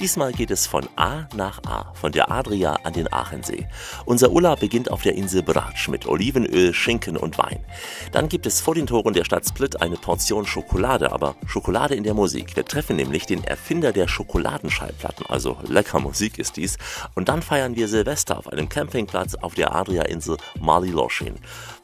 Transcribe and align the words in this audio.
Diesmal 0.00 0.32
geht 0.32 0.50
es 0.50 0.66
von 0.66 0.88
A 0.96 1.28
nach 1.34 1.62
A, 1.64 1.92
von 1.92 2.10
der 2.10 2.30
Adria 2.30 2.72
an 2.84 2.94
den 2.94 3.12
Aachensee. 3.12 3.68
Unser 4.06 4.30
Urlaub 4.30 4.60
beginnt 4.60 4.90
auf 4.90 5.02
der 5.02 5.14
Insel 5.14 5.42
Bratsch 5.42 5.88
mit 5.88 6.06
Olivenöl, 6.06 6.72
Schinken 6.72 7.18
und 7.18 7.36
Wein. 7.36 7.62
Dann 8.10 8.30
gibt 8.30 8.46
es 8.46 8.62
vor 8.62 8.74
den 8.74 8.86
Toren 8.86 9.12
der 9.12 9.24
Stadt 9.24 9.46
Split 9.46 9.82
eine 9.82 9.96
Portion 9.96 10.46
Schokolade, 10.46 11.12
aber 11.12 11.36
Schokolade 11.44 11.96
in 11.96 12.04
der 12.04 12.14
Musik. 12.14 12.56
Wir 12.56 12.64
treffen 12.64 12.96
nämlich 12.96 13.26
den 13.26 13.44
Erfinder 13.44 13.92
der 13.92 14.08
Schokoladenschallplatten, 14.08 15.26
also 15.26 15.58
lecker 15.68 16.00
Musik 16.00 16.38
ist 16.38 16.56
dies. 16.56 16.78
Und 17.14 17.28
dann 17.28 17.42
feiern 17.42 17.76
wir 17.76 17.86
Silvester 17.86 18.38
auf 18.38 18.48
einem 18.48 18.70
Campingplatz 18.70 19.34
auf 19.34 19.54
der 19.54 19.74
Adria-Insel 19.74 20.38
Mali 20.58 20.92
Loschin. 20.92 21.34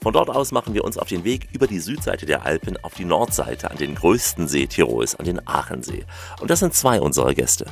Von 0.03 0.13
dort 0.13 0.31
aus 0.31 0.53
machen 0.53 0.75
wir 0.75 0.85
uns 0.85 0.99
auf 0.99 1.09
den 1.09 1.25
Weg 1.25 1.49
über 1.53 1.67
die 1.67 1.81
Südseite 1.81 2.27
der 2.27 2.47
Alpen 2.47 2.77
auf 2.83 2.95
die 2.95 3.05
Nordseite 3.05 3.71
an 3.71 3.77
den 3.77 3.95
größten 3.95 4.47
See 4.47 4.67
Tirols, 4.67 5.15
an 5.15 5.25
den 5.25 5.41
Aachensee. 5.47 6.05
Und 6.41 6.51
das 6.51 6.61
sind 6.61 6.75
zwei 6.75 7.01
unserer 7.01 7.33
Gäste. 7.35 7.67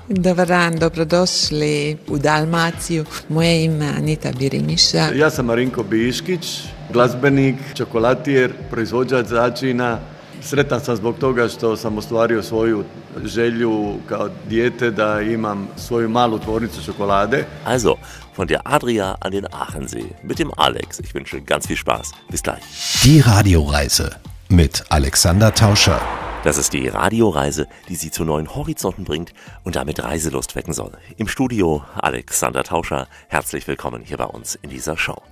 Ja 5.14 5.30
sam 5.30 5.46
Marinko 5.46 5.82
Biškić, 5.82 6.62
glazbenik, 6.92 7.56
čokolatijer, 7.74 8.52
proizvođač 8.70 9.26
začina. 9.26 9.98
Sretan 10.42 10.80
sam 10.80 10.96
zbog 10.96 11.18
toga 11.18 11.48
što 11.48 11.76
sam 11.76 11.98
ostvario 11.98 12.42
svoju 12.42 12.84
želju 13.24 13.94
kao 14.08 14.28
dijete 14.48 14.90
da 14.90 15.20
imam 15.20 15.68
svoju 15.76 16.08
malu 16.08 16.38
tvornicu 16.38 16.84
čokolade. 16.84 17.44
Also, 17.64 17.94
von 18.34 18.48
der 18.48 18.66
Adria 18.66 19.16
an 19.20 19.32
den 19.32 19.52
Aachensee 19.52 20.10
mit 20.22 20.38
dem 20.38 20.52
Alex. 20.58 20.98
Ich 21.00 21.14
wünsche 21.14 21.40
ganz 21.40 21.66
viel 21.66 21.76
Spaß. 21.76 22.12
Bis 22.28 22.42
gleich. 22.42 22.62
Die 23.04 23.20
Radioreise 23.20 24.16
mit 24.48 24.84
Alexander 24.90 25.54
Tauscher. 25.54 26.00
Das 26.42 26.58
ist 26.58 26.74
die 26.74 26.88
Radioreise, 26.88 27.68
die 27.88 27.96
Sie 27.96 28.10
zu 28.10 28.24
neuen 28.24 28.54
Horizonten 28.54 29.04
bringt 29.04 29.32
und 29.62 29.76
damit 29.76 30.02
Reiselust 30.02 30.54
wecken 30.56 30.74
soll. 30.74 30.92
Im 31.16 31.28
Studio 31.28 31.84
Alexander 31.96 32.64
Tauscher. 32.64 33.08
Herzlich 33.28 33.66
willkommen 33.66 34.02
hier 34.04 34.18
bei 34.18 34.26
uns 34.26 34.56
in 34.56 34.68
dieser 34.68 34.98
Show. 34.98 35.22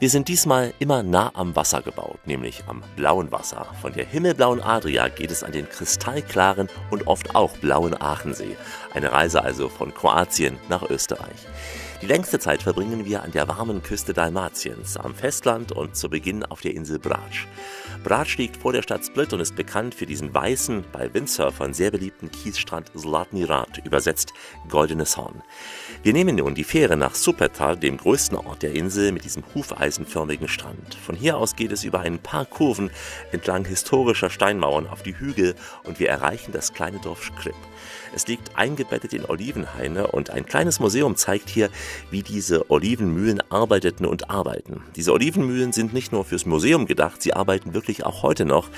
Wir 0.00 0.10
sind 0.10 0.28
diesmal 0.28 0.74
immer 0.80 1.02
nah 1.02 1.30
am 1.34 1.56
Wasser 1.56 1.80
gebaut, 1.80 2.18
nämlich 2.26 2.64
am 2.66 2.82
blauen 2.96 3.30
Wasser. 3.32 3.64
Von 3.80 3.94
der 3.94 4.04
himmelblauen 4.04 4.60
Adria 4.60 5.08
geht 5.08 5.30
es 5.30 5.44
an 5.44 5.52
den 5.52 5.68
kristallklaren 5.68 6.68
und 6.90 7.06
oft 7.06 7.34
auch 7.34 7.56
blauen 7.58 7.98
Aachensee. 7.98 8.56
Eine 8.92 9.12
Reise 9.12 9.42
also 9.42 9.68
von 9.68 9.94
Kroatien 9.94 10.58
nach 10.68 10.82
Österreich. 10.82 11.46
Die 12.02 12.06
längste 12.06 12.38
Zeit 12.38 12.62
verbringen 12.62 13.04
wir 13.06 13.22
an 13.22 13.32
der 13.32 13.48
warmen 13.48 13.82
Küste 13.82 14.12
Dalmatiens, 14.12 14.96
am 14.96 15.14
Festland 15.14 15.72
und 15.72 15.96
zu 15.96 16.10
Beginn 16.10 16.44
auf 16.44 16.60
der 16.60 16.74
Insel 16.74 16.98
Bratsch. 16.98 17.46
Bratsch 18.02 18.36
liegt 18.36 18.58
vor 18.58 18.72
der 18.72 18.82
Stadt 18.82 19.04
Split 19.04 19.32
und 19.32 19.40
ist 19.40 19.56
bekannt 19.56 19.94
für 19.94 20.04
diesen 20.04 20.34
weißen, 20.34 20.84
bei 20.92 21.14
Windsurfern 21.14 21.72
sehr 21.72 21.90
beliebten 21.90 22.30
Kiesstrand 22.30 22.90
Zlatni 22.94 23.44
Rat, 23.44 23.80
übersetzt 23.84 24.34
Goldenes 24.68 25.16
Horn. 25.16 25.42
Wir 26.02 26.12
nehmen 26.12 26.36
nun 26.36 26.54
die 26.54 26.64
Fähre 26.64 26.96
nach 26.96 27.14
Supetar, 27.14 27.76
dem 27.76 27.96
größten 27.96 28.36
Ort 28.36 28.62
der 28.62 28.74
Insel 28.74 29.12
mit 29.12 29.24
diesem 29.24 29.44
hufeisenförmigen 29.54 30.48
Strand. 30.48 30.96
Von 30.96 31.14
hier 31.14 31.38
aus 31.38 31.56
geht 31.56 31.72
es 31.72 31.84
über 31.84 32.00
ein 32.00 32.18
paar 32.18 32.44
Kurven 32.44 32.90
entlang 33.32 33.64
historischer 33.64 34.28
Steinmauern 34.28 34.86
auf 34.86 35.02
die 35.02 35.18
Hügel 35.18 35.54
und 35.84 35.98
wir 35.98 36.10
erreichen 36.10 36.52
das 36.52 36.74
kleine 36.74 36.98
Dorf 36.98 37.24
Skrip. 37.24 37.56
Es 38.14 38.26
liegt 38.26 38.56
eingebettet 38.56 39.12
in 39.12 39.24
Olivenhaine 39.24 40.08
und 40.08 40.30
ein 40.30 40.44
kleines 40.44 40.78
Museum 40.78 41.16
zeigt 41.16 41.48
hier, 41.48 41.70
wie 42.10 42.22
diese 42.22 42.70
Olivenmühlen 42.70 43.42
arbeiteten 43.50 44.06
und 44.06 44.30
arbeiten. 44.30 44.82
Diese 44.96 45.12
Olivenmühlen 45.12 45.72
sind 45.72 45.92
nicht 45.92 46.12
nur 46.12 46.24
fürs 46.24 46.46
Museum 46.46 46.86
gedacht, 46.86 47.22
sie 47.22 47.34
arbeiten 47.34 47.74
wirklich 47.74 48.04
auch 48.04 48.22
heute 48.22 48.44
noch, 48.44 48.68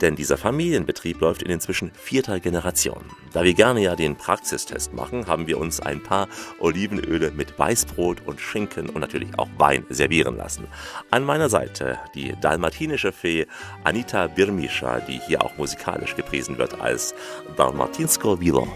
denn 0.00 0.16
dieser 0.16 0.36
Familienbetrieb 0.36 1.20
läuft 1.20 1.42
in 1.42 1.50
inzwischen 1.50 1.92
vierter 1.94 2.40
Generation. 2.40 3.04
Da 3.32 3.44
wir 3.44 3.54
gerne 3.54 3.80
ja 3.82 3.96
den 3.96 4.16
Praxistest 4.16 4.92
machen, 4.92 5.26
haben 5.26 5.46
wir 5.46 5.58
uns 5.58 5.80
ein 5.80 6.02
paar 6.02 6.28
Olivenöle 6.58 7.30
mit 7.30 7.58
Weißbrot 7.58 8.26
und 8.26 8.40
Schinken 8.40 8.88
und 8.88 9.00
natürlich 9.00 9.38
auch 9.38 9.48
Wein 9.58 9.84
servieren 9.90 10.36
lassen. 10.36 10.66
An 11.10 11.24
meiner 11.24 11.48
Seite 11.48 11.98
die 12.14 12.34
dalmatinische 12.40 13.12
Fee 13.12 13.46
Anita 13.84 14.26
Birmischa, 14.26 15.00
die 15.00 15.20
hier 15.26 15.42
auch 15.42 15.56
musikalisch 15.56 16.16
gepriesen 16.16 16.58
wird 16.58 16.80
als 16.80 17.14
Dalmatinsko 17.56 18.40
Vilo. 18.40 18.68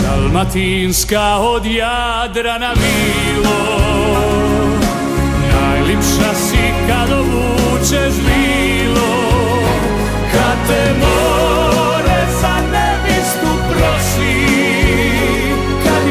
Dalmatinska 0.00 1.40
od 1.40 1.64
Jadrana 1.64 2.74
milo 3.18 3.60
Najlipša 5.52 6.34
si 6.34 6.64
kad 6.88 7.10
ovučeš 7.12 8.14
bilo 8.14 9.12
Kad 10.32 10.58
te 10.68 10.94
more 11.00 12.20
za 12.40 12.54
nevistu 12.72 13.52
prosi 13.70 14.46
Kad 15.84 16.02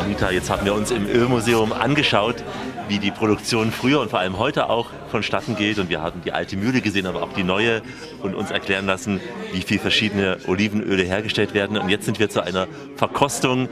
Anita, 0.00 0.30
jetzt 0.32 0.50
haben 0.50 0.64
wir 0.64 0.74
uns 0.74 0.90
im 0.90 1.06
Ölmuseum 1.06 1.72
angeschaut, 1.72 2.42
wie 2.88 2.98
die 2.98 3.10
Produktion 3.10 3.70
früher 3.70 4.00
und 4.00 4.10
vor 4.10 4.18
allem 4.18 4.38
heute 4.38 4.68
auch 4.70 4.90
vonstatten 5.10 5.56
geht. 5.56 5.78
Und 5.78 5.88
wir 5.88 6.02
haben 6.02 6.22
die 6.24 6.32
alte 6.32 6.56
Mühle 6.56 6.80
gesehen, 6.80 7.06
aber 7.06 7.22
auch 7.22 7.32
die 7.32 7.44
neue 7.44 7.82
und 8.22 8.34
uns 8.34 8.50
erklären 8.50 8.86
lassen, 8.86 9.20
wie 9.52 9.62
viele 9.62 9.80
verschiedene 9.80 10.38
Olivenöle 10.46 11.02
hergestellt 11.02 11.54
werden. 11.54 11.78
Und 11.78 11.88
jetzt 11.88 12.06
sind 12.06 12.18
wir 12.18 12.30
zu 12.30 12.42
einer 12.42 12.66
Verkostung. 12.96 13.68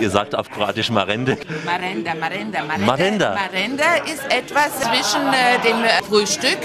Ihr 0.00 0.10
sagt 0.10 0.34
auf 0.34 0.50
Kroatisch 0.50 0.90
Marende. 0.90 1.36
Marenda, 1.64 2.14
Marenda, 2.14 2.64
Marenda. 2.64 2.86
Marenda. 2.86 3.34
Marenda 3.34 3.94
ist 4.06 4.24
etwas 4.30 4.80
zwischen 4.80 5.26
äh, 5.28 5.60
dem 5.62 5.76
Frühstück 6.08 6.58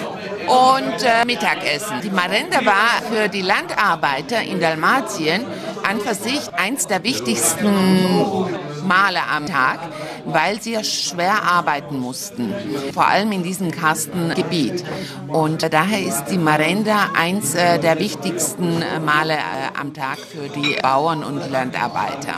und 0.47 1.03
äh, 1.03 1.25
Mittagessen. 1.25 2.01
Die 2.03 2.09
Marenda 2.09 2.65
war 2.65 3.01
für 3.11 3.27
die 3.27 3.41
Landarbeiter 3.41 4.41
in 4.41 4.59
Dalmatien 4.59 5.45
an 5.83 5.99
für 5.99 6.15
sich 6.15 6.53
eins 6.53 6.88
der 6.88 7.03
wichtigsten 7.03 7.67
Male 8.85 9.19
am 9.28 9.46
Tag, 9.46 9.79
weil 10.25 10.62
sie 10.62 10.84
schwer 10.84 11.44
arbeiten 11.44 12.00
mussten, 12.00 12.53
vor 12.94 13.07
allem 13.07 13.31
in 13.31 13.44
diesem 13.44 13.72
Kastengebiet. 13.72 14.84
Und 15.28 15.73
daher 15.73 16.01
ist 16.01 16.25
die 16.25 16.38
Marenda 16.38 17.09
eins 17.16 17.56
äh, 17.56 17.79
der 17.79 18.00
wichtigsten 18.00 18.81
äh, 18.81 19.00
Male 19.00 19.34
äh, 19.34 19.79
am 19.79 19.94
Tag 19.94 20.18
für 20.19 20.50
die 20.50 20.78
Bauern 20.81 21.24
und 21.24 21.51
Landarbeiter. 21.51 22.35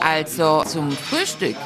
Also 0.00 0.64
zum 0.64 0.90
Frühstück 0.92 1.56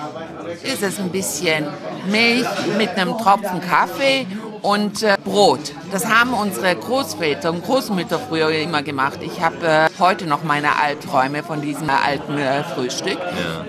ist 0.63 0.83
es 0.83 0.99
ein 0.99 1.11
bisschen 1.11 1.67
Milch 2.11 2.47
mit 2.77 2.91
einem 2.91 3.17
Tropfen 3.19 3.61
Kaffee 3.61 4.27
und 4.65 5.03
äh, 5.03 5.17
Brot. 5.23 5.73
Das 5.93 6.07
haben 6.07 6.33
unsere 6.33 6.75
Großväter 6.75 7.51
und 7.51 7.63
Großmütter 7.65 8.19
früher 8.19 8.49
immer 8.51 8.83
gemacht. 8.83 9.19
Ich 9.21 9.43
habe 9.43 9.67
äh, 9.67 9.89
heute 9.99 10.27
noch 10.27 10.43
meine 10.43 10.81
Albträume 10.81 11.43
von 11.43 11.61
diesem 11.61 11.89
äh, 11.91 11.93
alten 11.93 12.39
äh, 12.39 12.65
Frühstück. 12.65 13.19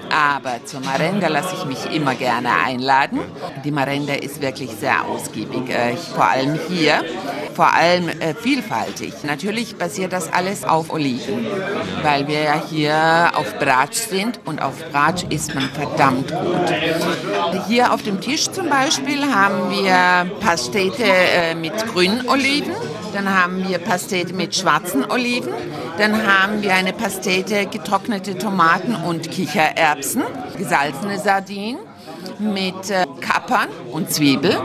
Aber 0.09 0.63
zur 0.63 0.79
Marenda 0.79 1.27
lasse 1.27 1.55
ich 1.59 1.65
mich 1.65 1.93
immer 1.93 2.15
gerne 2.15 2.49
einladen. 2.65 3.19
Die 3.65 3.71
Marenda 3.71 4.13
ist 4.13 4.41
wirklich 4.41 4.71
sehr 4.71 5.05
ausgiebig, 5.05 5.69
äh, 5.69 5.97
vor 5.97 6.27
allem 6.27 6.57
hier, 6.69 7.03
vor 7.55 7.73
allem 7.73 8.09
äh, 8.09 8.35
vielfältig. 8.35 9.13
Natürlich 9.23 9.77
basiert 9.77 10.13
das 10.13 10.31
alles 10.31 10.63
auf 10.63 10.91
Oliven, 10.91 11.47
weil 12.03 12.27
wir 12.27 12.41
ja 12.41 12.61
hier 12.69 13.31
auf 13.35 13.57
Bratsch 13.57 13.97
sind 13.97 14.39
und 14.45 14.61
auf 14.61 14.73
Bratsch 14.91 15.23
isst 15.29 15.55
man 15.55 15.69
verdammt 15.69 16.29
gut. 16.29 17.65
Hier 17.67 17.93
auf 17.93 18.03
dem 18.03 18.19
Tisch 18.21 18.49
zum 18.51 18.69
Beispiel 18.69 19.33
haben 19.33 19.71
wir 19.71 20.29
Pastete 20.41 21.03
äh, 21.03 21.55
mit 21.55 21.73
grünen 21.87 22.27
Oliven, 22.27 22.73
dann 23.13 23.33
haben 23.33 23.67
wir 23.67 23.77
Pastete 23.79 24.33
mit 24.33 24.55
schwarzen 24.55 25.09
Oliven, 25.09 25.53
dann 25.97 26.27
haben 26.27 26.61
wir 26.61 26.73
eine 26.73 26.91
Pastete 26.91 27.65
getrocknete 27.67 28.37
Tomaten 28.37 28.95
und 28.95 29.31
Kichererbsen, 29.31 30.23
gesalzene 30.57 31.19
Sardinen 31.19 31.79
mit 32.39 32.89
äh, 32.89 33.05
Kapern 33.21 33.69
und 33.91 34.11
Zwiebel. 34.11 34.57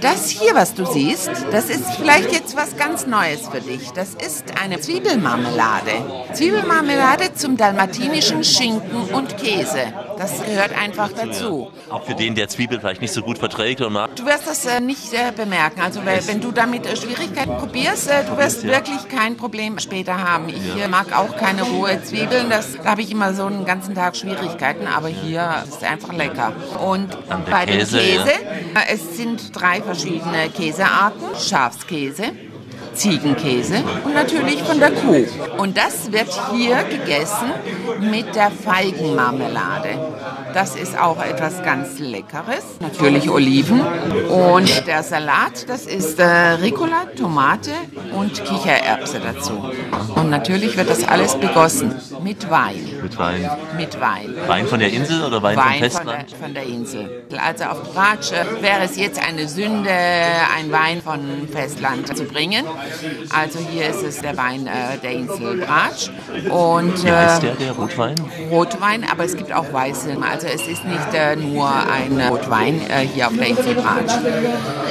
Das 0.00 0.28
hier, 0.28 0.54
was 0.54 0.74
du 0.74 0.84
siehst, 0.86 1.30
das 1.50 1.70
ist 1.70 1.84
vielleicht 1.96 2.32
jetzt 2.32 2.56
was 2.56 2.76
ganz 2.76 3.06
Neues 3.06 3.48
für 3.48 3.60
dich. 3.60 3.90
Das 3.92 4.14
ist 4.14 4.44
eine 4.62 4.80
Zwiebelmarmelade. 4.80 5.92
Zwiebelmarmelade 6.32 7.34
zum 7.34 7.56
dalmatinischen 7.56 8.44
Schinken 8.44 9.14
und 9.14 9.36
Käse. 9.38 9.92
Das 10.18 10.44
gehört 10.44 10.76
einfach 10.76 11.10
dazu. 11.12 11.70
Auch 11.88 12.04
für 12.04 12.14
den, 12.14 12.34
der 12.34 12.48
Zwiebeln 12.48 12.80
vielleicht 12.80 13.00
nicht 13.00 13.12
so 13.12 13.22
gut 13.22 13.38
verträgt 13.38 13.80
und 13.80 13.92
mag. 13.92 14.14
Du 14.16 14.26
wirst 14.26 14.46
das 14.46 14.66
äh, 14.66 14.80
nicht 14.80 15.12
äh, 15.12 15.32
bemerken. 15.34 15.80
Also 15.80 16.04
weil, 16.04 16.26
wenn 16.26 16.40
du 16.40 16.50
damit 16.50 16.86
äh, 16.86 16.96
Schwierigkeiten 16.96 17.56
probierst, 17.56 18.10
äh, 18.10 18.24
du 18.24 18.36
wirst 18.36 18.64
wirklich 18.64 19.08
kein 19.08 19.36
Problem 19.36 19.78
später 19.78 20.18
haben. 20.18 20.48
Ich 20.48 20.76
äh, 20.80 20.88
mag 20.88 21.16
auch 21.16 21.36
keine 21.36 21.62
rohe 21.62 22.02
Zwiebeln. 22.02 22.50
Das 22.50 22.76
da 22.82 22.90
habe 22.90 23.02
ich 23.02 23.10
immer 23.10 23.32
so 23.32 23.44
einen 23.44 23.64
ganzen 23.64 23.94
Tag 23.94 24.16
Schwierigkeiten. 24.16 24.86
Aber 24.86 25.08
hier 25.08 25.62
ist 25.66 25.76
es 25.76 25.82
einfach 25.82 26.12
lecker. 26.12 26.52
Und 26.84 27.16
bei 27.48 27.66
dem 27.66 27.78
Käse, 27.78 27.98
Käse, 27.98 28.28
ja. 28.74 28.80
äh, 28.80 28.94
es 28.94 29.16
sind 29.16 29.54
drei 29.54 29.80
verschiedene 29.88 30.50
Käsearten. 30.50 31.34
Schafskäse, 31.34 32.32
Ziegenkäse 32.98 33.82
und 34.04 34.14
natürlich 34.14 34.62
von 34.62 34.78
der 34.78 34.90
Kuh. 34.90 35.24
Und 35.58 35.76
das 35.76 36.12
wird 36.12 36.28
hier 36.52 36.82
gegessen 36.84 37.52
mit 38.00 38.34
der 38.34 38.50
Feigenmarmelade. 38.50 39.90
Das 40.54 40.74
ist 40.74 40.98
auch 40.98 41.22
etwas 41.22 41.62
ganz 41.62 41.98
Leckeres. 41.98 42.64
Natürlich 42.80 43.30
Oliven. 43.30 43.80
Und 44.28 44.86
der 44.86 45.02
Salat, 45.02 45.68
das 45.68 45.86
ist 45.86 46.18
äh, 46.18 46.24
Ricola, 46.24 47.04
Tomate 47.16 47.70
und 48.12 48.44
Kichererbse 48.44 49.20
dazu. 49.20 49.70
Und 50.16 50.30
natürlich 50.30 50.76
wird 50.76 50.88
das 50.90 51.06
alles 51.06 51.34
begossen 51.36 51.94
mit 52.22 52.50
Wein. 52.50 52.88
Mit 53.02 53.18
Wein. 53.18 53.50
Mit 53.76 54.00
Wein. 54.00 54.34
Wein 54.46 54.66
von 54.66 54.80
der 54.80 54.90
Insel 54.90 55.22
oder 55.24 55.42
Wein, 55.42 55.54
vom 55.54 55.64
Wein 55.64 55.72
von 55.72 55.80
Festland? 55.80 56.30
der, 56.30 56.38
von 56.38 56.54
der 56.54 56.62
Insel. 56.64 57.22
Also 57.36 57.64
auf 57.64 57.92
Bratsch 57.92 58.32
äh, 58.32 58.62
wäre 58.62 58.82
es 58.82 58.96
jetzt 58.96 59.22
eine 59.22 59.48
Sünde, 59.48 59.90
ein 59.90 60.72
Wein 60.72 61.02
von 61.02 61.48
Festland 61.52 62.16
zu 62.16 62.24
bringen. 62.24 62.64
Also 63.30 63.58
hier 63.58 63.88
ist 63.88 64.02
es 64.02 64.20
der 64.20 64.36
Wein 64.36 64.66
äh, 64.66 64.98
der 65.02 65.12
Insel 65.12 65.58
Bratsch. 65.58 66.10
Und, 66.50 67.04
Wie 67.04 67.10
heißt 67.10 67.42
äh, 67.42 67.46
der, 67.46 67.54
der 67.56 67.72
Rotwein? 67.72 68.14
Rotwein, 68.50 69.04
aber 69.10 69.24
es 69.24 69.36
gibt 69.36 69.52
auch 69.52 69.72
Weiße. 69.72 70.16
Also 70.20 70.46
es 70.46 70.66
ist 70.66 70.84
nicht 70.84 71.14
äh, 71.14 71.36
nur 71.36 71.68
ein 71.68 72.20
Rotwein 72.20 72.80
äh, 72.88 73.00
hier 73.00 73.28
auf 73.28 73.34
der 73.34 73.46
Insel 73.48 73.74
Bratsch. 73.74 74.12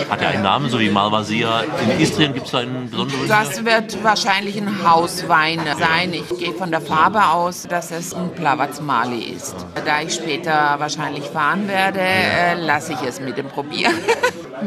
Hat 0.09 0.21
er 0.21 0.29
einen 0.29 0.43
Namen, 0.43 0.69
so 0.69 0.79
wie 0.79 0.89
Malvasia? 0.89 1.61
In 1.61 1.99
Istrien 1.99 2.33
gibt 2.33 2.45
es 2.45 2.51
da 2.51 2.59
einen 2.59 2.89
besonderen? 2.89 3.27
Das 3.27 3.63
wird 3.65 4.03
wahrscheinlich 4.03 4.57
ein 4.57 4.87
Hauswein 4.87 5.59
sein. 5.79 6.13
Ich 6.13 6.37
gehe 6.37 6.53
von 6.53 6.71
der 6.71 6.81
Farbe 6.81 7.25
aus, 7.25 7.63
dass 7.63 7.91
es 7.91 8.13
ein 8.13 8.31
Plavac 8.33 8.81
Mali 8.81 9.23
ist. 9.35 9.55
Da 9.85 10.01
ich 10.01 10.13
später 10.13 10.75
wahrscheinlich 10.77 11.25
fahren 11.25 11.67
werde, 11.67 11.99
äh, 11.99 12.53
lasse 12.55 12.93
ich 12.93 13.01
es 13.01 13.19
mit 13.19 13.37
dem 13.37 13.47
Probieren. 13.47 13.93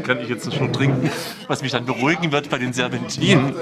Kann 0.04 0.20
ich 0.20 0.28
jetzt 0.28 0.52
schon 0.54 0.72
trinken, 0.72 1.10
was 1.48 1.62
mich 1.62 1.72
dann 1.72 1.84
beruhigen 1.84 2.30
wird 2.30 2.48
bei 2.48 2.58
den 2.58 2.72
Serpentinen. 3.10 3.54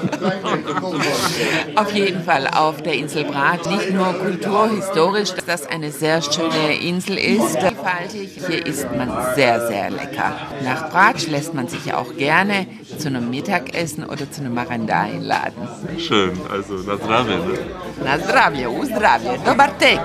Auf 1.77 1.93
jeden 1.93 2.23
Fall 2.25 2.47
auf 2.49 2.83
der 2.83 2.95
Insel 2.95 3.25
Brat. 3.25 3.67
Nicht 3.71 3.91
nur 3.93 4.13
kulturhistorisch, 4.13 5.33
dass 5.33 5.45
das 5.45 5.67
eine 5.67 5.91
sehr 5.91 6.23
schöne 6.23 6.81
Insel 6.81 7.19
ist, 7.19 7.59
vielfältig. 7.59 8.43
Hier 8.47 8.67
isst 8.67 8.89
man 8.97 9.11
sehr, 9.35 9.67
sehr 9.67 9.91
lecker. 9.91 10.33
Nach 10.65 10.91
Bratsch 10.91 11.27
lässt 11.29 11.55
man 11.55 11.69
sich 11.69 11.93
auch 11.93 12.17
gerne 12.17 12.67
zu 12.99 13.09
einem 13.09 13.31
Mittagessen 13.31 14.05
oder 14.05 14.31
zu 14.31 14.41
einem 14.41 14.55
Maranda 14.55 15.03
einladen. 15.03 15.69
Schön, 15.99 16.39
also 16.51 16.75
na 16.87 16.97
zdravie. 16.97 17.37
Ne? 17.37 17.59
Na 18.05 18.19
zdravje, 18.19 18.69
u 18.69 18.85
zdravje, 18.85 19.39
dobar 19.45 19.71
tek. 19.79 20.01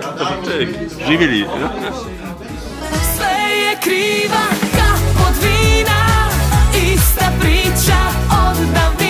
Živjeli. 1.08 1.40
Ja? 1.40 1.48
Sve 3.16 3.38
je 3.64 3.78
kriva 3.82 4.46
kap 4.76 5.28
od 5.28 5.36
vina 5.44 6.30
Ista 6.94 7.32
priča 7.40 8.02
od 8.30 8.58
davnina 8.74 9.03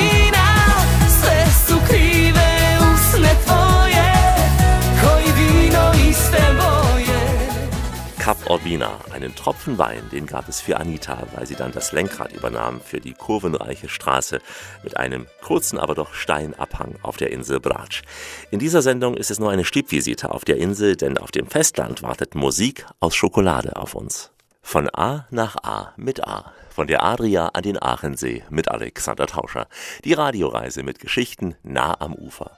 Cap 8.24 8.50
Orbina, 8.50 9.02
einen 9.12 9.36
Tropfen 9.36 9.78
Wein, 9.78 10.10
den 10.10 10.28
gab 10.28 10.48
es 10.48 10.62
für 10.62 10.78
Anita, 10.78 11.28
weil 11.36 11.46
sie 11.46 11.56
dann 11.56 11.74
das 11.74 11.92
Lenkrad 11.92 12.32
übernahm 12.32 12.80
für 12.80 13.02
die 13.02 13.12
kurvenreiche 13.12 13.90
Straße 13.90 14.40
mit 14.82 14.96
einem 14.96 15.28
kurzen, 15.42 15.78
aber 15.78 15.94
doch 15.94 16.14
steilen 16.14 16.54
Abhang 16.54 16.96
auf 17.02 17.18
der 17.18 17.34
Insel 17.34 17.60
Bratsch. 17.60 18.02
In 18.50 18.60
dieser 18.60 18.82
Sendung 18.82 19.18
ist 19.18 19.30
es 19.30 19.40
nur 19.40 19.52
eine 19.52 19.66
Stippvisite 19.66 20.32
auf 20.32 20.46
der 20.46 20.56
Insel, 20.56 20.96
denn 20.96 21.18
auf 21.18 21.32
dem 21.32 21.48
Festland 21.48 22.02
wartet 22.02 22.34
Musik 22.34 22.86
aus 23.02 23.14
Schokolade 23.14 23.76
auf 23.76 23.94
uns. 23.94 24.32
Von 24.62 24.90
A 24.96 25.28
nach 25.30 25.58
A 25.62 25.92
mit 25.98 26.26
A. 26.26 26.54
Von 26.70 26.88
der 26.88 27.04
Adria 27.04 27.48
an 27.48 27.64
den 27.64 27.78
Aachensee 27.78 28.44
mit 28.50 28.70
Alexander 28.70 29.28
Tauscher. 29.28 29.68
Die 30.06 30.14
Radioreise 30.14 30.82
mit 30.82 31.00
Geschichten 31.02 31.56
nah 31.62 32.00
am 32.00 32.14
Ufer. 32.14 32.58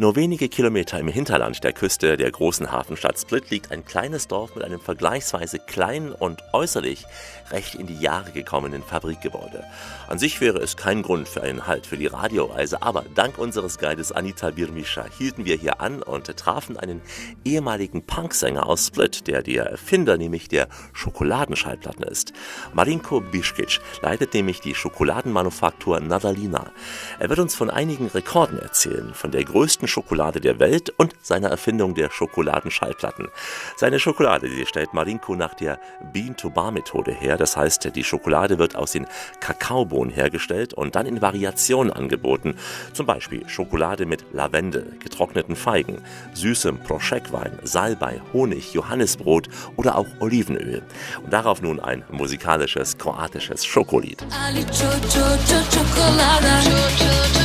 Nur 0.00 0.14
wenige 0.14 0.48
Kilometer 0.48 1.00
im 1.00 1.08
Hinterland 1.08 1.64
der 1.64 1.72
Küste 1.72 2.16
der 2.16 2.30
großen 2.30 2.70
Hafenstadt 2.70 3.18
Split 3.18 3.50
liegt 3.50 3.72
ein 3.72 3.84
kleines 3.84 4.28
Dorf 4.28 4.54
mit 4.54 4.62
einem 4.62 4.78
vergleichsweise 4.78 5.58
kleinen 5.58 6.12
und 6.12 6.40
äußerlich 6.52 7.04
recht 7.50 7.74
in 7.74 7.88
die 7.88 7.98
Jahre 7.98 8.30
gekommenen 8.30 8.84
Fabrikgebäude. 8.84 9.64
An 10.06 10.20
sich 10.20 10.40
wäre 10.40 10.58
es 10.58 10.76
kein 10.76 11.02
Grund 11.02 11.26
für 11.26 11.42
einen 11.42 11.66
Halt 11.66 11.84
für 11.84 11.96
die 11.96 12.06
Radioreise, 12.06 12.80
aber 12.80 13.06
dank 13.16 13.38
unseres 13.38 13.78
Guides 13.78 14.12
Anita 14.12 14.52
Birmischa 14.52 15.04
hielten 15.18 15.44
wir 15.46 15.56
hier 15.56 15.80
an 15.80 16.00
und 16.00 16.26
trafen 16.36 16.76
einen 16.76 17.02
ehemaligen 17.44 18.06
Punksänger 18.06 18.68
aus 18.68 18.86
Split, 18.86 19.26
der 19.26 19.42
der 19.42 19.64
Erfinder 19.64 20.16
nämlich 20.16 20.46
der 20.46 20.68
Schokoladenschallplatten 20.92 22.04
ist. 22.04 22.32
Marinko 22.72 23.20
Biškic 23.20 23.80
leitet 24.00 24.32
nämlich 24.32 24.60
die 24.60 24.76
Schokoladenmanufaktur 24.76 25.98
Nadalina. 25.98 26.70
Er 27.18 27.30
wird 27.30 27.40
uns 27.40 27.56
von 27.56 27.68
einigen 27.68 28.06
Rekorden 28.06 28.60
erzählen, 28.60 29.12
von 29.12 29.32
der 29.32 29.42
größten 29.42 29.87
Schokolade 29.88 30.40
der 30.40 30.58
Welt 30.58 30.90
und 30.96 31.14
seiner 31.22 31.48
Erfindung 31.48 31.94
der 31.94 32.10
Schokoladenschallplatten. 32.10 33.28
Seine 33.76 33.98
Schokolade, 33.98 34.48
die 34.48 34.66
stellt 34.66 34.94
Marinko 34.94 35.34
nach 35.34 35.54
der 35.54 35.80
Bean-to-Bar-Methode 36.12 37.12
her. 37.12 37.36
Das 37.36 37.56
heißt, 37.56 37.94
die 37.94 38.04
Schokolade 38.04 38.58
wird 38.58 38.76
aus 38.76 38.92
den 38.92 39.06
Kakaobohnen 39.40 40.12
hergestellt 40.12 40.74
und 40.74 40.94
dann 40.94 41.06
in 41.06 41.22
Variationen 41.22 41.92
angeboten. 41.92 42.56
Zum 42.92 43.06
Beispiel 43.06 43.48
Schokolade 43.48 44.06
mit 44.06 44.24
Lavendel, 44.32 44.96
getrockneten 45.00 45.56
Feigen, 45.56 46.02
süßem 46.34 46.78
Proschekwein, 46.78 47.58
Salbei, 47.62 48.20
Honig, 48.32 48.72
Johannisbrot 48.74 49.48
oder 49.76 49.96
auch 49.96 50.06
Olivenöl. 50.20 50.82
Und 51.22 51.32
darauf 51.32 51.62
nun 51.62 51.80
ein 51.80 52.04
musikalisches 52.10 52.98
kroatisches 52.98 53.64
Schokolied. 53.64 54.24
Ali 54.46 54.64
čo, 54.66 54.88
čo, 55.08 55.24
čokolada 55.70 57.37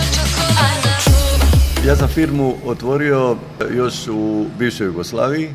Ja 1.88 1.96
sam 1.96 2.08
firmu 2.08 2.56
otvorio 2.66 3.38
još 3.72 4.08
u 4.08 4.46
bivšoj 4.60 4.88
Jugoslaviji. 4.88 5.50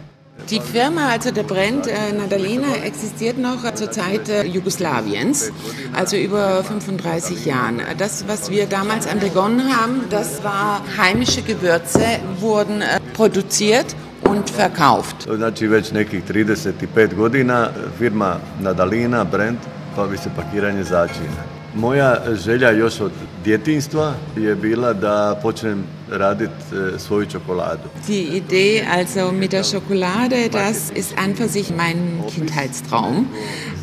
Die 0.51 0.61
Firma, 0.73 1.01
also 1.13 1.31
der 1.31 1.45
Brand 1.45 1.87
äh, 1.87 2.13
Nadalena, 2.13 2.77
existiert 2.85 3.39
noch 3.39 3.77
zur 3.77 3.89
Zeit 3.91 4.29
äh, 4.29 4.47
Jugoslawiens, 4.47 5.51
also 5.97 6.17
über 6.17 6.63
35 6.63 7.47
Jahren. 7.47 7.81
Das, 7.99 8.25
was 8.29 8.51
wir 8.51 8.67
damals 8.67 9.07
an 9.07 9.21
begonnen 9.21 9.77
haben, 9.77 10.01
das 10.11 10.45
war 10.45 10.81
heimische 10.99 11.43
Gewürze, 11.43 12.21
wurden 12.41 12.83
äh, 12.83 13.01
produziert 13.15 13.97
und 14.31 14.51
verkauft. 14.57 15.17
Znači 15.37 15.67
već 15.67 15.93
nekih 15.93 16.23
35 16.25 17.15
godina 17.15 17.69
firma 17.99 18.37
Nadalina, 18.61 19.25
brand, 19.25 19.59
bavi 19.97 20.19
se 20.19 20.31
pakiranje 20.37 20.85
začina. 20.85 21.58
Moja 21.75 22.17
želja 22.45 22.71
još 22.71 23.01
od 23.01 23.13
djetinstva 23.45 24.15
je 24.37 24.55
bila 24.55 24.93
da 24.93 25.39
počnem 25.43 25.85
raditi 26.11 26.53
svoju 26.99 27.27
čokoladu. 27.27 27.83
Die 28.07 28.23
Idee 28.23 28.87
also 28.91 29.33
mit 29.33 29.51
der 29.51 29.65
Schokolade, 29.65 30.49
das 30.49 30.91
ist 30.95 31.15
an 31.17 31.35
für 31.35 31.49
sich 31.49 31.71
mein 31.77 32.23
Kindheitstraum. 32.35 33.27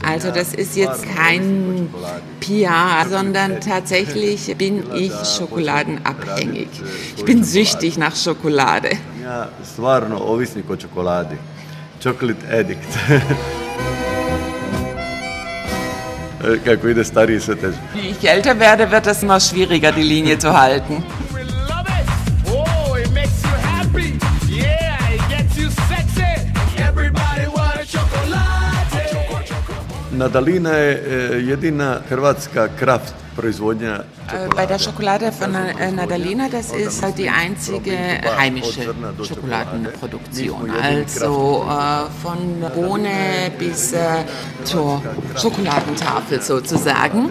Also 0.03 0.31
das 0.31 0.53
ist 0.53 0.77
jetzt 0.77 1.05
kein 1.17 1.87
PR, 2.39 3.09
sondern 3.09 3.61
tatsächlich 3.61 4.57
bin 4.57 4.83
ich 4.95 5.11
schokoladenabhängig. 5.37 6.67
Ich 7.17 7.25
bin 7.25 7.43
süchtig 7.43 7.97
nach 7.97 8.15
Schokolade. 8.15 8.89
Ja 9.23 9.47
stvarno 9.73 10.17
ovisnik 10.17 10.69
o 10.69 10.75
čokoladi. 10.75 11.35
Chocolate 12.03 12.59
addict. 12.59 12.97
Stariji 17.03 17.39
sve 17.39 17.55
teže. 17.55 17.77
Wie 17.93 18.09
ich 18.09 18.29
älter 18.29 18.59
werde, 18.59 18.91
wird 18.91 19.07
es 19.07 19.23
immer 19.23 19.39
schwieriger, 19.39 19.91
die 19.91 20.03
Linie 20.03 20.37
zu 20.37 20.53
halten. 20.53 21.03
Oh, 22.47 22.95
Nadalina 30.11 30.73
je 30.73 30.93
e, 30.93 31.39
jedina 31.39 32.01
hrvatska 32.09 32.67
kraft. 32.79 33.13
Äh, 33.19 33.24
Bei 34.55 34.65
der 34.65 34.79
Schokolade 34.79 35.31
von 35.31 35.53
äh, 35.55 35.91
Nadalena, 35.91 36.47
das 36.49 36.71
ist 36.71 37.03
halt 37.03 37.17
die 37.17 37.29
einzige 37.29 37.97
heimische 38.37 38.81
Schokoladenproduktion. 39.23 40.71
Also 40.71 41.65
äh, 41.67 42.21
von 42.21 42.37
Bohne 42.75 43.51
bis 43.59 43.93
äh, 43.93 44.23
zur 44.63 45.01
Schokoladentafel 45.35 46.41
sozusagen. 46.41 47.29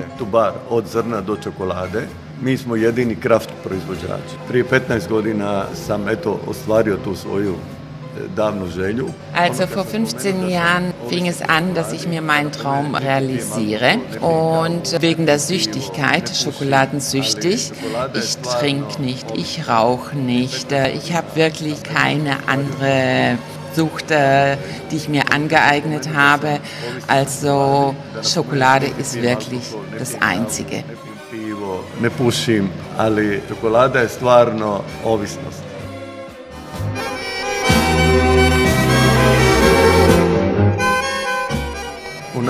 Mi 2.42 2.56
smo 2.56 2.76
jedini 2.76 3.16
kraft 3.16 3.50
proizvođači. 3.64 4.36
Prije 4.48 4.64
15 4.64 5.08
godina 5.08 5.64
sam 5.86 6.08
eto 6.08 6.40
ostvario 6.46 6.96
tu 6.96 7.14
svoju. 7.16 7.54
Also 9.32 9.66
vor 9.66 9.84
15 9.84 10.48
Jahren 10.48 10.92
fing 11.08 11.26
es 11.26 11.42
an, 11.42 11.74
dass 11.74 11.92
ich 11.92 12.06
mir 12.06 12.22
meinen 12.22 12.52
Traum 12.52 12.94
realisiere. 12.94 13.98
Und 14.20 15.00
wegen 15.02 15.26
der 15.26 15.38
Süchtigkeit, 15.38 16.28
schokoladensüchtig, 16.34 17.72
ich 18.14 18.36
trinke 18.38 19.02
nicht, 19.02 19.26
ich 19.36 19.68
rauche 19.68 20.16
nicht, 20.16 20.72
ich 20.72 21.14
habe 21.14 21.26
wirklich 21.34 21.82
keine 21.82 22.36
andere 22.46 23.38
Sucht, 23.74 24.10
äh, 24.10 24.56
die 24.90 24.96
ich 24.96 25.08
mir 25.08 25.32
angeeignet 25.32 26.10
habe. 26.14 26.60
Also 27.08 27.94
Schokolade 28.22 28.86
ist 28.98 29.20
wirklich 29.20 29.64
das 29.98 30.14
Einzige. 30.20 30.84
Ne 32.00 32.10
pušim, 32.10 32.68
ali 32.98 33.40
čokolada 33.48 34.00
je 34.00 34.08
stvarno 34.08 34.80
ovisnost. 35.04 35.63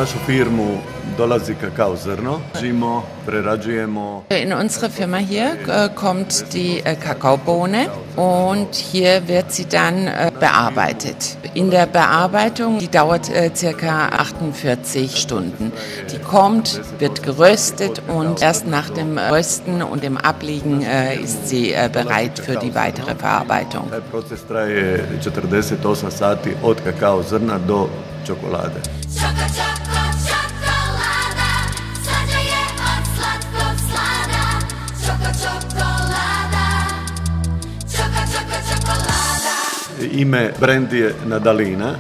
Našu 0.05 0.19
firmu 0.27 0.79
dolazi 1.19 1.55
kakao 1.61 1.97
zrno, 1.97 2.41
žimo, 2.61 3.03
prerađujemo 3.27 4.25
In 4.31 4.53
unsere 4.53 4.89
Firma 4.89 5.19
hier 5.19 5.49
äh, 5.69 5.95
kommt 5.95 6.53
die 6.53 6.83
äh, 6.85 6.97
Kakaobohne 6.97 7.87
und 8.17 8.75
hier 8.93 9.29
wird 9.29 9.53
sie 9.53 9.65
dann 9.65 10.07
äh, 10.07 10.31
bearbeitet. 10.41 11.39
In 11.55 11.71
der 11.71 11.87
Bearbeitung, 11.87 12.79
die 12.79 12.89
dauert 12.89 13.31
circa 13.55 14.09
48 14.09 15.17
Stunden. 15.17 15.73
Die 16.13 16.19
kommt, 16.19 16.81
wird 16.99 17.23
geröstet 17.23 18.03
und 18.09 18.43
erst 18.43 18.67
nach 18.67 18.91
dem 18.91 19.19
Rösten 19.19 19.83
und 19.83 20.03
dem 20.03 20.17
Abliegen 20.17 20.83
äh, 20.83 21.17
ist 21.17 21.49
sie 21.49 21.75
bereit 21.93 22.39
für 22.39 22.57
die 22.57 22.75
weitere 22.75 23.15
Verarbeitung. 23.15 23.91
Taj 23.91 24.01
proces 24.11 24.45
traje 24.49 25.05
48 25.21 26.11
sati 26.11 26.51
od 26.63 26.81
kakao 26.85 27.23
zrna 27.23 27.59
do 27.59 27.89
čokolade. 28.27 28.81
Čoko, 29.15 29.47
čoko, 29.57 30.03
čokolada 30.27 31.51
Slađa 32.05 32.41
je 32.53 32.63
od 32.91 33.05
slatkog 33.17 33.77
slada 33.89 34.45
Čoko, 35.05 35.31
čokolada 35.43 36.67
Čoko, 37.97 38.21
čoko, 38.33 38.57
čokolada 38.69 39.55
Ime 40.13 40.53
brand 40.61 40.93
je 40.93 41.15
Nadalina, 41.25 41.95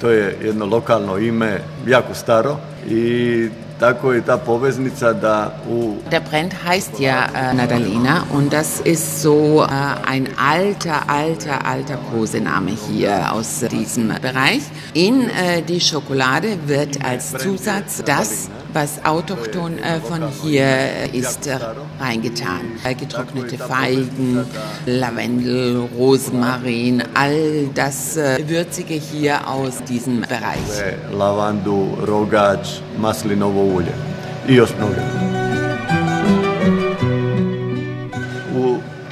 to 0.00 0.10
je 0.10 0.38
jedno 0.42 0.66
lokalno 0.66 1.18
ime, 1.18 1.60
jako 1.86 2.14
staro 2.14 2.56
i 2.88 3.48
tako 3.80 4.12
je 4.12 4.22
ta 4.22 4.36
poveznica 4.38 5.12
da 5.12 5.52
u 5.70 5.94
Der 6.10 6.20
Brand 6.30 6.54
heißt 6.66 7.00
ja 7.00 7.26
äh, 7.34 7.54
Nadalina 7.54 8.24
und 8.32 8.52
das 8.52 8.80
ist 8.80 9.22
so 9.22 9.62
äh, 9.62 9.66
ein 10.06 10.28
alter, 10.38 11.08
alter, 11.08 11.66
alter 11.66 11.96
Kosename 12.12 12.70
hier 12.88 13.32
aus 13.32 13.60
diesem 13.70 14.08
Bereich. 14.22 14.62
In 14.94 15.28
äh, 15.28 15.62
die 15.62 15.80
Schokolade 15.80 16.48
wird 16.66 17.04
als 17.04 17.32
Zusatz 17.32 18.02
das, 18.06 18.48
was 18.72 19.04
autochthon 19.04 19.78
äh, 19.78 20.00
von 20.00 20.22
hier 20.42 20.66
ist, 21.12 21.46
äh, 21.46 21.58
reingetan. 22.00 22.60
Äh, 22.84 22.94
getrocknete 22.94 23.58
Feigen, 23.58 24.44
Lavendel, 24.86 25.88
Rosmarin, 25.98 27.02
all 27.14 27.68
das 27.74 28.16
Würzige 28.46 28.94
hier 28.94 29.48
aus 29.48 29.82
diesem 29.84 30.20
Bereich. 30.22 30.94
lavandu, 31.12 31.98
rogač, 32.06 32.73
maslinovo 32.98 33.64
ulje 33.64 33.92
i 34.48 34.54
još 34.54 34.70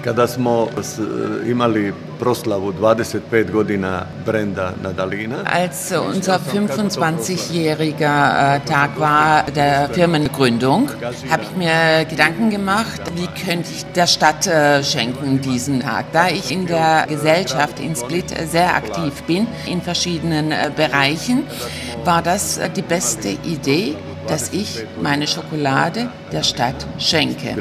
kada 0.04 0.26
smo 0.26 0.68
s- 0.80 0.99
imali 1.47 1.92
proslavu 2.18 2.73
25 2.73 3.50
godina 3.52 4.04
brenda 4.26 4.73
Nadalina, 4.82 5.37
Als 5.44 5.92
unser 5.92 6.38
25-jähriger 6.38 8.56
äh, 8.56 8.61
Tag 8.61 8.90
war 8.99 9.44
der 9.54 9.88
Firmengründung, 9.90 10.88
habe 11.30 11.42
ich 11.42 11.56
mir 11.56 12.04
Gedanken 12.09 12.50
gemacht, 12.50 13.00
wie 13.16 13.26
könnte 13.44 13.68
ich 13.76 13.85
der 13.94 14.06
Stadt 14.06 14.47
äh, 14.47 14.82
schenken 14.85 15.40
diesen 15.40 15.80
Tag. 15.80 16.06
Da 16.12 16.28
ich 16.28 16.50
in 16.52 16.66
der 16.66 17.06
Gesellschaft 17.09 17.80
in 17.80 17.97
Split 17.97 18.32
äh, 18.32 18.47
sehr 18.47 18.75
aktiv 18.76 19.23
bin, 19.25 19.47
in 19.66 19.80
verschiedenen 19.82 20.52
Bereichen, 20.76 21.44
war 22.04 22.23
das 22.23 22.61
die 22.76 22.82
beste 22.82 23.28
Idee, 23.28 23.94
dass 24.28 24.52
ich 24.52 24.85
meine 25.00 25.26
Schokolade 25.26 26.09
der 26.32 26.42
Stadt 26.42 26.87
schenke. 26.99 27.54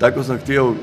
Tako 0.00 0.22
sam 0.22 0.38
htio 0.38 0.72
e, 0.72 0.74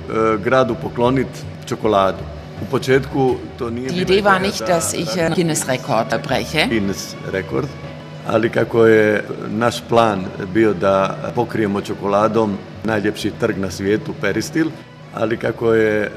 gradu 0.43 0.75
pokloniti 0.81 1.39
čokoladu. 1.65 2.17
U 2.61 2.65
početku 2.65 3.35
to 3.57 3.69
nije 3.69 3.89
Die 3.89 4.01
Idee 4.01 4.21
war 4.23 4.41
nicht, 4.41 4.59
da- 4.59 4.65
dass 4.67 4.93
ich 4.93 5.07
äh, 5.17 5.35
Guinness-Rekord 5.35 6.27
breche. 6.27 6.67
Guinness 6.69 7.15
rekord, 7.31 7.67
ali 8.27 8.49
kako 8.49 8.85
je 8.85 9.23
naš 9.47 9.81
plan 9.89 10.25
bio 10.53 10.73
da 10.73 11.15
pokrijemo 11.35 11.81
čokoladom 11.81 12.57
najljepši 12.83 13.31
trg 13.39 13.57
na 13.57 13.71
svijetu, 13.71 14.13
Peristil, 14.21 14.67
ali 15.13 15.37
kako 15.37 15.73
je 15.73 16.01
e, 16.01 16.09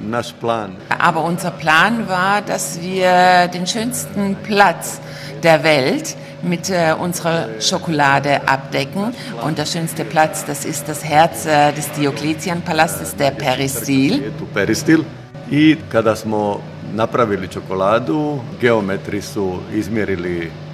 naš 0.00 0.26
plan 0.40 0.70
Aber 0.98 1.24
unser 1.24 1.50
Plan 1.60 2.06
war, 2.08 2.42
dass 2.46 2.78
wir 2.82 3.12
den 3.52 3.66
schönsten 3.66 4.34
Platz 4.48 4.98
der 5.42 5.60
Welt 5.62 6.16
mit 6.42 6.70
äh, 6.70 6.94
unserer 6.98 7.60
Schokolade 7.60 8.48
abdecken. 8.48 9.14
Und 9.42 9.58
der 9.58 9.66
schönste 9.66 10.04
Platz, 10.04 10.44
das 10.44 10.64
ist 10.64 10.88
das 10.88 11.04
Herz 11.04 11.46
äh, 11.46 11.72
des 11.72 11.90
Diokletianpalastes, 11.92 13.16
der 13.16 13.30
Peristil. 13.30 14.32
Peristil, 14.54 15.04
i 15.50 15.76
kada 15.88 16.16
smo 16.16 16.60
napravili 16.94 17.48
čokoladu, 17.48 18.40
geometri 18.60 19.22
su 19.22 19.58
izmjerili 19.72 20.36
i 20.36 20.50
ovjerili 20.50 20.50
100 20.50 20.67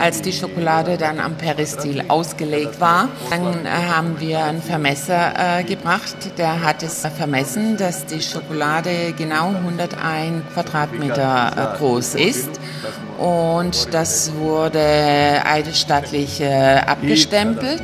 Als 0.00 0.22
die 0.22 0.32
Schokolade 0.32 0.96
dann 0.96 1.20
am 1.20 1.36
Peristil 1.36 2.04
ausgelegt 2.08 2.80
war, 2.80 3.08
dann 3.30 3.64
äh, 3.64 3.68
haben 3.68 4.20
wir 4.20 4.44
einen 4.44 4.62
Vermesser 4.62 5.58
äh, 5.60 5.64
gebracht. 5.64 6.16
Der 6.38 6.62
hat 6.62 6.82
es 6.82 7.06
vermessen, 7.16 7.76
dass 7.76 8.06
die 8.06 8.20
Schokolade 8.20 9.14
genau 9.16 9.48
101 9.48 10.42
Quadratmeter 10.54 11.74
äh, 11.74 11.78
groß 11.78 12.14
ist. 12.16 12.50
Und 13.18 13.92
das 13.92 14.32
wurde 14.34 15.42
eidesstattlich 15.44 16.40
äh, 16.40 16.78
abgestempelt. 16.86 17.82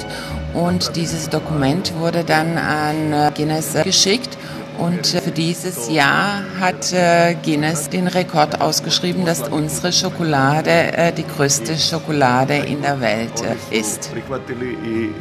Und 0.55 0.95
dieses 0.95 1.29
Dokument 1.29 1.93
wurde 1.99 2.23
dann 2.23 2.59
an 2.59 3.13
äh, 3.13 3.31
Guinness 3.35 3.75
geschickt. 3.83 4.39
Und 4.79 5.15
äh, 5.15 5.21
für 5.21 5.31
dieses 5.31 5.89
Jahr 5.91 6.43
hat 6.61 6.93
äh, 6.93 7.37
Guinness 7.45 7.89
den 7.89 8.07
Rekord 8.07 8.61
ausgeschrieben, 8.61 9.25
dass 9.25 9.49
unsere 9.49 9.93
Schokolade 9.93 10.71
äh, 10.71 11.13
die 11.13 11.27
größte 11.27 11.77
Schokolade 11.77 12.57
in 12.57 12.83
der 12.83 13.01
Welt 13.01 13.43
ist. 13.71 14.11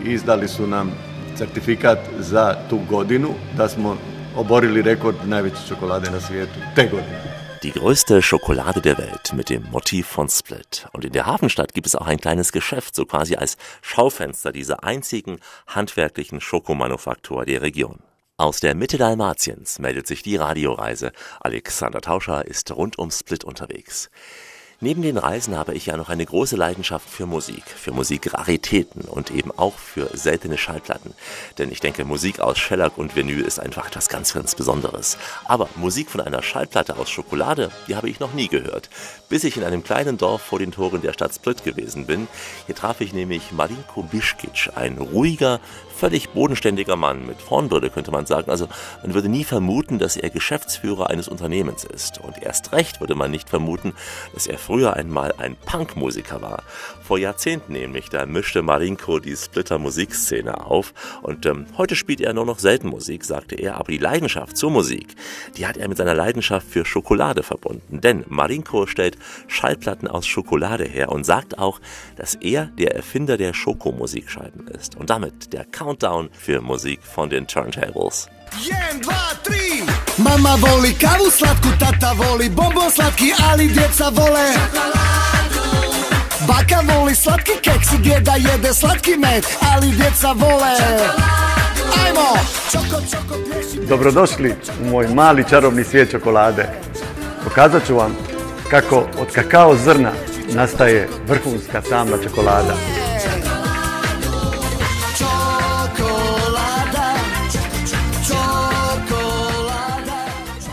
izdali 0.05 0.47
su 0.47 0.67
nam 0.67 0.91
certifikat 1.37 1.99
za 2.19 2.55
tu 2.69 2.79
godinu 2.89 3.29
da 3.57 3.69
smo 3.69 3.97
oborili 4.35 4.81
rekord 4.81 5.15
najveće 5.25 5.67
čokolade 5.67 6.11
na 6.11 6.21
svijetu 6.21 6.59
te 6.75 6.87
godine. 6.87 7.23
Die 7.63 7.71
größte 7.71 8.21
Schokolade 8.21 8.81
der 8.81 8.97
Welt 8.97 9.33
mit 9.33 9.49
dem 9.49 9.63
Motiv 9.71 10.05
von 10.17 10.29
Split. 10.29 10.85
Und 10.93 11.05
in 11.05 11.13
der 11.13 11.25
Hafenstadt 11.25 11.73
gibt 11.73 11.87
es 11.87 11.95
auch 11.95 12.07
ein 12.07 12.19
kleines 12.19 12.51
Geschäft, 12.51 12.95
so 12.95 13.05
quasi 13.05 13.35
als 13.35 13.57
Schaufenster 13.81 14.51
dieser 14.51 14.83
einzigen 14.83 15.37
handwerklichen 15.67 16.41
Schokomanufaktur 16.41 17.45
der 17.45 17.61
Region. 17.61 17.99
Aus 18.43 18.59
der 18.59 18.75
Mitte 18.75 18.97
Dalmatiens 18.97 19.79
meldet 19.79 20.05
sich 20.05 20.21
die 20.21 20.35
Radioreise. 20.35 21.13
Alexander 21.39 22.01
Tauscher 22.01 22.45
ist 22.45 22.75
rund 22.75 22.99
um 22.99 23.09
Split 23.09 23.45
unterwegs. 23.45 24.09
Neben 24.81 25.01
den 25.01 25.17
Reisen 25.17 25.57
habe 25.57 25.73
ich 25.73 25.85
ja 25.85 25.95
noch 25.95 26.09
eine 26.09 26.25
große 26.25 26.57
Leidenschaft 26.57 27.09
für 27.09 27.25
Musik, 27.25 27.63
für 27.63 27.93
Musikraritäten 27.93 29.03
und 29.03 29.31
eben 29.31 29.49
auch 29.57 29.75
für 29.77 30.09
seltene 30.17 30.57
Schallplatten. 30.57 31.13
Denn 31.57 31.71
ich 31.71 31.79
denke, 31.79 32.03
Musik 32.03 32.41
aus 32.41 32.57
Shellac 32.57 32.97
und 32.97 33.15
Vinyl 33.15 33.39
ist 33.39 33.61
einfach 33.61 33.87
etwas 33.87 34.09
ganz, 34.09 34.33
ganz 34.33 34.55
Besonderes. 34.55 35.17
Aber 35.45 35.69
Musik 35.77 36.09
von 36.09 36.19
einer 36.19 36.43
Schallplatte 36.43 36.97
aus 36.97 37.09
Schokolade, 37.09 37.71
die 37.87 37.95
habe 37.95 38.09
ich 38.09 38.19
noch 38.19 38.33
nie 38.33 38.49
gehört. 38.49 38.89
Bis 39.29 39.45
ich 39.45 39.55
in 39.55 39.63
einem 39.63 39.85
kleinen 39.85 40.17
Dorf 40.17 40.41
vor 40.41 40.59
den 40.59 40.73
Toren 40.73 41.01
der 41.01 41.13
Stadt 41.13 41.33
Split 41.33 41.63
gewesen 41.63 42.05
bin. 42.05 42.27
Hier 42.65 42.75
traf 42.75 42.99
ich 42.99 43.13
nämlich 43.13 43.53
Marinko 43.53 44.03
Biškic, 44.03 44.71
ein 44.75 44.97
ruhiger, 44.97 45.61
völlig 45.93 46.29
bodenständiger 46.29 46.95
Mann 46.95 47.25
mit 47.25 47.49
Hornbrille, 47.49 47.89
könnte 47.89 48.11
man 48.11 48.25
sagen. 48.25 48.49
Also 48.49 48.67
man 49.01 49.13
würde 49.13 49.29
nie 49.29 49.43
vermuten, 49.43 49.99
dass 49.99 50.17
er 50.17 50.29
Geschäftsführer 50.29 51.09
eines 51.09 51.27
Unternehmens 51.27 51.83
ist. 51.83 52.19
Und 52.19 52.41
erst 52.41 52.71
recht 52.71 52.99
würde 52.99 53.15
man 53.15 53.31
nicht 53.31 53.49
vermuten, 53.49 53.93
dass 54.33 54.47
er 54.47 54.57
früher 54.57 54.95
einmal 54.95 55.33
ein 55.37 55.55
Punkmusiker 55.55 56.41
war. 56.41 56.63
Vor 57.03 57.17
Jahrzehnten 57.17 57.73
nämlich, 57.73 58.07
da 58.09 58.25
mischte 58.25 58.61
Marinko 58.61 59.19
die 59.19 59.35
Splitter 59.35 59.77
Musikszene 59.77 60.65
auf. 60.65 60.93
Und 61.21 61.45
ähm, 61.45 61.65
heute 61.77 61.97
spielt 61.97 62.21
er 62.21 62.33
nur 62.33 62.45
noch 62.45 62.59
selten 62.59 62.87
Musik, 62.87 63.25
sagte 63.25 63.55
er. 63.55 63.75
Aber 63.75 63.91
die 63.91 63.97
Leidenschaft 63.97 64.55
zur 64.55 64.71
Musik, 64.71 65.15
die 65.57 65.67
hat 65.67 65.75
er 65.75 65.89
mit 65.89 65.97
seiner 65.97 66.13
Leidenschaft 66.13 66.65
für 66.65 66.85
Schokolade 66.85 67.43
verbunden. 67.43 67.99
Denn 67.99 68.23
Marinko 68.29 68.87
stellt 68.87 69.17
Schallplatten 69.47 70.07
aus 70.07 70.25
Schokolade 70.25 70.85
her 70.85 71.11
und 71.11 71.25
sagt 71.25 71.59
auch, 71.59 71.81
dass 72.15 72.35
er 72.35 72.67
der 72.77 72.95
Erfinder 72.95 73.35
der 73.35 73.53
Schokomusikscheiben 73.53 74.69
ist. 74.69 74.95
Und 74.95 75.09
damit 75.09 75.51
der 75.51 75.65
Countdown 75.65 76.29
für 76.31 76.61
Musik 76.61 77.03
von 77.03 77.29
den 77.29 77.47
Turntables. 77.47 78.29
1, 78.53 79.05
2, 79.05 79.13
3 79.43 79.63
Mama 80.17 80.55
voli 80.57 80.93
kavu 80.93 81.29
slatku, 81.31 81.69
tata 81.79 82.13
voli 82.13 82.49
bombon 82.49 82.91
slatki, 82.91 83.33
ali 83.51 83.67
djeca 83.67 84.11
vole 84.11 84.45
Baka 86.47 86.93
voli 86.93 87.15
slatki 87.15 87.51
keksi 87.61 87.95
i 87.95 87.99
djeda 87.99 88.33
jede 88.35 88.73
slatki 88.73 89.17
med 89.17 89.45
Ali 89.73 89.87
djeca 89.91 90.31
vole 90.31 90.73
Ajmo! 92.05 92.37
Dobrodošli 93.89 94.55
u 94.81 94.89
moj 94.89 95.07
mali 95.07 95.43
čarobni 95.49 95.83
svijet 95.83 96.11
čokolade. 96.11 96.69
Pokazat 97.43 97.87
ću 97.87 97.95
vam 97.95 98.15
kako 98.69 98.95
od 99.19 99.31
kakao 99.33 99.75
zrna 99.75 100.11
nastaje 100.53 101.09
vrhunska 101.27 101.81
tamna 101.81 102.17
čokolada. 102.23 102.73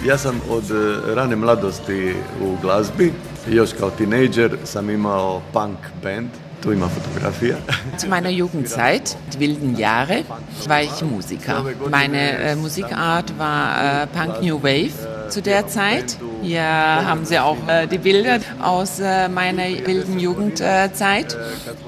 Ja 0.06 0.18
sam 0.18 0.40
od 0.50 0.64
eh, 0.70 1.14
rane 1.14 1.36
mladosti 1.36 2.14
u 2.42 2.56
glazbi, 2.62 3.12
Još 3.48 3.70
kao 3.78 3.90
tinejdžer 3.90 4.56
sam 4.64 4.90
imao 4.90 5.42
punk 5.52 5.78
band. 6.02 6.28
Tu 6.62 6.72
ima 6.72 6.88
fotografija. 6.88 7.56
Zu 8.00 8.08
meiner 8.08 8.32
Jugendzeit, 8.32 9.16
die 9.32 9.38
wilden 9.38 9.78
Jahre, 9.78 10.22
war 10.68 10.82
ich 10.82 11.02
Musiker. 11.02 11.62
Meine 11.90 12.38
äh, 12.38 12.56
Musikart 12.56 13.38
war 13.38 14.02
äh, 14.02 14.06
Punk 14.06 14.42
New 14.42 14.62
Wave 14.62 15.30
zu 15.30 15.40
der 15.40 15.68
Zeit. 15.68 16.18
Hier 16.42 16.62
haben 16.62 17.24
Sie 17.24 17.38
auch 17.38 17.56
äh, 17.68 17.86
die 17.86 17.98
Bilder 17.98 18.38
aus 18.62 19.00
äh, 19.00 19.28
meiner 19.28 19.62
wilden 19.86 20.18
Jugendzeit. 20.18 21.36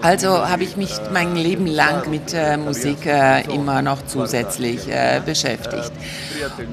Also 0.02 0.48
habe 0.48 0.62
ich 0.62 0.76
mich 0.76 0.92
mein 1.12 1.36
Leben 1.36 1.66
lang 1.66 2.08
mit 2.10 2.32
äh, 2.34 2.56
Musik 2.56 3.06
äh, 3.06 3.42
immer 3.54 3.82
noch 3.82 4.06
zusätzlich 4.06 4.80
beschäftigt. 5.26 5.92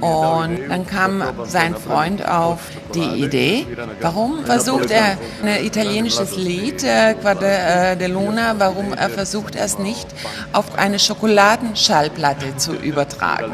Und 0.01 0.59
dann 0.69 0.86
kam 0.86 1.24
sein 1.45 1.75
Freund 1.75 2.27
auf 2.27 2.59
die 2.96 3.24
Idee, 3.25 3.65
warum 4.01 4.46
versucht 4.46 4.91
er 4.91 5.17
ein 5.43 5.65
italienisches 5.65 6.36
Lied, 6.36 6.84
äh, 6.84 7.13
Quadra 7.13 7.91
äh, 7.91 7.98
de 7.98 8.08
Luna, 8.08 8.55
warum 8.58 8.93
er 8.93 9.10
versucht 9.10 9.55
er 9.55 9.65
es 9.65 9.79
nicht 9.79 10.08
auf 10.53 10.77
eine 10.77 11.00
Schokoladenschallplatte 11.00 12.58
zu 12.58 12.74
übertragen. 12.74 13.53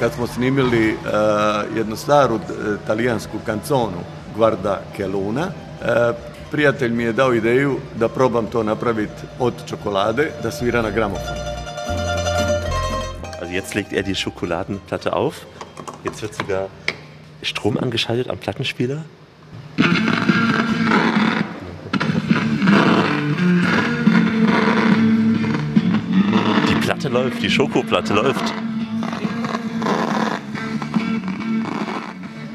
Kad 0.00 0.14
smo 0.14 0.26
snimili 0.26 0.96
jednu 1.76 1.96
staru 1.96 2.38
talijansku 2.86 3.38
kanconu 3.46 4.04
Guarda 4.34 4.82
che 4.92 5.06
luna, 5.06 5.52
e, 5.82 6.12
prijatelj 6.50 6.92
mi 6.92 7.02
je 7.02 7.12
dao 7.12 7.34
ideju 7.34 7.80
da 7.94 8.08
probam 8.08 8.46
to 8.46 8.62
napraviti 8.62 9.22
od 9.38 9.54
čokolade, 9.66 10.30
da 10.42 10.50
svira 10.50 10.82
na 10.82 10.90
gramofon. 10.90 11.36
Also 13.40 13.52
jetzt 13.54 13.74
legt 13.74 13.92
er 13.92 14.02
die 14.02 14.14
Schokoladenplatte 14.14 15.12
auf. 15.12 15.46
Jetzt 16.04 16.22
wird 16.22 16.34
sogar 16.34 16.68
Strom 17.44 17.76
angeschaltet 17.78 18.28
am 18.30 18.38
Plattenspieler. 18.38 19.04
Die 26.68 26.74
Platte 26.80 27.08
läuft, 27.08 27.42
die 27.42 27.50
Schokoplatte 27.50 28.14
läuft. 28.14 28.54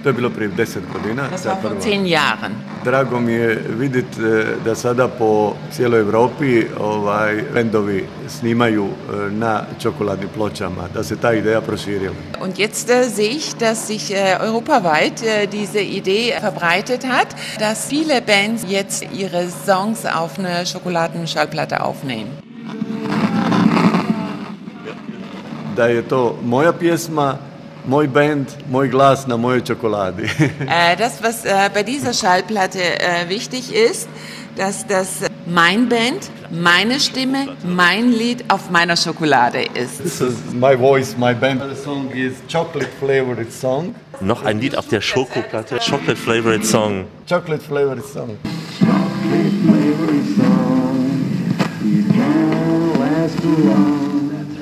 To 0.03 0.09
je 0.09 0.13
bilo 0.13 0.29
prije 0.29 0.65
10 0.65 0.81
godina. 0.93 1.27
Das 1.27 1.43
ta 1.43 1.49
war 1.49 1.61
vor 1.61 1.69
prva. 1.71 1.79
zehn 1.81 2.05
Jahren. 2.05 2.55
Drago 2.83 3.19
mi 3.19 3.33
je 3.33 3.63
vidjeti 3.77 4.21
da 4.65 4.75
sada 4.75 5.07
po 5.07 5.53
cijeloj 5.71 5.99
Europi 5.99 6.65
ovaj, 6.79 7.43
bendovi 7.53 8.05
snimaju 8.27 8.85
e, 8.85 9.31
na 9.31 9.63
čokoladnim 9.79 10.29
pločama, 10.35 10.87
da 10.93 11.03
se 11.03 11.15
ta 11.15 11.33
ideja 11.33 11.61
proširila. 11.61 12.13
Und 12.41 12.57
jetzt 12.57 12.89
äh, 12.89 13.09
sehe 13.09 13.29
ich, 13.29 13.55
dass 13.55 13.87
sich 13.87 14.11
äh, 14.11 14.37
europaweit 14.39 15.23
äh, 15.23 15.47
diese 15.47 15.79
Idee 15.79 16.33
verbreitet 16.39 17.05
hat, 17.05 17.27
dass 17.59 17.87
viele 17.87 18.21
Bands 18.21 18.63
jetzt 18.67 19.03
ihre 19.13 19.47
Songs 19.65 20.05
auf 20.05 20.39
eine 20.39 20.65
Schokoladenschallplatte 20.65 21.83
aufnehmen. 21.83 22.29
Da 25.75 25.87
je 25.87 26.01
to 26.01 26.37
moja 26.43 26.71
pjesma, 26.71 27.39
moj 27.85 28.07
band, 28.07 28.47
moj 28.71 28.87
glas 28.89 29.27
na 29.27 29.37
mojoj 29.37 29.61
čokoladi. 29.61 30.29
Äh, 30.69 30.95
das, 30.97 31.23
was 31.23 31.45
äh, 31.45 31.69
bei 31.73 31.83
dieser 31.83 32.13
Schallplatte 32.13 32.79
äh, 32.79 33.29
wichtig 33.29 33.73
ist, 33.73 34.09
dass 34.55 34.85
das 34.87 35.29
mein 35.45 35.89
Band, 35.89 36.29
meine 36.51 36.99
Stimme, 36.99 37.47
mein 37.63 38.11
Lied 38.11 38.45
auf 38.49 38.69
meiner 38.69 38.95
Schokolade 38.95 39.61
ist. 39.73 40.01
This 40.03 40.21
is 40.21 40.35
my 40.53 40.75
voice, 40.77 41.15
my 41.17 41.33
band. 41.33 41.61
The 41.61 41.81
song 41.83 42.11
is 42.11 42.33
chocolate 42.51 42.89
flavored 42.99 43.51
song. 43.51 43.95
Noch 44.21 44.43
ein 44.43 44.59
Lied 44.59 44.77
auf 44.77 44.87
der 44.87 45.01
Schokoplatte. 45.01 45.79
Chocolate 45.79 46.17
Favorite 46.17 46.65
Song. 46.65 47.05
Chocolate 47.27 47.63
flavored 47.63 48.05
song. 48.05 48.37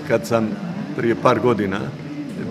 Kad 0.08 0.27
sam 0.27 0.49
prije 0.95 1.15
par 1.15 1.39
godina 1.39 1.80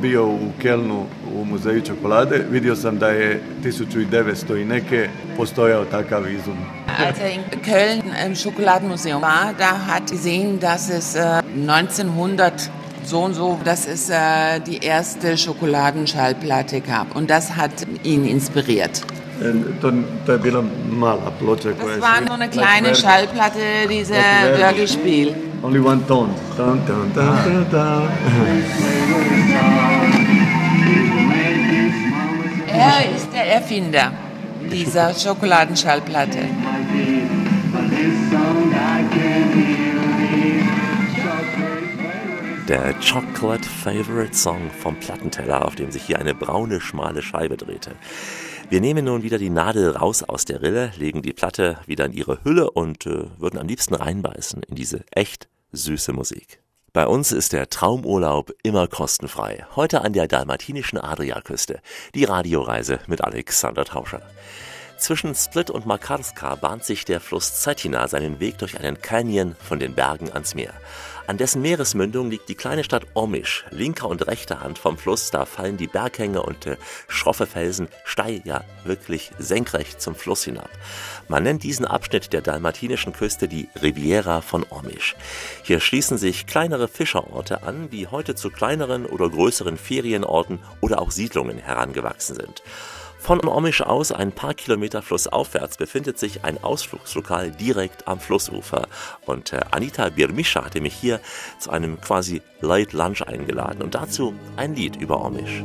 bio 0.06 0.26
u 0.26 0.50
Kelnu 0.62 1.06
u 1.34 1.44
muzeju 1.44 1.80
čokolade, 1.80 2.44
vidio 2.50 2.76
sam 2.76 2.98
da 2.98 3.08
je 3.08 3.42
1900 3.64 4.62
i 4.62 4.64
neke 4.64 5.08
postojao 5.36 5.84
takav 5.84 6.30
izum. 6.30 6.58
Als 7.06 7.18
er 7.20 7.30
in 7.30 7.42
Köln 7.64 8.26
im 8.26 8.36
Schokoladenmuseum 8.36 9.22
war, 9.22 9.54
da 9.58 9.70
hat 9.88 10.10
gesehen, 10.10 10.58
dass 10.60 10.90
es 10.90 11.16
äh, 11.16 11.42
1900 11.68 12.70
so 13.04 13.24
und 13.24 13.34
so, 13.34 13.58
dass 13.64 13.86
es 13.86 14.10
äh, 14.10 14.60
die 14.66 14.78
erste 14.86 15.36
Schokoladenschallplatte 15.36 16.80
gab. 16.80 17.16
Und 17.16 17.30
das 17.30 17.50
hat 17.56 17.86
ihn 18.04 18.24
inspiriert. 18.24 19.02
To, 19.80 19.92
to 20.26 20.32
je 20.32 20.38
bila 20.38 20.64
mala 20.90 21.30
ploča 21.38 21.72
koja 21.80 21.94
je 21.94 22.00
Das 22.00 22.10
war 22.10 22.20
nur 22.20 22.34
eine 22.34 22.48
kleine. 22.48 22.94
Schallplatte, 22.94 23.88
diese 23.88 24.14
Verdi. 24.58 25.34
Only 25.66 25.80
one 25.80 26.06
tone. 26.06 26.32
Tan, 26.56 26.78
tan, 26.86 27.12
tan, 27.12 27.36
tan, 27.44 27.70
tan. 27.72 28.08
Er 32.68 33.16
ist 33.16 33.32
der 33.32 33.46
Erfinder 33.54 34.12
dieser 34.70 35.12
Schokoladenschallplatte. 35.12 36.38
Der 42.68 42.94
Chocolate 43.00 43.68
Favorite 43.68 44.34
Song 44.36 44.70
vom 44.70 44.94
Plattenteller, 45.00 45.64
auf 45.64 45.74
dem 45.74 45.90
sich 45.90 46.04
hier 46.04 46.20
eine 46.20 46.36
braune, 46.36 46.80
schmale 46.80 47.22
Scheibe 47.22 47.56
drehte. 47.56 47.96
Wir 48.68 48.80
nehmen 48.80 49.04
nun 49.04 49.24
wieder 49.24 49.38
die 49.38 49.50
Nadel 49.50 49.90
raus 49.90 50.22
aus 50.22 50.44
der 50.44 50.62
Rille, 50.62 50.92
legen 50.96 51.22
die 51.22 51.32
Platte 51.32 51.78
wieder 51.86 52.06
in 52.06 52.12
ihre 52.12 52.44
Hülle 52.44 52.70
und 52.70 53.06
äh, 53.06 53.24
würden 53.38 53.58
am 53.58 53.66
liebsten 53.66 53.94
reinbeißen 53.94 54.62
in 54.62 54.74
diese 54.76 55.04
echt 55.10 55.48
süße 55.72 56.12
Musik. 56.12 56.60
Bei 56.92 57.06
uns 57.06 57.30
ist 57.30 57.52
der 57.52 57.68
Traumurlaub 57.68 58.52
immer 58.62 58.88
kostenfrei. 58.88 59.66
Heute 59.76 60.00
an 60.00 60.14
der 60.14 60.28
dalmatinischen 60.28 60.98
Adriaküste. 60.98 61.80
Die 62.14 62.24
Radioreise 62.24 63.00
mit 63.06 63.22
Alexander 63.22 63.84
Tauscher. 63.84 64.22
Zwischen 64.96 65.34
Split 65.34 65.68
und 65.68 65.84
Makarska 65.84 66.54
bahnt 66.54 66.84
sich 66.84 67.04
der 67.04 67.20
Fluss 67.20 67.62
Cetina 67.62 68.08
seinen 68.08 68.40
Weg 68.40 68.56
durch 68.58 68.80
einen 68.80 68.98
Canyon 69.02 69.54
von 69.56 69.78
den 69.78 69.94
Bergen 69.94 70.32
ans 70.32 70.54
Meer. 70.54 70.72
An 71.26 71.38
dessen 71.38 71.60
Meeresmündung 71.60 72.30
liegt 72.30 72.48
die 72.48 72.54
kleine 72.54 72.84
Stadt 72.84 73.06
Omisch. 73.14 73.64
Linker 73.70 74.08
und 74.08 74.26
rechter 74.28 74.60
Hand 74.60 74.78
vom 74.78 74.96
Fluss, 74.96 75.32
da 75.32 75.44
fallen 75.44 75.76
die 75.76 75.88
Berghänge 75.88 76.42
und 76.42 76.66
äh, 76.66 76.76
schroffe 77.08 77.46
Felsen 77.46 77.88
steil, 78.04 78.42
ja 78.44 78.62
wirklich 78.84 79.32
senkrecht 79.38 80.00
zum 80.00 80.14
Fluss 80.14 80.44
hinab. 80.44 80.70
Man 81.26 81.42
nennt 81.42 81.64
diesen 81.64 81.84
Abschnitt 81.84 82.32
der 82.32 82.42
dalmatinischen 82.42 83.12
Küste 83.12 83.48
die 83.48 83.68
Riviera 83.82 84.40
von 84.40 84.64
Omisch. 84.70 85.16
Hier 85.64 85.80
schließen 85.80 86.16
sich 86.16 86.46
kleinere 86.46 86.86
Fischerorte 86.86 87.64
an, 87.64 87.90
die 87.90 88.06
heute 88.06 88.36
zu 88.36 88.50
kleineren 88.50 89.04
oder 89.04 89.28
größeren 89.28 89.78
Ferienorten 89.78 90.60
oder 90.80 91.00
auch 91.00 91.10
Siedlungen 91.10 91.58
herangewachsen 91.58 92.36
sind. 92.36 92.62
Von 93.26 93.40
Omisch 93.44 93.82
aus, 93.82 94.12
ein 94.12 94.30
paar 94.30 94.54
Kilometer 94.54 95.02
flussaufwärts, 95.02 95.78
befindet 95.78 96.16
sich 96.16 96.44
ein 96.44 96.62
Ausflugslokal 96.62 97.50
direkt 97.50 98.06
am 98.06 98.20
Flussufer. 98.20 98.86
Und 99.24 99.52
äh, 99.52 99.62
Anita 99.72 100.10
Birmischa 100.10 100.64
hatte 100.64 100.80
mich 100.80 100.94
hier 100.94 101.18
zu 101.58 101.70
einem 101.70 102.00
quasi 102.00 102.40
Light 102.60 102.92
Lunch 102.92 103.22
eingeladen 103.22 103.82
und 103.82 103.96
dazu 103.96 104.32
ein 104.56 104.76
Lied 104.76 104.94
über 104.94 105.24
Omisch. 105.24 105.64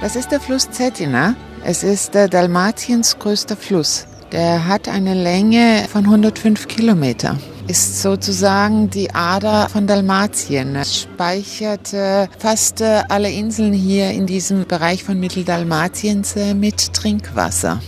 Das 0.00 0.16
ist 0.16 0.30
der 0.30 0.40
Fluss 0.40 0.70
Cetina. 0.72 1.36
Es 1.64 1.82
ist 1.82 2.14
Dalmatiens 2.14 3.18
größter 3.18 3.56
Fluss. 3.56 4.06
Der 4.32 4.66
hat 4.66 4.88
eine 4.88 5.14
Länge 5.14 5.86
von 5.90 6.04
105 6.04 6.68
Kilometer. 6.68 7.36
Ist 7.66 8.00
sozusagen 8.00 8.88
die 8.88 9.14
Ader 9.14 9.68
von 9.68 9.86
Dalmatien. 9.86 10.76
Es 10.76 11.02
speichert 11.02 11.92
äh, 11.92 12.26
fast 12.38 12.80
äh, 12.80 13.02
alle 13.08 13.30
Inseln 13.30 13.72
hier 13.72 14.10
in 14.10 14.26
diesem 14.26 14.66
Bereich 14.66 15.04
von 15.04 15.20
Mitteldalmatiens 15.20 16.36
äh, 16.36 16.54
mit 16.54 16.94
Trinkwasser. 16.94 17.80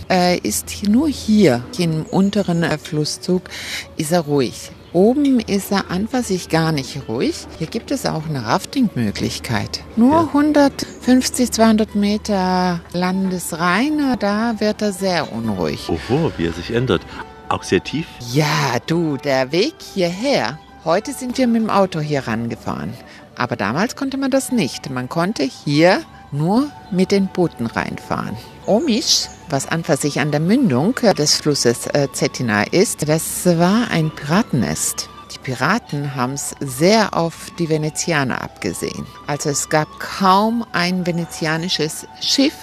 Ist 0.43 0.87
nur 0.87 1.07
hier, 1.07 1.63
im 1.77 2.03
unteren 2.03 2.63
Flusszug, 2.77 3.43
ist 3.97 4.11
er 4.11 4.21
ruhig. 4.21 4.71
Oben 4.93 5.39
ist 5.39 5.71
er 5.71 5.89
an 5.89 6.09
für 6.09 6.21
sich 6.21 6.49
gar 6.49 6.73
nicht 6.73 7.07
ruhig. 7.07 7.47
Hier 7.57 7.67
gibt 7.67 7.91
es 7.91 8.05
auch 8.05 8.27
eine 8.27 8.45
Rafting-Möglichkeit. 8.45 9.85
Nur 9.95 10.27
150, 10.27 11.49
200 11.49 11.95
Meter 11.95 12.81
Landesreine, 12.91 14.17
da 14.19 14.59
wird 14.59 14.81
er 14.81 14.91
sehr 14.91 15.31
unruhig. 15.31 15.87
Oho, 15.87 16.33
wie 16.35 16.47
er 16.47 16.51
sich 16.51 16.71
ändert. 16.71 17.03
Auch 17.47 17.63
sehr 17.63 17.81
tief. 17.81 18.05
Ja, 18.33 18.79
du, 18.85 19.15
der 19.15 19.53
Weg 19.53 19.75
hierher. 19.93 20.59
Heute 20.83 21.13
sind 21.13 21.37
wir 21.37 21.47
mit 21.47 21.61
dem 21.61 21.69
Auto 21.69 22.01
hier 22.01 22.27
rangefahren. 22.27 22.93
Aber 23.37 23.55
damals 23.55 23.95
konnte 23.95 24.17
man 24.17 24.29
das 24.29 24.51
nicht. 24.51 24.89
Man 24.89 25.07
konnte 25.07 25.43
hier 25.43 26.01
nur 26.31 26.69
mit 26.91 27.11
den 27.11 27.27
Booten 27.27 27.65
reinfahren. 27.65 28.37
Omisch, 28.65 29.27
was 29.49 29.67
an 29.67 29.83
für 29.83 29.97
sich 29.97 30.19
an 30.19 30.31
der 30.31 30.39
Mündung 30.39 30.97
äh, 31.01 31.13
des 31.13 31.35
Flusses 31.35 31.87
äh, 31.87 32.07
Cetina 32.13 32.63
ist, 32.63 33.07
das 33.07 33.45
war 33.45 33.89
ein 33.91 34.11
Piratennest. 34.11 35.09
Die 35.33 35.39
Piraten 35.39 36.15
haben 36.15 36.33
es 36.33 36.55
sehr 36.59 37.15
auf 37.15 37.51
die 37.57 37.69
Venezianer 37.69 38.41
abgesehen. 38.41 39.05
Also 39.27 39.49
es 39.49 39.69
gab 39.69 39.87
kaum 39.99 40.65
ein 40.73 41.05
venezianisches 41.05 42.05
Schiff, 42.19 42.53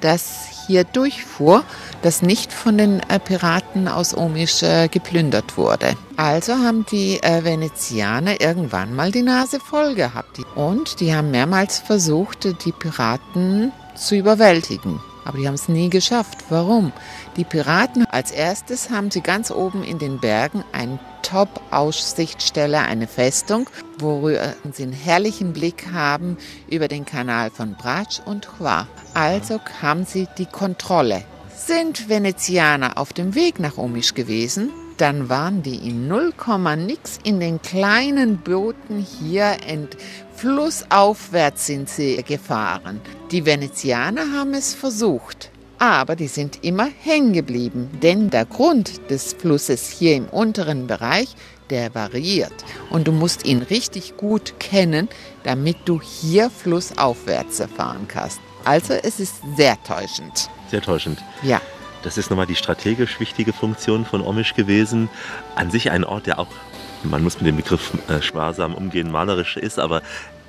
das 0.00 0.48
hier 0.66 0.84
durchfuhr, 0.84 1.64
das 2.02 2.22
nicht 2.22 2.52
von 2.52 2.78
den 2.78 3.00
äh, 3.08 3.18
Piraten 3.18 3.88
aus 3.88 4.16
Omisch 4.16 4.62
äh, 4.62 4.88
geplündert 4.88 5.56
wurde. 5.56 5.94
Also 6.16 6.54
haben 6.54 6.84
die 6.90 7.22
äh, 7.22 7.42
Venezianer 7.44 8.40
irgendwann 8.40 8.94
mal 8.94 9.10
die 9.10 9.22
Nase 9.22 9.60
voll 9.60 9.94
gehabt. 9.94 10.38
Und 10.54 11.00
die 11.00 11.14
haben 11.14 11.30
mehrmals 11.30 11.78
versucht, 11.78 12.44
die 12.64 12.72
Piraten 12.72 13.72
zu 13.96 14.14
überwältigen. 14.14 15.00
Aber 15.28 15.36
die 15.36 15.46
haben 15.46 15.54
es 15.54 15.68
nie 15.68 15.90
geschafft. 15.90 16.38
Warum? 16.48 16.90
Die 17.36 17.44
Piraten 17.44 18.06
als 18.06 18.30
erstes 18.30 18.88
haben 18.88 19.10
sie 19.10 19.20
ganz 19.20 19.50
oben 19.50 19.84
in 19.84 19.98
den 19.98 20.20
Bergen 20.20 20.64
eine 20.72 20.98
Top-Aussichtstelle, 21.20 22.78
eine 22.78 23.06
Festung, 23.06 23.68
worüber 23.98 24.54
sie 24.72 24.84
einen 24.84 24.92
herrlichen 24.92 25.52
Blick 25.52 25.92
haben 25.92 26.38
über 26.70 26.88
den 26.88 27.04
Kanal 27.04 27.50
von 27.50 27.74
Brač 27.74 28.22
und 28.24 28.48
Hvar. 28.58 28.88
Also 29.12 29.60
haben 29.82 30.06
sie 30.06 30.26
die 30.38 30.46
Kontrolle. 30.46 31.24
Sind 31.54 32.08
Venezianer 32.08 32.96
auf 32.96 33.12
dem 33.12 33.34
Weg 33.34 33.60
nach 33.60 33.76
Omisch 33.76 34.14
gewesen, 34.14 34.70
dann 34.96 35.28
waren 35.28 35.62
die 35.62 35.76
in 35.76 36.08
0, 36.08 36.32
nix 36.78 37.18
in 37.22 37.38
den 37.38 37.60
kleinen 37.60 38.38
Booten 38.38 38.98
hier 38.98 39.58
ent 39.66 39.96
flussaufwärts 40.38 41.66
sind 41.66 41.88
sie 41.88 42.22
gefahren. 42.22 43.00
Die 43.32 43.44
Venezianer 43.44 44.32
haben 44.32 44.54
es 44.54 44.72
versucht, 44.72 45.50
aber 45.78 46.14
die 46.14 46.28
sind 46.28 46.64
immer 46.64 46.86
hängen 47.02 47.32
geblieben, 47.32 47.90
denn 48.02 48.30
der 48.30 48.44
Grund 48.44 49.10
des 49.10 49.32
Flusses 49.32 49.90
hier 49.90 50.14
im 50.14 50.26
unteren 50.26 50.86
Bereich, 50.86 51.34
der 51.70 51.92
variiert 51.94 52.52
und 52.90 53.08
du 53.08 53.12
musst 53.12 53.44
ihn 53.46 53.62
richtig 53.62 54.16
gut 54.16 54.54
kennen, 54.60 55.08
damit 55.42 55.76
du 55.86 56.00
hier 56.00 56.50
flussaufwärts 56.50 57.62
fahren 57.76 58.06
kannst. 58.06 58.40
Also 58.64 58.94
es 58.94 59.18
ist 59.18 59.34
sehr 59.56 59.76
täuschend. 59.82 60.48
Sehr 60.70 60.82
täuschend. 60.82 61.18
Ja. 61.42 61.60
Das 62.04 62.16
ist 62.16 62.30
nochmal 62.30 62.46
die 62.46 62.54
strategisch 62.54 63.18
wichtige 63.18 63.52
Funktion 63.52 64.06
von 64.06 64.20
Omisch 64.20 64.54
gewesen. 64.54 65.10
An 65.56 65.72
sich 65.72 65.90
ein 65.90 66.04
Ort, 66.04 66.26
der 66.26 66.38
auch, 66.38 66.46
man 67.04 67.22
muss 67.22 67.36
mit 67.38 67.46
dem 67.46 67.56
Begriff 67.56 67.92
äh, 68.08 68.20
sparsam 68.22 68.74
umgehen, 68.74 69.10
malerisch 69.10 69.56
ist, 69.56 69.78
aber 69.78 70.02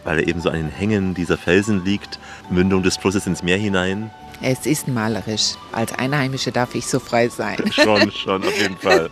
weil 0.04 0.20
er 0.20 0.28
eben 0.28 0.42
so 0.42 0.50
an 0.50 0.56
den 0.56 0.70
Hängen 0.70 1.14
dieser 1.14 1.38
Felsen 1.38 1.84
liegt, 1.84 2.20
Mündung 2.50 2.84
des 2.84 2.98
Flusses 2.98 3.28
ins 3.28 3.44
Meer 3.44 3.58
hinein. 3.58 4.12
Es 4.42 4.66
ist 4.66 4.88
malerisch. 4.88 5.56
Als 5.74 5.92
Einheimische 5.94 6.52
darf 6.52 6.74
ich 6.74 6.88
so 6.88 7.00
frei 7.00 7.28
sein. 7.28 7.58
Schon, 7.72 8.10
schon, 8.12 8.44
auf 8.44 8.58
jeden 8.58 8.78
Fall. 8.78 9.10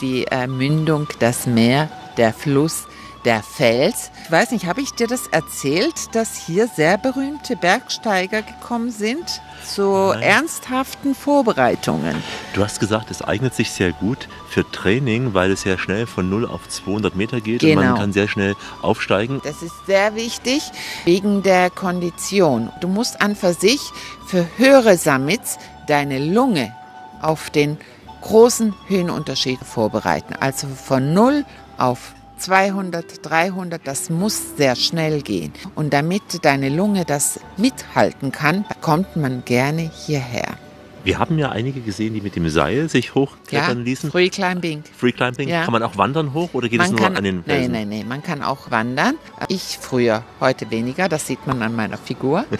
Die 0.00 0.24
äh, 0.26 0.46
Mündung, 0.46 1.08
das 1.18 1.46
Meer, 1.46 1.90
der 2.16 2.32
Fluss, 2.32 2.86
der 3.24 3.42
Fels. 3.42 4.10
Ich 4.24 4.30
weiß 4.30 4.50
nicht, 4.52 4.66
habe 4.66 4.80
ich 4.80 4.92
dir 4.92 5.06
das 5.06 5.26
erzählt, 5.28 6.14
dass 6.14 6.36
hier 6.36 6.68
sehr 6.68 6.98
berühmte 6.98 7.56
Bergsteiger 7.56 8.42
gekommen 8.42 8.90
sind 8.90 9.40
zu 9.66 9.82
Nein. 10.12 10.22
ernsthaften 10.22 11.14
Vorbereitungen? 11.14 12.14
Du 12.54 12.62
hast 12.62 12.80
gesagt, 12.80 13.10
es 13.10 13.22
eignet 13.22 13.54
sich 13.54 13.70
sehr 13.70 13.92
gut 13.92 14.28
für 14.48 14.68
Training, 14.70 15.34
weil 15.34 15.50
es 15.50 15.64
ja 15.64 15.76
schnell 15.78 16.06
von 16.06 16.30
0 16.30 16.46
auf 16.46 16.68
200 16.68 17.16
Meter 17.16 17.40
geht 17.40 17.62
und 17.64 17.74
man 17.74 17.84
Genau. 17.84 17.96
kann 17.98 18.12
sehr 18.12 18.28
schnell 18.28 18.54
aufsteigen. 18.82 19.40
Das 19.44 19.62
ist 19.62 19.74
sehr 19.86 20.14
wichtig 20.14 20.62
wegen 21.04 21.42
der 21.42 21.70
Kondition. 21.70 22.70
Du 22.80 22.88
musst 22.88 23.20
an 23.20 23.34
für 23.36 23.52
sich 23.54 23.80
für 24.26 24.46
höhere 24.56 24.96
Summits 24.96 25.58
deine 25.86 26.18
Lunge 26.18 26.72
auf 27.20 27.50
den 27.50 27.78
großen 28.22 28.74
Höhenunterschied 28.88 29.60
vorbereiten. 29.60 30.34
Also 30.40 30.66
von 30.68 31.12
0 31.14 31.44
auf 31.78 32.14
200, 32.38 33.26
300, 33.26 33.80
das 33.84 34.10
muss 34.10 34.56
sehr 34.56 34.76
schnell 34.76 35.22
gehen. 35.22 35.52
Und 35.74 35.92
damit 35.92 36.22
deine 36.42 36.68
Lunge 36.68 37.04
das 37.04 37.40
mithalten 37.56 38.32
kann, 38.32 38.64
kommt 38.80 39.16
man 39.16 39.44
gerne 39.44 39.90
hierher. 40.06 40.56
Wir 41.04 41.18
haben 41.18 41.38
ja 41.38 41.50
einige 41.50 41.80
gesehen, 41.80 42.12
die 42.14 42.20
mit 42.20 42.36
dem 42.36 42.48
Seil 42.50 42.88
sich 42.88 43.14
hochklettern 43.14 43.84
ließen. 43.84 44.10
Free 44.10 44.28
Climbing. 44.28 44.82
Free 44.96 45.12
Climbing, 45.12 45.48
Ja. 45.48 45.62
kann 45.64 45.72
man 45.72 45.82
auch 45.82 45.96
wandern 45.96 46.34
hoch 46.34 46.50
oder 46.52 46.68
geht 46.68 46.80
es 46.82 46.90
nur 46.90 47.06
an 47.06 47.22
den 47.24 47.36
nein, 47.36 47.44
Felsen? 47.46 47.72
nein, 47.72 47.88
nein, 47.88 48.08
man 48.08 48.22
kann 48.22 48.42
auch 48.42 48.70
wandern. 48.70 49.14
Ich 49.48 49.78
früher, 49.80 50.24
heute 50.40 50.70
weniger, 50.70 51.08
das 51.08 51.26
sieht 51.26 51.46
man 51.46 51.62
an 51.62 51.74
meiner 51.74 51.96
Figur. 51.96 52.44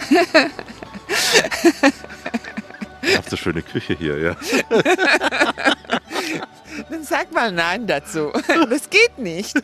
Ihr 3.03 3.17
habt 3.17 3.29
so 3.29 3.35
schöne 3.37 3.61
Küche 3.61 3.95
hier, 3.97 4.17
ja. 4.19 4.35
Dann 6.89 7.03
sag 7.03 7.31
mal 7.31 7.51
Nein 7.51 7.85
dazu. 7.87 8.31
Das 8.69 8.89
geht 8.89 9.17
nicht. 9.17 9.55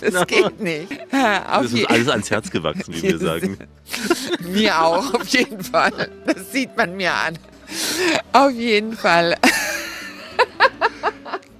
Das 0.00 0.12
No. 0.14 0.24
geht 0.24 0.60
nicht. 0.60 0.90
Auf 1.12 1.62
Das 1.62 1.72
ist 1.72 1.90
alles 1.90 2.08
ans 2.08 2.30
Herz 2.30 2.50
gewachsen, 2.50 2.94
wie 2.94 3.02
wir 3.02 3.18
sagen. 3.30 3.58
mir 4.40 4.80
auch, 4.80 5.14
auf 5.14 5.26
jeden 5.28 5.62
Fall. 5.62 6.08
Das 6.26 6.50
sieht 6.52 6.76
man 6.76 6.96
mir 6.96 7.12
an. 7.12 7.38
Auf 8.32 8.50
jeden 8.52 8.96
Fall. 8.96 9.36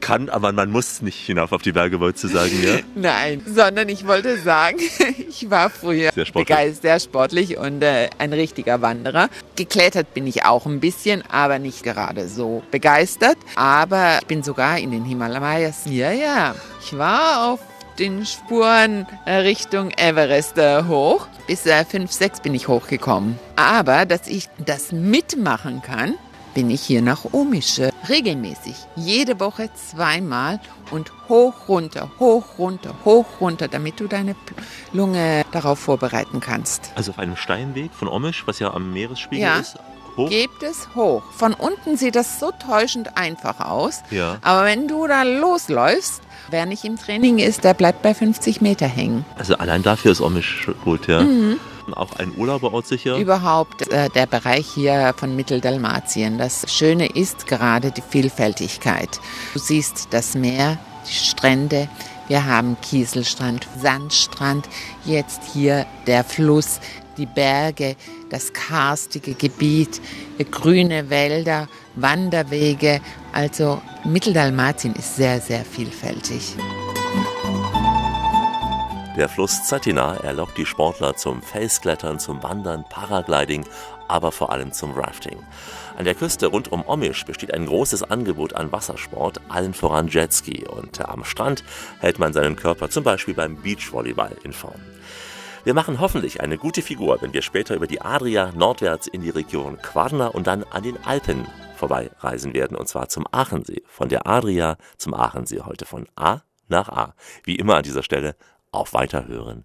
Kann, 0.03 0.29
aber 0.29 0.53
man 0.53 0.71
muss 0.71 1.01
nicht 1.01 1.17
hinauf 1.25 1.53
auf 1.53 1.62
die 1.62 1.73
Berge, 1.73 2.01
wolltest 2.01 2.25
du 2.25 2.29
sagen, 2.29 2.62
ja? 2.62 2.81
Nein, 2.95 3.41
sondern 3.47 3.88
ich 3.88 4.07
wollte 4.07 4.37
sagen, 4.37 4.79
ich 5.29 5.49
war 5.49 5.71
früher 5.71 6.12
Sehr 6.12 6.27
sportlich. 6.27 6.49
begeistert, 6.49 6.83
sehr 6.83 7.01
sportlich 7.01 7.57
und 7.57 7.83
äh, 7.83 8.11
ein 8.19 8.33
richtiger 8.33 8.83
Wanderer. 8.83 9.29
Geklettert 9.57 10.12
bin 10.12 10.27
ich 10.27 10.45
auch 10.45 10.67
ein 10.67 10.81
bisschen, 10.81 11.23
aber 11.31 11.59
nicht 11.59 11.83
gerade 11.85 12.29
so 12.29 12.62
begeistert. 12.71 13.38
Aber 13.55 14.19
ich 14.21 14.27
bin 14.27 14.43
sogar 14.43 14.79
in 14.79 14.91
den 14.91 15.05
Himalayas. 15.05 15.83
Ja, 15.87 16.11
ja. 16.11 16.55
Ich 16.85 16.99
war 16.99 17.53
auf 17.53 17.61
den 17.99 18.27
Spuren 18.27 19.07
äh, 19.25 19.35
Richtung 19.37 19.91
Everest 19.93 20.59
äh, 20.59 20.83
hoch. 20.85 21.29
Bis 21.47 21.65
äh, 21.67 21.85
5, 21.85 22.11
6 22.11 22.41
bin 22.41 22.55
ich 22.55 22.67
hochgekommen. 22.67 23.38
Aber 23.57 24.05
dass 24.07 24.27
ich 24.27 24.49
das 24.65 24.91
mitmachen 24.93 25.81
kann, 25.83 26.15
bin 26.55 26.71
ich 26.71 26.83
hier 26.83 27.03
nach 27.03 27.25
Omische 27.33 27.91
regelmäßig. 28.09 28.75
Jede 28.97 29.41
Woche 29.41 29.71
zweimal 29.75 30.61
und 30.91 31.12
hoch, 31.29 31.69
runter, 31.69 32.11
hoch, 32.19 32.45
runter, 32.59 32.95
hoch, 33.05 33.27
runter, 33.41 33.69
damit 33.69 34.01
du 34.01 34.07
deine 34.07 34.35
Lunge 34.93 35.45
darauf 35.53 35.79
vorbereiten 35.79 36.41
kannst. 36.41 36.91
Also 36.95 37.12
auf 37.12 37.19
einem 37.19 37.37
Steinweg 37.37 37.93
von 37.93 38.09
Omisch, 38.09 38.45
was 38.47 38.59
ja 38.59 38.73
am 38.73 38.93
Meeresspiegel 38.93 39.43
Ja. 39.45 39.59
ist, 39.59 39.77
hoch. 40.17 40.29
Gebt 40.29 40.62
es 40.62 40.88
hoch. 40.95 41.23
Von 41.35 41.55
unten 41.55 41.97
sieht 41.97 42.17
das 42.17 42.38
so 42.38 42.51
täuschend 42.51 43.17
einfach 43.17 43.61
aus. 43.61 44.03
Ja. 44.11 44.38
Aber 44.43 44.65
wenn 44.65 44.88
du 44.88 45.07
da 45.07 45.23
losläufst, 45.23 46.23
wer 46.51 46.67
nicht 46.67 46.85
im 46.85 46.99
Training 46.99 47.38
ist, 47.38 47.65
der 47.65 47.73
bleibt 47.75 48.03
bei 48.03 48.15
50 48.15 48.61
Meter 48.61 48.87
hängen. 48.87 49.25
Also 49.38 49.57
allein 49.57 49.83
dafür 49.83 50.12
ist 50.12 50.21
Omisch 50.21 50.69
gut, 50.85 51.07
ja. 51.09 51.23
Mhm. 51.23 51.59
Auch 51.94 52.12
ein 52.16 52.33
Urlauberort 52.37 52.87
sicher. 52.87 53.16
Überhaupt 53.16 53.90
äh, 53.92 54.09
der 54.11 54.26
Bereich 54.26 54.66
hier 54.66 55.14
von 55.16 55.37
Mitteldalmatien. 55.37 56.38
Das 56.38 56.64
Schöne 56.68 57.07
ist 57.07 57.46
gerade 57.46 57.90
die 57.90 58.02
Vielfältigkeit. 58.02 59.20
Du 59.52 59.59
siehst 59.59 60.09
das 60.11 60.35
Meer, 60.35 60.78
die 61.09 61.12
Strände. 61.12 61.88
Wir 62.28 62.46
haben 62.46 62.76
Kieselstrand, 62.81 63.66
Sandstrand, 63.81 64.68
jetzt 65.05 65.42
hier 65.52 65.87
der 66.07 66.24
Fluss, 66.24 66.81
die 67.16 67.26
Berge, 67.26 67.96
das 68.31 68.52
karstige 68.52 69.35
Gebiet, 69.35 70.00
grüne 70.50 71.11
Wälder, 71.11 71.68
Wanderwege. 71.96 73.00
Also 73.33 73.83
Mitteldalmatien 74.05 74.94
ist 74.94 75.16
sehr, 75.16 75.40
sehr 75.40 75.64
vielfältig. 75.64 76.55
Der 79.14 79.29
Fluss 79.29 79.64
Zetina 79.64 80.16
erlockt 80.16 80.57
die 80.57 80.64
Sportler 80.64 81.14
zum 81.14 81.42
Felsklettern, 81.42 82.18
zum 82.18 82.42
Wandern, 82.42 82.85
Paragliding, 82.88 83.66
aber 84.09 84.33
vor 84.33 84.51
allem 84.51 84.72
zum 84.72 84.92
Rafting. 84.92 85.37
An 85.98 86.07
der 86.07 86.14
Küste 86.14 86.46
rund 86.46 86.72
um 86.72 86.83
Omisch 86.87 87.27
besteht 87.27 87.53
ein 87.53 87.66
großes 87.66 88.05
Angebot 88.05 88.55
an 88.55 88.72
Wassersport, 88.72 89.42
allen 89.51 89.75
voran 89.75 90.09
Jetski. 90.09 90.66
Und 90.66 91.07
am 91.07 91.25
Strand 91.25 91.62
hält 92.01 92.18
man 92.18 92.33
seinen 92.33 92.57
Körper 92.57 92.88
zum 92.88 93.05
Beispiel 93.05 93.35
beim 93.35 93.61
Beachvolleyball 93.61 94.35
in 94.44 94.55
Form. 94.55 94.81
Wir 95.64 95.75
machen 95.75 96.01
hoffentlich 96.01 96.40
eine 96.40 96.57
gute 96.57 96.81
Figur, 96.81 97.20
wenn 97.20 97.35
wir 97.35 97.42
später 97.42 97.75
über 97.75 97.87
die 97.87 98.01
Adria 98.01 98.51
nordwärts 98.53 99.09
in 99.09 99.20
die 99.20 99.31
Region 99.31 99.77
Quarna 99.83 100.29
und 100.29 100.46
dann 100.46 100.64
an 100.64 100.85
den 100.85 100.96
Alpen 101.05 101.46
vorbeireisen 101.77 102.55
werden, 102.55 102.79
und 102.79 102.88
zwar 102.88 103.11
zum 103.11 103.27
Aachensee. 103.31 103.83
Von 103.87 104.09
der 104.09 104.27
Adria 104.27 104.79
zum 104.96 105.12
Aachensee 105.12 105.61
heute 105.61 105.85
von 105.85 106.09
A 106.16 106.40
nach 106.68 106.88
A. 106.88 107.14
Wie 107.44 107.57
immer 107.57 107.77
an 107.77 107.83
dieser 107.83 108.03
Stelle 108.03 108.37
auf 108.73 108.95
Weiterhören. 108.95 109.65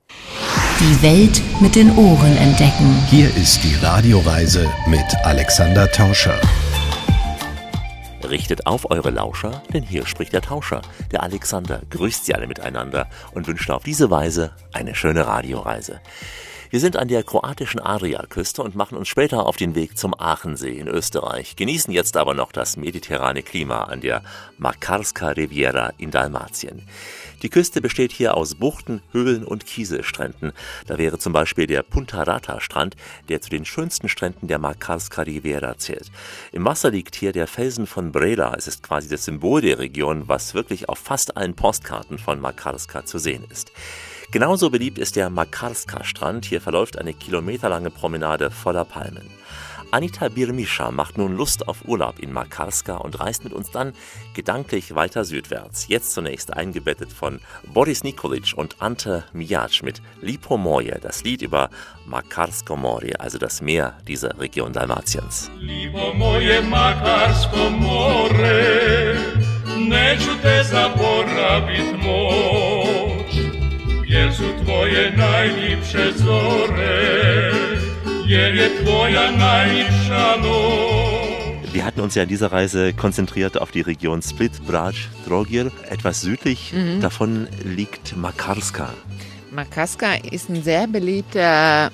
Die 0.79 1.01
Welt 1.01 1.41
mit 1.61 1.75
den 1.75 1.97
Ohren 1.97 2.37
entdecken. 2.37 3.03
Hier 3.09 3.33
ist 3.35 3.63
die 3.63 3.73
Radioreise 3.75 4.69
mit 4.85 5.05
Alexander 5.23 5.89
Tauscher. 5.89 6.39
Richtet 8.29 8.67
auf 8.67 8.91
eure 8.91 9.09
Lauscher, 9.09 9.63
denn 9.73 9.83
hier 9.83 10.05
spricht 10.05 10.33
der 10.33 10.41
Tauscher. 10.41 10.81
Der 11.11 11.23
Alexander 11.23 11.81
grüßt 11.89 12.25
sie 12.25 12.35
alle 12.35 12.47
miteinander 12.47 13.07
und 13.33 13.47
wünscht 13.47 13.71
auf 13.71 13.83
diese 13.83 14.11
Weise 14.11 14.51
eine 14.73 14.93
schöne 14.93 15.25
Radioreise. 15.25 16.01
Wir 16.69 16.81
sind 16.81 16.97
an 16.97 17.07
der 17.07 17.23
kroatischen 17.23 17.79
Adriaküste 17.79 18.61
und 18.61 18.75
machen 18.75 18.97
uns 18.97 19.07
später 19.07 19.45
auf 19.45 19.55
den 19.55 19.73
Weg 19.73 19.97
zum 19.97 20.13
Aachensee 20.13 20.77
in 20.77 20.89
Österreich, 20.89 21.55
genießen 21.55 21.93
jetzt 21.93 22.17
aber 22.17 22.33
noch 22.33 22.51
das 22.51 22.75
mediterrane 22.75 23.41
Klima 23.41 23.83
an 23.83 24.01
der 24.01 24.21
Makarska 24.57 25.29
Riviera 25.29 25.93
in 25.97 26.11
Dalmatien. 26.11 26.83
Die 27.41 27.49
Küste 27.49 27.81
besteht 27.81 28.11
hier 28.11 28.35
aus 28.35 28.55
Buchten, 28.55 29.01
Höhlen 29.11 29.43
und 29.43 29.65
Kieselstränden. 29.65 30.53
Da 30.87 30.97
wäre 30.97 31.19
zum 31.19 31.33
Beispiel 31.33 31.67
der 31.67 31.83
Punta 31.83 32.23
Rata 32.23 32.59
Strand, 32.59 32.95
der 33.29 33.41
zu 33.41 33.49
den 33.49 33.65
schönsten 33.65 34.09
Stränden 34.09 34.47
der 34.47 34.59
Makarska 34.59 35.21
Riviera 35.21 35.77
zählt. 35.77 36.11
Im 36.51 36.65
Wasser 36.65 36.91
liegt 36.91 37.15
hier 37.15 37.31
der 37.31 37.47
Felsen 37.47 37.85
von 37.85 38.11
Breda. 38.11 38.53
Es 38.57 38.67
ist 38.67 38.83
quasi 38.83 39.07
das 39.07 39.25
Symbol 39.25 39.61
der 39.61 39.79
Region, 39.79 40.27
was 40.27 40.53
wirklich 40.53 40.89
auf 40.89 40.97
fast 40.97 41.37
allen 41.37 41.55
Postkarten 41.55 42.17
von 42.17 42.39
Makarska 42.39 43.05
zu 43.05 43.19
sehen 43.19 43.45
ist. 43.49 43.71
Genauso 44.31 44.69
beliebt 44.69 44.97
ist 44.97 45.15
der 45.15 45.29
Makarska-Strand. 45.29 46.45
Hier 46.45 46.59
verläuft 46.59 46.97
eine 46.97 47.13
kilometerlange 47.13 47.91
Promenade 47.91 48.51
voller 48.51 48.83
Palmen. 48.83 49.29
Anita 49.91 50.27
Birmischa 50.27 50.91
macht 50.91 51.17
nun 51.17 51.37
Lust 51.37 51.67
auf 51.67 51.85
Urlaub 51.85 52.19
in 52.19 52.33
Makarska 52.33 52.97
und 52.97 53.19
reist 53.19 53.45
mit 53.45 53.53
uns 53.53 53.71
dann 53.71 53.93
gedanklich 54.33 54.95
weiter 54.95 55.23
südwärts. 55.23 55.87
Jetzt 55.87 56.13
zunächst 56.13 56.53
eingebettet 56.53 57.11
von 57.11 57.39
Boris 57.73 58.03
Nikolic 58.03 58.53
und 58.55 58.75
Ante 58.79 59.23
Mijac 59.31 59.83
mit 59.83 60.01
Lipo 60.21 60.57
Moje, 60.57 60.99
das 61.01 61.23
Lied 61.23 61.41
über 61.41 61.69
Makarsko 62.05 62.75
More, 62.75 63.17
also 63.19 63.37
das 63.37 63.61
Meer 63.61 63.97
dieser 64.07 64.37
Region 64.39 64.73
Dalmatiens. 64.73 65.49
Lipo 65.57 66.13
moje 66.13 66.61
Makarsko 66.61 67.69
more, 67.69 69.15
neću 69.77 70.31
te 70.41 70.63
zaboravit 70.63 71.95
moć, 72.03 73.35
jer 74.07 74.33
su 74.33 74.43
tvoje 74.63 75.13
najljepše 75.17 76.11
zore, 76.15 77.51
Wir 81.71 81.85
hatten 81.85 82.01
uns 82.01 82.15
ja 82.15 82.23
in 82.23 82.29
dieser 82.29 82.51
Reise 82.51 82.91
konzentriert 82.91 83.57
auf 83.57 83.71
die 83.71 83.79
Region 83.79 84.21
Split, 84.21 84.51
Brač, 84.67 85.07
Trogir. 85.25 85.71
Etwas 85.89 86.19
südlich 86.19 86.73
davon 86.99 87.47
liegt 87.63 88.17
Makarska. 88.17 88.93
Makaska 89.51 90.15
ist 90.29 90.49
ein 90.49 90.61
sehr 90.61 90.87
beliebter 90.87 91.89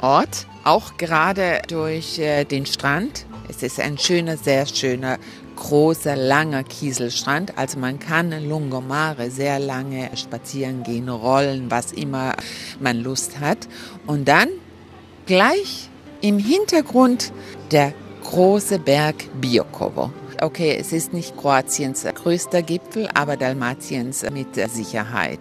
Ort, 0.00 0.46
auch 0.62 0.96
gerade 0.98 1.62
durch 1.66 2.20
äh, 2.20 2.44
den 2.44 2.64
Strand. 2.64 3.26
Es 3.48 3.64
ist 3.64 3.80
ein 3.80 3.98
schöner, 3.98 4.36
sehr 4.36 4.66
schöner, 4.66 5.18
großer, 5.56 6.14
langer 6.14 6.62
Kieselstrand. 6.62 7.58
Also 7.58 7.80
man 7.80 7.98
kann 7.98 8.30
in 8.30 8.48
Lungomare 8.48 9.32
sehr 9.32 9.58
lange 9.58 10.10
spazieren 10.16 10.84
gehen, 10.84 11.08
rollen, 11.08 11.72
was 11.72 11.90
immer 11.90 12.34
man 12.78 13.02
Lust 13.02 13.40
hat. 13.40 13.66
Und 14.06 14.28
dann 14.28 14.48
gleich 15.26 15.88
im 16.20 16.38
Hintergrund 16.38 17.32
der 17.70 17.92
große 18.24 18.78
Berg 18.78 19.16
Biokovo. 19.40 20.10
Okay, 20.40 20.76
es 20.78 20.92
ist 20.92 21.12
nicht 21.12 21.36
Kroatiens 21.36 22.04
größter 22.04 22.62
Gipfel, 22.62 23.08
aber 23.14 23.36
Dalmatiens 23.36 24.24
mit 24.32 24.54
Sicherheit, 24.70 25.40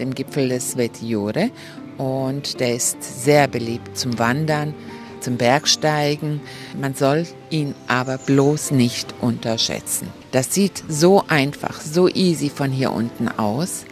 dem 0.00 0.14
Gipfel 0.14 0.48
des 0.48 0.72
Svetjure. 0.72 1.50
Und 1.98 2.58
der 2.58 2.74
ist 2.74 3.02
sehr 3.02 3.46
beliebt 3.46 3.96
zum 3.96 4.18
Wandern, 4.18 4.74
zum 5.20 5.36
Bergsteigen. 5.36 6.40
Man 6.80 6.94
soll 6.94 7.26
ihn 7.50 7.74
aber 7.86 8.18
bloß 8.18 8.72
nicht 8.72 9.14
unterschätzen. 9.20 10.08
Das 10.32 10.52
sieht 10.52 10.82
so 10.88 11.22
einfach, 11.28 11.80
so 11.80 12.08
easy 12.08 12.50
von 12.50 12.72
hier 12.72 12.92
unten 12.92 13.28
aus. 13.28 13.84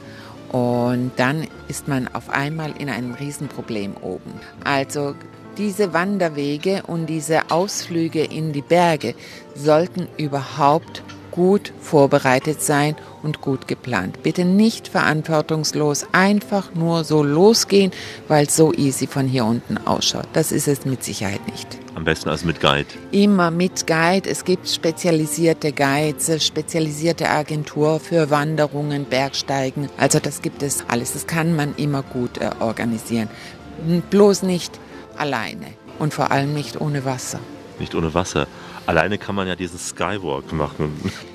Und 0.53 1.13
dann 1.17 1.47
ist 1.69 1.87
man 1.87 2.09
auf 2.09 2.29
einmal 2.31 2.73
in 2.79 2.89
einem 2.89 3.15
Riesenproblem 3.15 3.97
oben. 4.01 4.33
Also 4.65 5.15
diese 5.59 5.93
Wanderwege 5.93 6.83
und 6.87 7.07
diese 7.07 7.51
Ausflüge 7.51 8.25
in 8.25 8.53
die 8.53 8.63
Berge 8.63 9.15
sollten 9.55 10.09
überhaupt 10.17 11.03
gut 11.31 11.73
vorbereitet 11.81 12.63
sein 12.63 12.97
und 13.23 13.41
gut 13.41 13.69
geplant. 13.69 14.23
Bitte 14.23 14.45
nicht 14.45 14.89
verantwortungslos 14.89 16.07
einfach 16.13 16.75
nur 16.75 17.05
so 17.05 17.23
losgehen, 17.23 17.93
weil 18.29 18.47
es 18.47 18.57
so 18.57 18.73
easy 18.73 19.07
von 19.07 19.27
hier 19.27 19.45
unten 19.45 19.79
ausschaut. 19.87 20.27
Das 20.33 20.53
ist 20.53 20.69
es 20.69 20.85
mit 20.85 21.05
Sicherheit 21.05 21.47
nicht. 21.49 21.79
Am 21.95 22.05
besten 22.05 22.29
also 22.29 22.47
mit 22.47 22.61
Guide. 22.61 22.87
Immer 23.11 23.51
mit 23.51 23.87
Guide. 23.87 24.29
Es 24.29 24.45
gibt 24.45 24.69
spezialisierte 24.69 25.73
Guides, 25.73 26.45
spezialisierte 26.45 27.29
Agentur 27.29 28.01
für 28.01 28.31
Wanderungen, 28.31 29.05
Bergsteigen. 29.05 29.89
Also 29.99 30.19
das 30.19 30.41
gibt 30.41 30.63
es 30.63 30.85
alles. 30.89 31.13
Das 31.13 31.27
kann 31.27 31.55
man 31.57 31.75
immer 31.77 32.03
gut 32.03 32.39
äh, 32.39 32.51
organisieren. 32.61 33.29
Bloß 34.11 34.43
nicht 34.43 34.79
alleine 35.17 35.67
und 35.99 36.15
vor 36.15 36.31
allem 36.31 36.55
nicht 36.55 36.81
ohne 36.81 37.05
Wasser. 37.05 37.41
Nicht 37.79 37.95
ohne 37.95 38.15
Wasser. 38.15 38.47
Alleine 38.87 39.19
kann 39.19 39.35
man 39.35 39.47
ja 39.47 39.55
diesen 39.55 39.79
Skywalk 39.79 40.53
machen. 40.53 40.95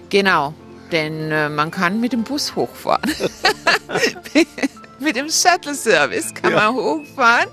Genau, 0.10 0.54
denn 0.92 1.32
äh, 1.32 1.50
man 1.50 1.72
kann 1.72 2.00
mit 2.00 2.14
dem 2.14 2.24
Bus 2.24 2.56
hochfahren. 2.56 3.10
mit 5.00 5.16
dem 5.16 5.30
Shuttle-Service 5.30 6.34
kann 6.34 6.54
man 6.54 6.74
hochfahren 6.76 7.50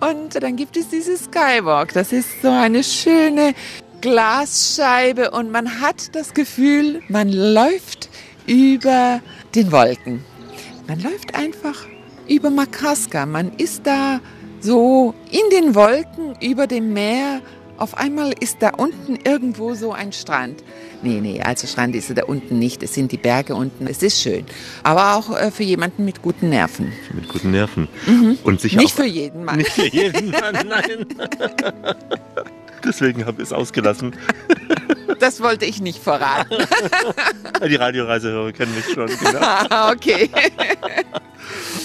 und 0.00 0.42
dann 0.42 0.56
gibt 0.56 0.76
es 0.76 0.88
dieses 0.88 1.24
Skywalk. 1.24 1.92
Das 1.92 2.12
ist 2.12 2.42
so 2.42 2.50
eine 2.50 2.82
schöne 2.82 3.54
Glasscheibe 4.00 5.30
und 5.30 5.50
man 5.50 5.80
hat 5.80 6.14
das 6.14 6.34
Gefühl, 6.34 7.02
man 7.08 7.32
läuft 7.32 8.08
über 8.46 9.20
den 9.54 9.72
Wolken. 9.72 10.24
Man 10.86 11.00
läuft 11.00 11.34
einfach 11.34 11.86
über 12.28 12.50
Makarska. 12.50 13.26
Man 13.26 13.52
ist 13.56 13.86
da 13.86 14.20
so 14.60 15.14
in 15.30 15.50
den 15.50 15.74
Wolken 15.74 16.36
über 16.40 16.66
dem 16.66 16.92
Meer. 16.92 17.40
Auf 17.78 17.96
einmal 17.96 18.32
ist 18.40 18.58
da 18.60 18.70
unten 18.70 19.16
irgendwo 19.24 19.74
so 19.74 19.92
ein 19.92 20.12
Strand. 20.12 20.62
Nee, 21.02 21.20
nee, 21.20 21.40
also 21.42 21.66
Strand 21.66 21.94
ist 21.94 22.16
da 22.16 22.24
unten 22.24 22.58
nicht. 22.58 22.82
Es 22.82 22.94
sind 22.94 23.12
die 23.12 23.18
Berge 23.18 23.54
unten. 23.54 23.86
Es 23.86 24.02
ist 24.02 24.20
schön. 24.20 24.46
Aber 24.82 25.16
auch 25.16 25.36
äh, 25.36 25.50
für 25.50 25.62
jemanden 25.62 26.04
mit 26.04 26.22
guten 26.22 26.48
Nerven. 26.48 26.92
Mit 27.12 27.28
guten 27.28 27.50
Nerven. 27.50 27.88
Und 28.44 28.60
sicher 28.60 28.78
Nicht 28.78 28.92
auch, 28.94 29.02
für 29.02 29.06
jeden 29.06 29.44
Mann. 29.44 29.58
Nicht 29.58 29.72
für 29.72 29.86
jeden 29.86 30.30
Mann, 30.30 30.54
nein. 30.68 31.06
Deswegen 32.86 33.26
habe 33.26 33.42
ich 33.42 33.48
es 33.48 33.52
ausgelassen. 33.52 34.14
Das 35.18 35.40
wollte 35.40 35.64
ich 35.64 35.80
nicht 35.80 36.02
verraten. 36.02 36.56
Die 37.66 37.76
Radioreisehörer 37.76 38.52
kennen 38.52 38.74
mich 38.74 38.84
schon. 38.92 39.06
Genau. 39.06 39.90
Okay. 39.92 40.28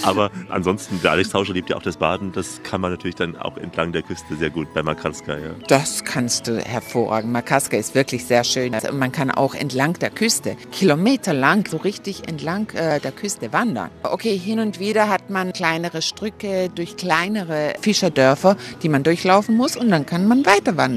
Aber 0.02 0.30
ansonsten, 0.48 1.00
der 1.02 1.12
Alex 1.12 1.30
Tauscher 1.30 1.52
liebt 1.52 1.70
ja 1.70 1.76
auch 1.76 1.82
das 1.82 1.96
Baden. 1.96 2.32
Das 2.32 2.62
kann 2.64 2.80
man 2.80 2.90
natürlich 2.90 3.14
dann 3.14 3.36
auch 3.36 3.56
entlang 3.56 3.92
der 3.92 4.02
Küste 4.02 4.36
sehr 4.36 4.50
gut 4.50 4.72
bei 4.74 4.82
Makarska. 4.82 5.38
Ja. 5.38 5.50
Das 5.68 6.04
kannst 6.04 6.48
du 6.48 6.58
hervorragend. 6.58 7.32
Makaska 7.32 7.76
ist 7.76 7.94
wirklich 7.94 8.24
sehr 8.24 8.44
schön. 8.44 8.74
Also 8.74 8.92
man 8.92 9.12
kann 9.12 9.30
auch 9.30 9.54
entlang 9.54 9.94
der 9.94 10.10
Küste, 10.10 10.56
kilometerlang, 10.72 11.66
so 11.70 11.76
richtig 11.76 12.28
entlang 12.28 12.70
äh, 12.70 12.98
der 13.00 13.12
Küste 13.12 13.52
wandern. 13.52 13.90
Okay, 14.02 14.36
hin 14.36 14.58
und 14.58 14.80
wieder 14.80 15.08
hat 15.08 15.30
man 15.30 15.52
kleinere 15.52 16.02
Strücke 16.02 16.68
durch 16.74 16.96
kleinere 16.96 17.74
Fischerdörfer, 17.80 18.56
die 18.82 18.88
man 18.88 19.04
durchlaufen 19.04 19.56
muss 19.56 19.76
und 19.76 19.90
dann 19.90 20.06
kann 20.06 20.26
man 20.26 20.44
weiter 20.44 20.76
wandern. 20.76 20.91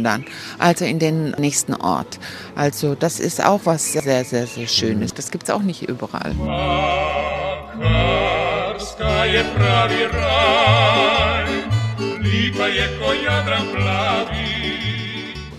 Also 0.60 0.86
in 0.86 1.00
den 1.00 1.32
nächsten 1.32 1.74
Ort. 1.74 2.20
Also 2.56 2.96
das 2.96 3.20
ist 3.20 3.44
auch 3.44 3.62
was 3.66 3.94
sehr, 3.94 4.26
sehr, 4.26 4.48
sehr 4.48 4.68
Schönes. 4.68 5.14
Das 5.14 5.32
gibt 5.32 5.46
es 5.46 5.50
auch 5.50 5.62
nicht 5.62 5.84
überall. 5.84 6.32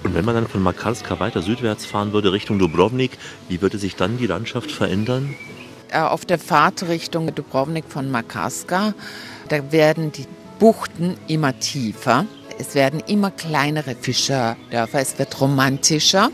Und 0.03 0.14
wenn 0.14 0.25
man 0.25 0.35
dann 0.35 0.46
von 0.49 0.62
Makarska 0.62 1.20
weiter 1.20 1.42
südwärts 1.42 1.87
fahren 1.87 2.12
würde 2.12 2.33
Richtung 2.33 2.59
Dubrovnik, 2.59 3.18
wie 3.49 3.61
würde 3.61 3.79
sich 3.79 3.96
dann 3.96 4.18
die 4.18 4.27
Landschaft 4.27 4.70
verändern? 4.70 5.35
äh, 5.96 6.01
auf 6.01 6.25
der 6.25 6.38
Fahrt 6.38 6.88
Richtung 6.88 7.35
Dubrovnik 7.35 7.85
von 7.88 8.11
Makarska, 8.11 8.94
da 9.49 9.72
werden 9.72 10.12
die 10.12 10.27
Buchten 10.59 11.16
immer 11.29 11.59
tiefer. 11.59 12.27
Es 12.58 12.74
werden 12.74 13.02
immer 13.06 13.30
kleinere 13.30 13.94
Fischerdörfer, 13.94 15.00
es 15.00 15.18
wird 15.18 15.40
romantischer. 15.40 16.30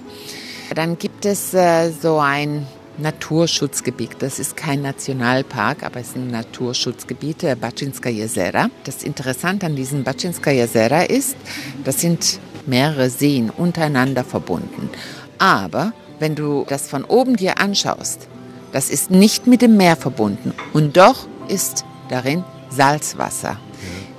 Dann 0.75 0.97
gibt 0.99 1.27
es 1.27 1.53
äh, 1.53 1.91
so 1.91 2.19
ein 2.19 2.67
Naturschutzgebiet. 2.99 4.17
Das 4.21 4.39
ist 4.39 4.57
kein 4.57 4.83
Nationalpark, 4.83 5.83
aber 5.83 6.01
es 6.01 6.09
ist 6.09 6.17
ein 6.17 6.29
Naturschutzgebiet, 6.29 7.43
äh, 7.43 7.57
Bačinska 7.57 8.09
Jezera. 8.09 8.69
Das 8.85 9.03
Interessante 9.03 9.67
an 9.67 9.77
diesem 9.77 10.05
Bačinska 10.05 10.51
Jezera 10.51 11.03
ist, 11.03 11.37
das 11.85 12.01
sind 12.01 12.39
mehrere 12.67 13.11
Seen 13.11 13.51
untereinander 13.51 14.25
verbunden. 14.25 14.91
Aber 15.39 15.93
wenn 16.21 16.37
du 16.37 16.65
das 16.69 16.89
von 16.89 17.05
oben 17.05 17.37
dir 17.37 17.59
anschaust, 17.59 18.29
das 18.71 18.91
ist 18.91 19.11
nicht 19.11 19.47
mit 19.47 19.61
dem 19.61 19.77
Meer 19.77 19.97
verbunden. 19.97 20.55
Und 20.73 20.97
doch 20.97 21.27
ist 21.49 21.85
darin 22.09 22.45
Salzwasser, 22.71 23.59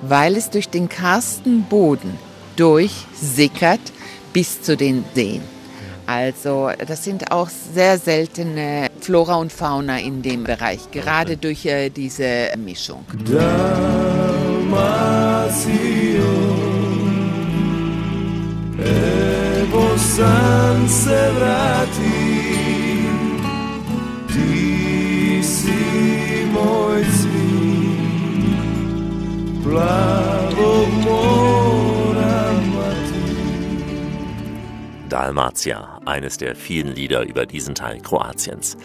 weil 0.08 0.36
es 0.36 0.50
durch 0.50 0.68
den 0.68 0.88
karsten 0.88 1.62
Boden 1.64 2.18
durchsickert 2.56 3.80
bis 4.32 4.62
zu 4.62 4.76
den 4.76 5.04
Seen. 5.14 5.42
Also 6.06 6.70
das 6.86 7.02
sind 7.04 7.32
auch 7.32 7.48
sehr 7.48 7.98
seltene 7.98 8.88
Flora 9.00 9.36
und 9.36 9.50
Fauna 9.52 9.98
in 9.98 10.20
dem 10.20 10.44
Bereich, 10.44 10.90
gerade 10.90 11.38
durch 11.38 11.64
äh, 11.64 11.88
diese 11.88 12.50
Mischung. 12.58 13.04
Dalmacija 13.24 13.84
Dalmatia, 35.08 36.00
eines 36.04 36.36
der 36.36 36.54
vielen 36.54 36.94
Lieder 36.94 37.22
über 37.22 37.46
diesen 37.46 37.74
Teil 37.74 38.00
Kroatiens. 38.00 38.76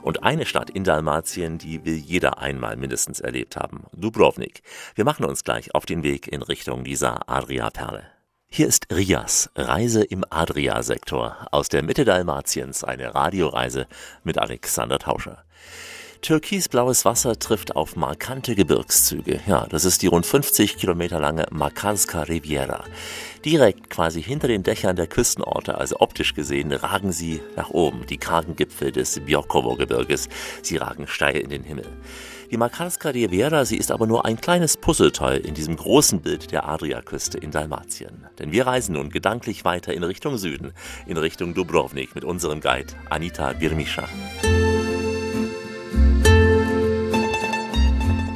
Und 0.00 0.22
eine 0.22 0.46
Stadt 0.46 0.70
in 0.70 0.84
Dalmatien, 0.84 1.58
die 1.58 1.84
will 1.84 1.96
jeder 1.96 2.38
einmal 2.38 2.76
mindestens 2.76 3.20
erlebt 3.20 3.56
haben. 3.56 3.84
Dubrovnik. 3.94 4.62
Wir 4.94 5.04
machen 5.04 5.26
uns 5.26 5.44
gleich 5.44 5.74
auf 5.74 5.84
den 5.84 6.02
Weg 6.02 6.28
in 6.28 6.40
Richtung 6.40 6.82
dieser 6.82 7.28
Adria-Perle. 7.28 8.02
Hier 8.48 8.68
ist 8.68 8.86
Rias, 8.90 9.50
Reise 9.54 10.02
im 10.02 10.24
Adria-Sektor. 10.30 11.46
Aus 11.50 11.68
der 11.68 11.82
Mitte 11.82 12.06
Dalmatiens 12.06 12.84
eine 12.84 13.14
Radioreise 13.14 13.86
mit 14.24 14.38
Alexander 14.38 14.98
Tauscher. 14.98 15.44
Türkisblaues 16.22 17.04
Wasser 17.04 17.36
trifft 17.36 17.74
auf 17.74 17.96
markante 17.96 18.54
Gebirgszüge. 18.54 19.40
Ja, 19.48 19.66
das 19.68 19.84
ist 19.84 20.02
die 20.02 20.06
rund 20.06 20.24
50 20.24 20.76
Kilometer 20.76 21.18
lange 21.18 21.48
Makarska 21.50 22.22
Riviera. 22.22 22.84
Direkt 23.44 23.90
quasi 23.90 24.22
hinter 24.22 24.46
den 24.46 24.62
Dächern 24.62 24.94
der 24.94 25.08
Küstenorte, 25.08 25.78
also 25.78 25.98
optisch 25.98 26.34
gesehen, 26.34 26.70
ragen 26.70 27.10
sie 27.10 27.40
nach 27.56 27.70
oben, 27.70 28.06
die 28.06 28.18
kargen 28.18 28.54
Gipfel 28.54 28.92
des 28.92 29.18
Biokovo-Gebirges. 29.18 30.28
Sie 30.62 30.76
ragen 30.76 31.08
steil 31.08 31.38
in 31.38 31.50
den 31.50 31.64
Himmel. 31.64 31.88
Die 32.52 32.56
Makarska 32.56 33.08
Riviera, 33.08 33.64
sie 33.64 33.76
ist 33.76 33.90
aber 33.90 34.06
nur 34.06 34.24
ein 34.24 34.40
kleines 34.40 34.76
Puzzleteil 34.76 35.40
in 35.40 35.54
diesem 35.54 35.74
großen 35.74 36.20
Bild 36.20 36.52
der 36.52 36.68
Adriaküste 36.68 37.38
in 37.38 37.50
Dalmatien. 37.50 38.28
Denn 38.38 38.52
wir 38.52 38.68
reisen 38.68 38.92
nun 38.92 39.10
gedanklich 39.10 39.64
weiter 39.64 39.92
in 39.92 40.04
Richtung 40.04 40.38
Süden, 40.38 40.72
in 41.04 41.16
Richtung 41.16 41.52
Dubrovnik 41.52 42.14
mit 42.14 42.22
unserem 42.22 42.60
Guide 42.60 42.94
Anita 43.10 43.54
Birmischa. 43.54 44.08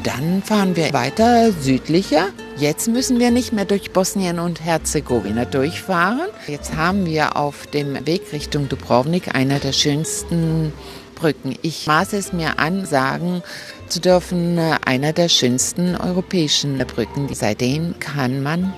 Dann 0.07 0.41
fahren 0.41 0.77
wir 0.77 0.93
weiter 0.93 1.51
südlicher. 1.51 2.29
Jetzt 2.57 2.87
müssen 2.87 3.19
wir 3.19 3.33
nicht 3.33 3.53
mehr 3.53 3.65
durch 3.65 3.91
Bosnien 3.91 4.39
und 4.39 4.61
Herzegowina 4.61 5.47
durchfahren. 5.47 6.29
Jetzt 6.47 6.77
haben 6.77 7.07
wir 7.07 7.35
auf 7.35 7.67
dem 7.67 8.07
Weg 8.07 8.33
Richtung 8.33 8.69
Dubrovnik 8.69 9.35
eine 9.35 9.59
der 9.59 9.73
schönsten 9.73 10.73
Brücken. 11.17 11.57
Ich 11.63 11.89
maße 11.89 12.17
es 12.17 12.33
mir 12.33 12.61
an, 12.61 12.87
sagen 12.87 13.43
zu 13.89 14.01
dürfen, 14.01 14.61
einer 14.85 15.13
der 15.13 15.29
schönsten 15.29 15.97
europäischen 15.97 16.79
Brücken. 16.79 17.29
Seitdem 17.33 17.99
kann 17.99 18.45
man 18.45 18.73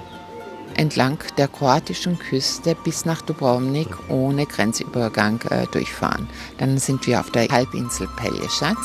entlang 0.78 1.18
der 1.36 1.48
kroatischen 1.48 2.18
Küste 2.18 2.74
bis 2.84 3.04
nach 3.04 3.20
Dubrovnik 3.20 3.88
ohne 4.08 4.46
Grenzübergang 4.46 5.42
äh, 5.50 5.66
durchfahren. 5.72 6.26
Dann 6.56 6.78
sind 6.78 7.06
wir 7.06 7.20
auf 7.20 7.30
der 7.32 7.48
Halbinsel 7.48 8.08
Pelješac. 8.16 8.78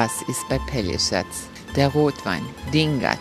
Was 0.00 0.22
ist 0.28 0.48
bei 0.48 0.60
Pelješac? 0.60 1.26
Der 1.74 1.88
Rotwein, 1.88 2.42
Dingac. 2.72 3.18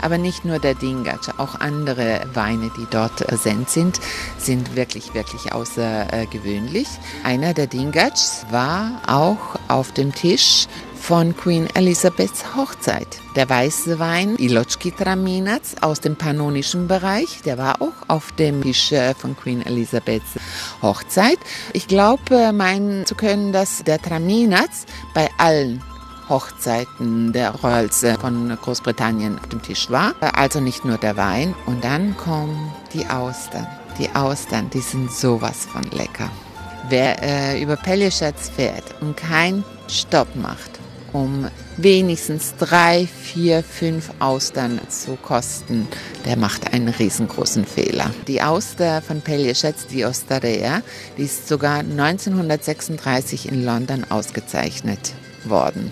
Aber 0.00 0.16
nicht 0.16 0.46
nur 0.46 0.58
der 0.58 0.74
Dingac, 0.74 1.38
auch 1.38 1.56
andere 1.56 2.22
Weine, 2.32 2.70
die 2.74 2.86
dort 2.90 3.16
präsent 3.16 3.68
sind, 3.68 4.00
sind 4.38 4.76
wirklich, 4.76 5.12
wirklich 5.12 5.52
außergewöhnlich. 5.52 6.88
Einer 7.22 7.52
der 7.52 7.66
Dingacs 7.66 8.46
war 8.50 9.02
auch 9.06 9.60
auf 9.68 9.92
dem 9.92 10.14
Tisch 10.14 10.68
von 10.98 11.36
Queen 11.36 11.68
Elizabeths 11.74 12.56
Hochzeit. 12.56 13.08
Der 13.34 13.50
weiße 13.50 13.98
Wein 13.98 14.36
Ilochki 14.38 14.92
Traminac 14.92 15.60
aus 15.82 16.00
dem 16.00 16.16
pannonischen 16.16 16.88
Bereich, 16.88 17.42
der 17.44 17.58
war 17.58 17.82
auch 17.82 18.08
auf 18.08 18.32
dem 18.32 18.62
Tisch 18.62 18.90
äh, 18.92 19.12
von 19.12 19.36
Queen 19.36 19.60
Elizabeths 19.66 20.38
Hochzeit. 20.80 21.38
Ich 21.74 21.88
glaube, 21.88 22.52
meinen 22.54 23.04
zu 23.04 23.14
können, 23.14 23.52
dass 23.52 23.84
der 23.84 24.00
Traminac 24.00 24.70
bei 25.12 25.28
allen 25.36 25.82
Hochzeiten 26.28 27.32
der 27.32 27.50
Royals 27.50 28.02
äh, 28.02 28.18
von 28.18 28.56
Großbritannien 28.60 29.38
auf 29.38 29.48
dem 29.48 29.62
Tisch 29.62 29.90
war. 29.90 30.14
Also 30.20 30.60
nicht 30.60 30.84
nur 30.84 30.98
der 30.98 31.16
Wein. 31.16 31.54
Und 31.66 31.84
dann 31.84 32.16
kommen 32.16 32.72
die 32.92 33.06
Austern. 33.06 33.66
Die 33.98 34.10
Austern, 34.14 34.68
die 34.70 34.80
sind 34.80 35.10
sowas 35.10 35.66
von 35.70 35.82
lecker. 35.84 36.30
Wer 36.88 37.22
äh, 37.22 37.62
über 37.62 37.76
Pelješac 37.76 38.38
fährt 38.38 38.84
und 39.00 39.16
keinen 39.16 39.64
Stopp 39.88 40.36
macht, 40.36 40.70
um 41.12 41.48
wenigstens 41.76 42.54
drei, 42.56 43.06
vier, 43.06 43.62
fünf 43.62 44.10
Austern 44.18 44.80
zu 44.88 45.16
kosten, 45.16 45.88
der 46.24 46.36
macht 46.36 46.72
einen 46.72 46.88
riesengroßen 46.88 47.64
Fehler. 47.64 48.10
Die 48.28 48.42
Auster 48.42 49.02
von 49.02 49.20
Pelješac, 49.20 49.74
die 49.90 50.04
Osteria, 50.04 50.82
die 51.16 51.22
ist 51.22 51.48
sogar 51.48 51.78
1936 51.78 53.48
in 53.48 53.64
London 53.64 54.04
ausgezeichnet 54.08 55.14
worden. 55.44 55.90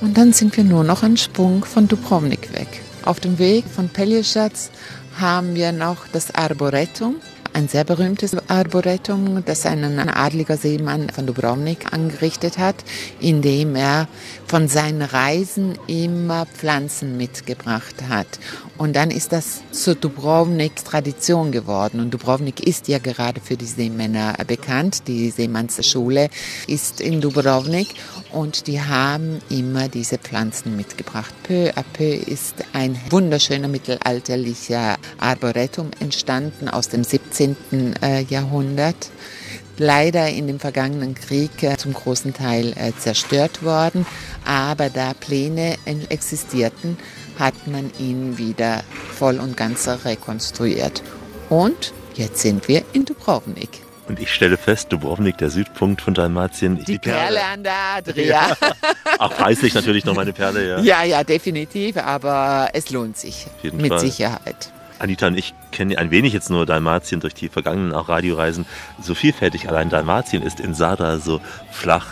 Und 0.00 0.18
dann 0.18 0.32
sind 0.32 0.56
wir 0.56 0.64
nur 0.64 0.84
noch 0.84 1.02
einen 1.02 1.16
Sprung 1.16 1.64
von 1.64 1.88
Dubrovnik 1.88 2.52
weg. 2.52 2.83
Auf 3.04 3.20
dem 3.20 3.38
Weg 3.38 3.66
von 3.66 3.90
Pelješac 3.90 4.52
haben 5.20 5.54
wir 5.54 5.72
noch 5.72 6.08
das 6.10 6.34
Arboretum, 6.34 7.16
ein 7.52 7.68
sehr 7.68 7.84
berühmtes 7.84 8.34
Arboretum, 8.48 9.44
das 9.44 9.66
ein 9.66 9.84
adliger 10.08 10.56
Seemann 10.56 11.10
von 11.10 11.26
Dubrovnik 11.26 11.92
angerichtet 11.92 12.56
hat, 12.56 12.76
indem 13.20 13.76
er 13.76 14.08
von 14.46 14.68
seinen 14.68 15.02
Reisen 15.02 15.78
immer 15.86 16.46
Pflanzen 16.46 17.18
mitgebracht 17.18 17.96
hat. 18.08 18.26
Und 18.76 18.96
dann 18.96 19.10
ist 19.10 19.32
das 19.32 19.62
zu 19.70 19.94
Dubrovniks 19.94 20.82
Tradition 20.82 21.52
geworden. 21.52 22.00
Und 22.00 22.12
Dubrovnik 22.12 22.66
ist 22.66 22.88
ja 22.88 22.98
gerade 22.98 23.40
für 23.40 23.56
die 23.56 23.66
Seemänner 23.66 24.34
bekannt. 24.46 25.06
Die 25.06 25.30
Seemannsschule 25.30 26.28
ist 26.66 27.00
in 27.00 27.20
Dubrovnik 27.20 27.88
und 28.32 28.66
die 28.66 28.80
haben 28.80 29.40
immer 29.48 29.88
diese 29.88 30.18
Pflanzen 30.18 30.76
mitgebracht. 30.76 31.32
Peu 31.44 31.70
à 31.76 31.84
peu 31.92 32.14
ist 32.14 32.56
ein 32.72 32.98
wunderschöner 33.10 33.68
mittelalterlicher 33.68 34.96
Arboretum 35.18 35.90
entstanden 36.00 36.68
aus 36.68 36.88
dem 36.88 37.04
17. 37.04 37.94
äh, 38.02 38.22
Jahrhundert. 38.22 39.10
Leider 39.76 40.28
in 40.28 40.46
dem 40.46 40.60
vergangenen 40.60 41.14
Krieg 41.14 41.62
äh, 41.62 41.76
zum 41.76 41.94
großen 41.94 42.32
Teil 42.32 42.74
äh, 42.76 42.92
zerstört 42.98 43.64
worden, 43.64 44.06
aber 44.44 44.88
da 44.88 45.14
Pläne 45.14 45.76
existierten, 46.08 46.96
hat 47.38 47.66
man 47.66 47.90
ihn 47.98 48.38
wieder 48.38 48.82
voll 49.16 49.38
und 49.38 49.56
ganz 49.56 49.88
rekonstruiert. 50.04 51.02
Und 51.48 51.92
jetzt 52.14 52.40
sind 52.40 52.68
wir 52.68 52.84
in 52.92 53.04
Dubrovnik. 53.04 53.84
Und 54.06 54.20
ich 54.20 54.32
stelle 54.32 54.58
fest, 54.58 54.92
Dubrovnik, 54.92 55.38
der 55.38 55.50
Südpunkt 55.50 56.02
von 56.02 56.12
Dalmatien. 56.12 56.84
Die, 56.84 56.98
Perle 56.98 57.42
an 57.42 57.62
der 57.62 57.72
Adria. 57.96 58.56
Auch 59.18 59.34
preislich 59.34 59.74
natürlich 59.74 60.04
noch 60.04 60.14
meine 60.14 60.32
Perle, 60.32 60.68
ja. 60.68 60.78
Ja, 60.80 61.04
ja, 61.04 61.24
definitiv, 61.24 61.96
aber 61.96 62.68
es 62.74 62.90
lohnt 62.90 63.16
sich. 63.16 63.46
Mit 63.62 63.88
Fall. 63.88 64.00
Sicherheit. 64.00 64.72
Anita 64.98 65.26
und 65.26 65.38
ich 65.38 65.54
kennen 65.72 65.96
ein 65.96 66.10
wenig 66.10 66.32
jetzt 66.32 66.50
nur 66.50 66.66
Dalmatien 66.66 67.20
durch 67.20 67.34
die 67.34 67.48
vergangenen 67.48 67.92
auch 67.92 68.08
Radioreisen. 68.08 68.66
So 69.02 69.14
vielfältig 69.14 69.68
allein 69.68 69.90
Dalmatien 69.90 70.42
ist 70.42 70.60
in 70.60 70.74
Sada 70.74 71.18
so 71.18 71.40
flach 71.70 72.06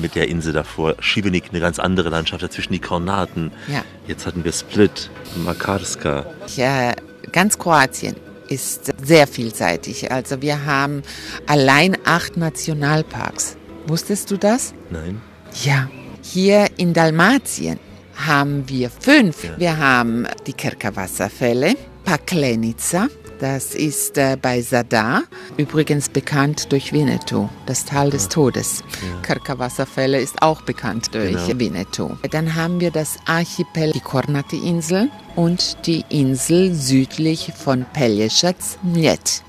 mit 0.00 0.14
der 0.14 0.28
Insel 0.28 0.52
davor. 0.52 0.96
Šibenik 1.00 1.44
eine 1.50 1.60
ganz 1.60 1.78
andere 1.78 2.08
Landschaft 2.08 2.42
dazwischen 2.42 2.72
die 2.72 2.78
Kornaten. 2.80 3.52
Ja. 3.68 3.84
Jetzt 4.06 4.26
hatten 4.26 4.44
wir 4.44 4.52
Split, 4.52 5.10
Makarska. 5.36 6.26
Ja, 6.56 6.92
ganz 7.32 7.58
Kroatien 7.58 8.16
ist 8.48 8.92
sehr 9.02 9.26
vielseitig. 9.26 10.10
Also 10.12 10.42
wir 10.42 10.64
haben 10.64 11.02
allein 11.46 11.96
acht 12.04 12.36
Nationalparks. 12.36 13.56
Wusstest 13.86 14.30
du 14.30 14.36
das? 14.36 14.74
Nein. 14.90 15.20
Ja. 15.64 15.88
Hier 16.22 16.66
in 16.78 16.94
Dalmatien 16.94 17.78
haben 18.16 18.68
wir 18.68 18.90
fünf. 18.90 19.46
Wir 19.58 19.76
haben 19.76 20.26
die 20.46 20.52
Kerka 20.52 20.94
Wasserfälle, 20.96 21.74
Paklenica, 22.04 23.08
Das 23.40 23.74
ist 23.74 24.16
äh, 24.16 24.36
bei 24.40 24.62
Sadar, 24.62 25.24
übrigens 25.56 26.08
bekannt 26.08 26.70
durch 26.70 26.92
Winnetou, 26.92 27.48
das 27.66 27.84
Tal 27.84 28.10
des 28.10 28.28
Todes. 28.28 28.84
Carcavasserfälle 29.22 30.20
ist 30.20 30.40
auch 30.40 30.62
bekannt 30.62 31.14
durch 31.14 31.46
Genau. 31.46 31.58
Winnetou. 31.58 32.10
Dann 32.30 32.54
haben 32.54 32.80
wir 32.80 32.90
das 32.90 33.16
Archipel, 33.26 33.90
die 33.92 34.00
Kornati-Insel 34.00 35.10
und 35.34 35.76
die 35.86 36.04
Insel 36.10 36.74
südlich 36.74 37.52
von 37.56 37.84
Pelješac, 37.92 38.56
Mljet, 38.82 39.42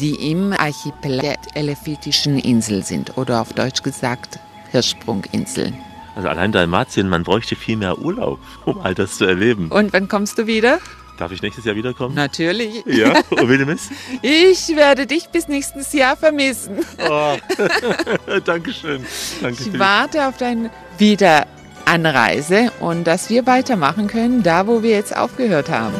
die 0.00 0.30
im 0.30 0.52
Archipel 0.52 1.18
der 1.18 1.36
Elephitischen 1.54 2.38
Insel 2.38 2.82
sind 2.82 3.18
oder 3.18 3.42
auf 3.42 3.52
Deutsch 3.52 3.82
gesagt 3.82 4.38
Hirschsprunginseln. 4.70 5.76
Also 6.16 6.28
allein 6.30 6.50
Dalmatien, 6.50 7.08
man 7.08 7.22
bräuchte 7.22 7.54
viel 7.54 7.76
mehr 7.76 7.98
Urlaub, 7.98 8.40
um 8.64 8.80
all 8.80 8.94
das 8.94 9.18
zu 9.18 9.24
erleben. 9.24 9.68
Und 9.70 9.92
wann 9.92 10.08
kommst 10.08 10.38
du 10.38 10.46
wieder? 10.48 10.78
Darf 11.18 11.32
ich 11.32 11.42
nächstes 11.42 11.64
Jahr 11.64 11.74
wiederkommen? 11.74 12.14
Natürlich. 12.14 12.84
Ja, 12.86 13.20
und 13.30 13.48
Wildemis? 13.48 13.90
Ich 14.22 14.68
werde 14.76 15.06
dich 15.06 15.28
bis 15.28 15.48
nächstes 15.48 15.92
Jahr 15.92 16.16
vermissen. 16.16 16.78
Oh. 17.10 17.36
Dankeschön. 18.44 19.04
Danke 19.42 19.62
Ich 19.62 19.78
warte 19.78 20.28
auf 20.28 20.36
deine 20.36 20.70
Wiederanreise 20.96 22.70
und 22.78 23.04
dass 23.04 23.30
wir 23.30 23.46
weitermachen 23.46 24.06
können, 24.06 24.44
da 24.44 24.68
wo 24.68 24.82
wir 24.82 24.90
jetzt 24.90 25.16
aufgehört 25.16 25.70
haben. 25.70 25.94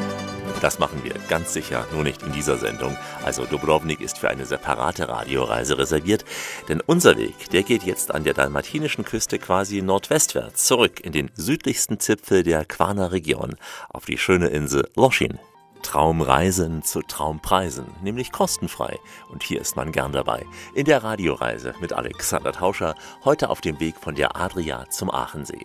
Das 0.61 0.81
machen 0.81 1.05
wir 1.05 1.15
ganz 1.29 1.53
sicher, 1.53 1.87
nur 1.93 2.03
nicht 2.03 2.23
in 2.25 2.33
dieser 2.33 2.57
Sendung. 2.57 2.97
Also 3.25 3.45
Dubrovnik 3.45 4.01
ist 4.01 4.19
für 4.19 4.29
eine 4.29 4.45
separate 4.45 5.09
Radioreise 5.09 5.79
reserviert, 5.79 6.25
denn 6.69 6.81
unser 6.81 7.17
Weg, 7.17 7.51
der 7.51 7.63
geht 7.63 7.85
jetzt 7.85 8.13
an 8.13 8.25
der 8.25 8.35
dalmatinischen 8.35 9.05
Küste 9.05 9.39
quasi 9.39 9.83
nordwestwärts 9.83 10.65
zurück 10.67 10.99
in 11.01 11.13
den 11.13 11.31
südlichsten 11.35 12.01
Zipfel 12.01 12.43
der 12.43 12.65
Quarner 12.65 13.13
Region, 13.13 13.55
auf 13.89 14.05
die 14.05 14.19
schöne 14.19 14.49
Insel 14.49 14.89
Loschin. 14.97 15.39
Traumreisen 15.83 16.83
zu 16.83 17.03
Traumpreisen, 17.03 17.87
nämlich 18.03 18.33
kostenfrei. 18.33 18.99
Und 19.31 19.45
hier 19.45 19.61
ist 19.61 19.77
man 19.77 19.93
gern 19.93 20.13
dabei. 20.13 20.45
In 20.75 20.87
der 20.87 21.05
Radioreise 21.05 21.73
mit 21.81 21.93
Alexander 21.93 22.53
Tauscher, 22.53 22.97
heute 23.25 23.49
auf 23.49 23.61
dem 23.61 23.79
Weg 23.79 23.95
von 24.01 24.17
der 24.17 24.37
Adria 24.37 24.91
zum 24.91 25.09
Aachensee. 25.09 25.65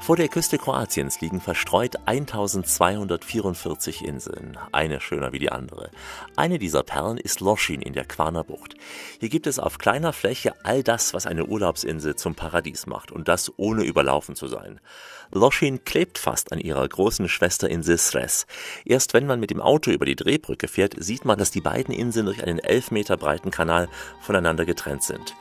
Vor 0.00 0.16
der 0.16 0.28
Küste 0.28 0.58
Kroatiens 0.58 1.20
liegen 1.20 1.40
verstreut 1.40 1.96
1244 2.04 4.04
Inseln, 4.04 4.58
eine 4.70 5.00
schöner 5.00 5.32
wie 5.32 5.38
die 5.38 5.50
andere. 5.50 5.90
Eine 6.36 6.58
dieser 6.58 6.82
Perlen 6.82 7.16
ist 7.16 7.40
Loschin 7.40 7.80
in 7.80 7.94
der 7.94 8.04
Quarner 8.04 8.44
Bucht. 8.44 8.74
Hier 9.20 9.30
gibt 9.30 9.46
es 9.46 9.58
auf 9.58 9.78
kleiner 9.78 10.12
Fläche 10.12 10.52
all 10.62 10.82
das, 10.82 11.14
was 11.14 11.26
eine 11.26 11.46
Urlaubsinsel 11.46 12.16
zum 12.16 12.34
Paradies 12.34 12.86
macht 12.86 13.12
und 13.12 13.28
das 13.28 13.52
ohne 13.56 13.84
überlaufen 13.84 14.34
zu 14.34 14.46
sein. 14.46 14.78
Loschin 15.32 15.84
klebt 15.84 16.18
fast 16.18 16.52
an 16.52 16.60
ihrer 16.60 16.86
großen 16.86 17.28
Schwesterinsel 17.28 17.96
Sres. 17.96 18.46
Erst 18.84 19.14
wenn 19.14 19.26
man 19.26 19.40
mit 19.40 19.50
dem 19.50 19.60
Auto 19.60 19.90
über 19.90 20.04
die 20.04 20.16
Drehbrücke 20.16 20.68
fährt, 20.68 20.94
sieht 20.98 21.24
man, 21.24 21.38
dass 21.38 21.50
die 21.50 21.62
beiden 21.62 21.94
Inseln 21.94 22.26
durch 22.26 22.44
einen 22.44 22.58
elf 22.58 22.90
Meter 22.90 23.16
breiten 23.16 23.50
Kanal 23.50 23.88
voneinander 24.20 24.66
getrennt 24.66 25.02
sind. 25.02 25.34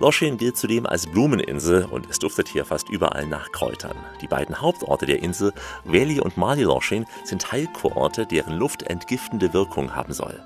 Loschin 0.00 0.38
gilt 0.38 0.56
zudem 0.56 0.86
als 0.86 1.06
Blumeninsel 1.06 1.84
und 1.84 2.08
es 2.08 2.18
duftet 2.18 2.48
hier 2.48 2.64
fast 2.64 2.88
überall 2.88 3.26
nach 3.26 3.52
Kräutern. 3.52 3.98
Die 4.22 4.28
beiden 4.28 4.62
Hauptorte 4.62 5.04
der 5.04 5.22
Insel, 5.22 5.52
Veli 5.84 6.20
und 6.20 6.38
Mali 6.38 6.62
Loschin, 6.62 7.04
sind 7.22 7.52
Heilkurorte, 7.52 8.24
deren 8.24 8.54
Luft 8.54 8.82
entgiftende 8.84 9.52
Wirkung 9.52 9.94
haben 9.94 10.14
soll. 10.14 10.40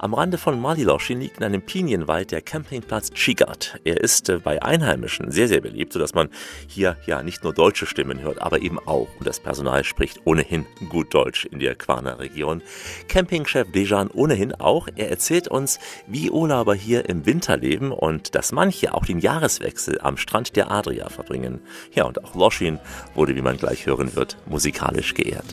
Am 0.00 0.14
Rande 0.14 0.38
von 0.38 0.60
Maliloschin 0.60 1.20
liegt 1.20 1.38
in 1.38 1.44
einem 1.44 1.60
Pinienwald 1.60 2.30
der 2.30 2.40
Campingplatz 2.40 3.10
Chigat. 3.10 3.80
Er 3.82 4.00
ist 4.00 4.28
äh, 4.28 4.38
bei 4.38 4.62
Einheimischen 4.62 5.32
sehr, 5.32 5.48
sehr 5.48 5.60
beliebt, 5.60 5.92
sodass 5.92 6.14
man 6.14 6.28
hier 6.68 6.96
ja 7.04 7.24
nicht 7.24 7.42
nur 7.42 7.52
deutsche 7.52 7.84
Stimmen 7.84 8.20
hört, 8.20 8.40
aber 8.40 8.62
eben 8.62 8.78
auch. 8.78 9.08
Und 9.18 9.26
das 9.26 9.40
Personal 9.40 9.82
spricht 9.82 10.20
ohnehin 10.24 10.66
gut 10.88 11.12
Deutsch 11.12 11.46
in 11.46 11.58
der 11.58 11.74
Quarner 11.74 12.20
Region. 12.20 12.62
Campingchef 13.08 13.72
Dejan 13.72 14.08
ohnehin 14.08 14.54
auch. 14.54 14.86
Er 14.94 15.10
erzählt 15.10 15.48
uns, 15.48 15.80
wie 16.06 16.30
Urlauber 16.30 16.76
hier 16.76 17.08
im 17.08 17.26
Winter 17.26 17.56
leben 17.56 17.90
und 17.90 18.36
dass 18.36 18.52
manche 18.52 18.94
auch 18.94 19.04
den 19.04 19.18
Jahreswechsel 19.18 20.00
am 20.00 20.16
Strand 20.16 20.54
der 20.54 20.70
Adria 20.70 21.08
verbringen. 21.08 21.60
Ja, 21.92 22.04
und 22.04 22.24
auch 22.24 22.36
Loschin 22.36 22.78
wurde, 23.16 23.34
wie 23.34 23.42
man 23.42 23.56
gleich 23.56 23.86
hören 23.86 24.14
wird, 24.14 24.36
musikalisch 24.46 25.14
geehrt. 25.14 25.44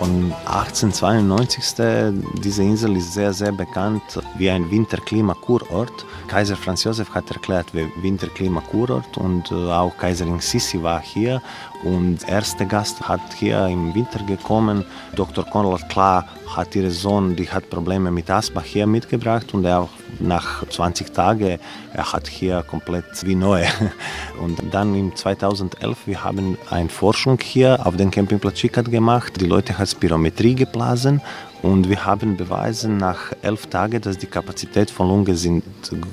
Von 0.00 0.32
1892. 0.46 2.12
Diese 2.42 2.62
Insel 2.62 2.96
ist 2.96 3.14
sehr, 3.14 3.32
sehr 3.32 3.52
bekannt 3.52 4.20
wie 4.36 4.50
ein 4.50 4.70
Winterklimakurort. 4.70 6.04
Kaiser 6.26 6.56
Franz 6.56 6.84
Josef 6.84 7.14
hat 7.14 7.30
erklärt, 7.30 7.72
wie 7.74 7.88
Winterklimakurort 8.02 9.16
und 9.16 9.52
äh, 9.52 9.54
auch 9.54 9.96
Kaiserin 9.96 10.40
Sissi 10.40 10.82
war 10.82 11.00
hier. 11.00 11.40
Und 11.84 12.22
der 12.22 12.30
erste 12.30 12.66
Gast 12.66 13.06
hat 13.08 13.20
hier 13.38 13.66
im 13.66 13.94
Winter 13.94 14.22
gekommen. 14.24 14.84
Dr. 15.16 15.44
Konrad 15.44 15.88
Klar 15.88 16.26
hat 16.56 16.74
ihren 16.74 16.90
Sohn, 16.90 17.36
die 17.36 17.48
hat 17.48 17.68
Probleme 17.68 18.10
mit 18.10 18.30
Asthma 18.30 18.62
hier 18.62 18.86
mitgebracht 18.86 19.52
und 19.52 19.64
er 19.64 19.80
auch 19.80 19.90
nach 20.18 20.66
20 20.66 21.12
Tagen, 21.12 21.58
er 21.92 22.12
hat 22.12 22.26
hier 22.26 22.62
komplett 22.62 23.04
wie 23.24 23.34
neu. 23.34 23.64
Und 24.40 24.58
dann 24.72 24.94
im 24.94 25.14
2011, 25.14 26.06
wir 26.06 26.24
haben 26.24 26.56
eine 26.70 26.88
Forschung 26.88 27.38
hier 27.40 27.84
auf 27.84 27.96
dem 27.96 28.10
Campingplatz 28.10 28.54
Chikat 28.54 28.90
gemacht. 28.90 29.40
Die 29.40 29.46
Leute 29.46 29.76
haben 29.76 29.86
Spirometrie 29.86 30.54
geblasen 30.54 31.20
und 31.64 31.88
wir 31.88 32.04
haben 32.04 32.36
beweisen 32.36 32.98
nach 32.98 33.32
elf 33.40 33.66
Tagen, 33.66 34.00
dass 34.00 34.18
die 34.18 34.26
Kapazität 34.26 34.90
von 34.90 35.08
Lunge 35.08 35.34
sind 35.34 35.64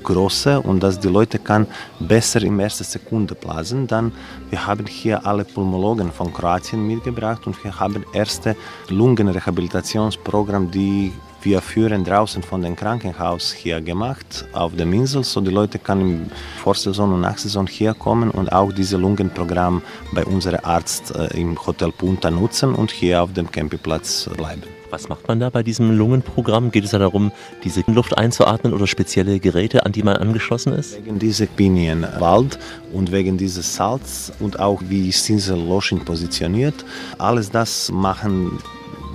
größer 0.02 0.64
und 0.64 0.82
dass 0.82 0.98
die 0.98 1.10
Leute 1.10 1.40
kann 1.40 1.68
besser 2.00 2.42
in 2.42 2.58
erster 2.58 2.86
Sekunde 2.86 3.36
blasen. 3.36 3.86
Dann 3.86 4.14
wir 4.50 4.66
haben 4.66 4.86
hier 4.86 5.26
alle 5.26 5.44
Pulmologen 5.44 6.10
von 6.12 6.32
Kroatien 6.32 6.88
mitgebracht 6.88 7.46
und 7.48 7.62
wir 7.66 7.78
haben 7.78 8.06
erste 8.14 8.56
Lungenrehabilitationsprogramm, 8.88 10.72
die 10.72 11.12
wir 11.42 11.60
führen 11.62 12.06
draußen 12.06 12.44
von 12.44 12.62
dem 12.62 12.76
Krankenhaus 12.76 13.52
hier 13.52 13.82
gemacht 13.82 14.46
auf 14.54 14.74
der 14.76 14.86
Insel, 14.86 15.24
so 15.24 15.42
die 15.42 15.52
Leute 15.52 15.80
können 15.80 16.02
im 16.02 16.32
Vorsaison 16.64 17.14
und 17.14 17.22
Nachsaison 17.22 17.68
hier 17.68 17.94
kommen 17.94 18.32
und 18.32 18.54
auch 18.54 18.72
dieses 18.72 18.98
Lungenprogramm 18.98 19.82
bei 20.14 20.24
unserem 20.24 20.60
Arzt 20.64 21.14
äh, 21.16 21.38
im 21.38 21.58
Hotel 21.66 21.92
Punta 21.92 22.32
nutzen 22.32 22.74
und 22.74 22.92
hier 22.92 23.22
auf 23.24 23.34
dem 23.34 23.52
Campingplatz 23.52 24.30
bleiben. 24.38 24.81
Was 24.92 25.08
macht 25.08 25.26
man 25.30 25.40
da 25.40 25.50
bei 25.50 25.64
diesem 25.64 25.98
Lungenprogramm? 25.98 26.70
Geht 26.70 26.84
es 26.84 26.92
da 26.92 27.00
darum, 27.00 27.32
diese 27.64 27.82
Luft 27.88 28.18
einzuatmen 28.18 28.74
oder 28.74 28.88
spezielle 28.88 29.40
Geräte, 29.40 29.86
an 29.86 29.94
die 29.94 30.04
man 30.04 30.18
angeschlossen 30.18 30.74
ist? 30.74 30.98
Wegen 30.98 31.18
dieser 31.18 31.46
Pinienwald 31.46 32.60
und 32.92 33.14
wegen 33.14 33.38
dieses 33.38 33.74
Salz 33.74 34.34
und 34.42 34.60
auch 34.60 34.82
wie 34.90 35.08
ist 35.08 35.30
diese 35.30 35.56
Loschin 35.56 36.04
positioniert, 36.04 36.84
alles 37.18 37.50
das 37.50 37.90
machen 37.90 38.60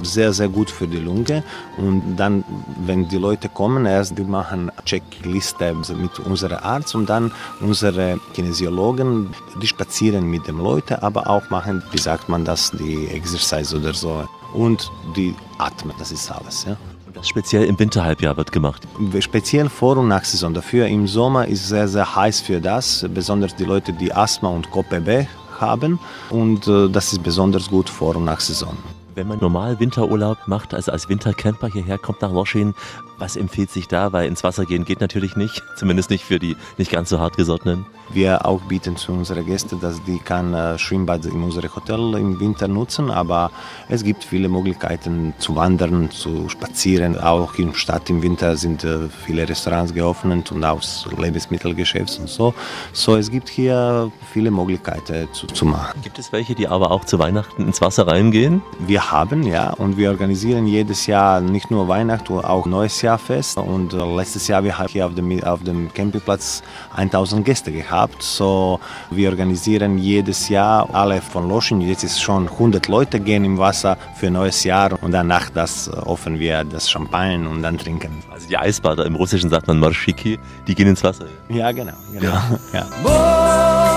sehr, 0.02 0.32
sehr 0.32 0.48
gut 0.48 0.70
für 0.70 0.88
die 0.88 0.98
Lunge. 0.98 1.42
Und 1.76 2.16
dann, 2.16 2.42
wenn 2.86 3.08
die 3.08 3.18
Leute 3.18 3.50
kommen, 3.50 3.84
erst 3.84 4.16
die 4.16 4.24
machen 4.24 4.70
Checkliste 4.86 5.74
mit 5.74 6.18
unserem 6.20 6.58
Arzt 6.62 6.94
und 6.94 7.08
dann 7.10 7.32
unsere 7.60 8.18
Kinesiologen, 8.34 9.34
die 9.60 9.66
spazieren 9.66 10.30
mit 10.30 10.46
den 10.46 10.58
Leuten, 10.58 10.94
aber 10.94 11.28
auch 11.28 11.50
machen, 11.50 11.82
wie 11.92 11.98
sagt 11.98 12.30
man 12.30 12.46
das, 12.46 12.70
die 12.70 13.08
Exercise 13.08 13.76
oder 13.76 13.92
so. 13.92 14.26
Und 14.56 14.90
die 15.14 15.34
atmen, 15.58 15.94
das 15.98 16.10
ist 16.10 16.30
alles. 16.30 16.64
Ja. 16.64 16.76
Das 17.12 17.28
speziell 17.28 17.64
im 17.64 17.78
Winterhalbjahr 17.78 18.36
wird 18.36 18.52
gemacht. 18.52 18.82
Speziell 19.20 19.68
vor 19.68 19.96
und 19.98 20.08
nach 20.08 20.24
Saison. 20.24 20.52
Dafür 20.54 20.86
im 20.86 21.06
Sommer 21.06 21.46
ist 21.46 21.68
sehr, 21.68 21.88
sehr 21.88 22.16
heiß 22.16 22.40
für 22.40 22.60
das, 22.60 23.06
besonders 23.14 23.54
die 23.54 23.64
Leute, 23.64 23.92
die 23.92 24.12
Asthma 24.12 24.48
und 24.48 24.70
KPB 24.70 25.26
haben. 25.60 25.98
Und 26.30 26.66
äh, 26.66 26.88
das 26.88 27.12
ist 27.12 27.22
besonders 27.22 27.68
gut 27.68 27.88
vor 27.88 28.16
und 28.16 28.24
nach 28.24 28.40
Saison. 28.40 28.76
Wenn 29.16 29.28
man 29.28 29.38
normal 29.38 29.80
Winterurlaub 29.80 30.46
macht, 30.46 30.74
also 30.74 30.92
als 30.92 31.08
Wintercamper 31.08 31.68
hierher 31.68 31.96
kommt 31.96 32.20
nach 32.20 32.30
Loschin, 32.30 32.74
was 33.16 33.36
empfiehlt 33.36 33.70
sich 33.70 33.88
da? 33.88 34.12
Weil 34.12 34.28
ins 34.28 34.44
Wasser 34.44 34.66
gehen 34.66 34.84
geht 34.84 35.00
natürlich 35.00 35.36
nicht, 35.36 35.62
zumindest 35.76 36.10
nicht 36.10 36.22
für 36.22 36.38
die 36.38 36.54
nicht 36.76 36.92
ganz 36.92 37.08
so 37.08 37.18
hartgesottenen. 37.18 37.86
Wir 38.10 38.44
auch 38.44 38.60
bieten 38.60 38.96
zu 38.96 39.12
unseren 39.12 39.46
Gästen, 39.46 39.80
dass 39.80 40.02
die 40.04 40.18
kann 40.18 40.52
äh, 40.52 40.78
Schwimmbad 40.78 41.24
in 41.24 41.42
unserem 41.42 41.74
Hotel 41.74 42.14
im 42.14 42.38
Winter 42.38 42.68
nutzen, 42.68 43.10
aber 43.10 43.50
es 43.88 44.04
gibt 44.04 44.22
viele 44.22 44.50
Möglichkeiten 44.50 45.32
zu 45.38 45.56
wandern, 45.56 46.10
zu 46.10 46.50
spazieren. 46.50 47.18
Auch 47.18 47.54
in 47.54 47.68
der 47.68 47.74
Stadt 47.74 48.08
im 48.10 48.22
Winter 48.22 48.56
sind 48.58 48.84
äh, 48.84 49.08
viele 49.24 49.48
Restaurants 49.48 49.94
geöffnet 49.94 50.52
und 50.52 50.62
auch 50.62 50.82
Lebensmittelgeschäfte 51.16 52.20
und 52.20 52.28
so. 52.28 52.54
So 52.92 53.16
es 53.16 53.30
gibt 53.30 53.48
hier 53.48 54.12
viele 54.32 54.50
Möglichkeiten 54.50 55.28
zu, 55.32 55.46
zu 55.46 55.64
machen. 55.64 56.00
Gibt 56.02 56.18
es 56.18 56.32
welche, 56.32 56.54
die 56.54 56.68
aber 56.68 56.90
auch 56.90 57.06
zu 57.06 57.18
Weihnachten 57.18 57.62
ins 57.62 57.80
Wasser 57.80 58.06
reingehen? 58.06 58.62
Wir 58.78 59.05
haben, 59.10 59.42
ja. 59.42 59.70
Und 59.70 59.96
wir 59.96 60.10
organisieren 60.10 60.66
jedes 60.66 61.06
Jahr 61.06 61.40
nicht 61.40 61.70
nur 61.70 61.88
Weihnachten, 61.88 62.40
auch 62.40 62.66
Neues 62.66 63.02
Jahr 63.02 63.18
fest. 63.18 63.58
Und 63.58 63.92
äh, 63.92 64.16
letztes 64.16 64.48
Jahr 64.48 64.64
wir 64.64 64.78
haben 64.78 64.88
hier 64.88 65.06
auf 65.06 65.14
dem, 65.14 65.42
auf 65.44 65.62
dem 65.62 65.92
Campingplatz 65.92 66.62
1000 66.94 67.44
Gäste 67.44 67.72
gehabt. 67.72 68.22
So, 68.22 68.80
wir 69.10 69.30
organisieren 69.30 69.98
jedes 69.98 70.48
Jahr 70.48 70.88
alle 70.94 71.20
von 71.20 71.48
Loschen. 71.48 71.80
Jetzt 71.80 72.04
ist 72.04 72.20
schon 72.20 72.48
100 72.48 72.88
Leute 72.88 73.20
gehen 73.20 73.44
im 73.44 73.58
Wasser 73.58 73.96
für 74.16 74.30
Neues 74.30 74.64
Jahr 74.64 75.02
und 75.02 75.12
danach 75.12 75.50
das 75.50 75.88
äh, 75.88 75.92
offen 75.92 76.38
wir 76.38 76.64
das 76.64 76.90
Champagner 76.90 77.50
und 77.50 77.62
dann 77.62 77.78
trinken. 77.78 78.22
Also 78.32 78.48
die 78.48 78.56
Eisbader, 78.56 79.06
im 79.06 79.14
Russischen 79.14 79.50
sagt 79.50 79.66
man 79.66 79.78
Marschiki, 79.78 80.38
die 80.66 80.74
gehen 80.74 80.88
ins 80.88 81.02
Wasser. 81.02 81.26
Ja, 81.48 81.72
genau. 81.72 81.92
genau. 82.12 82.32
Ja. 82.72 82.86
Bijel 83.04 83.96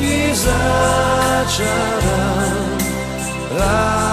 i 0.00 0.34
začaran 0.34 2.25
love. 3.56 4.05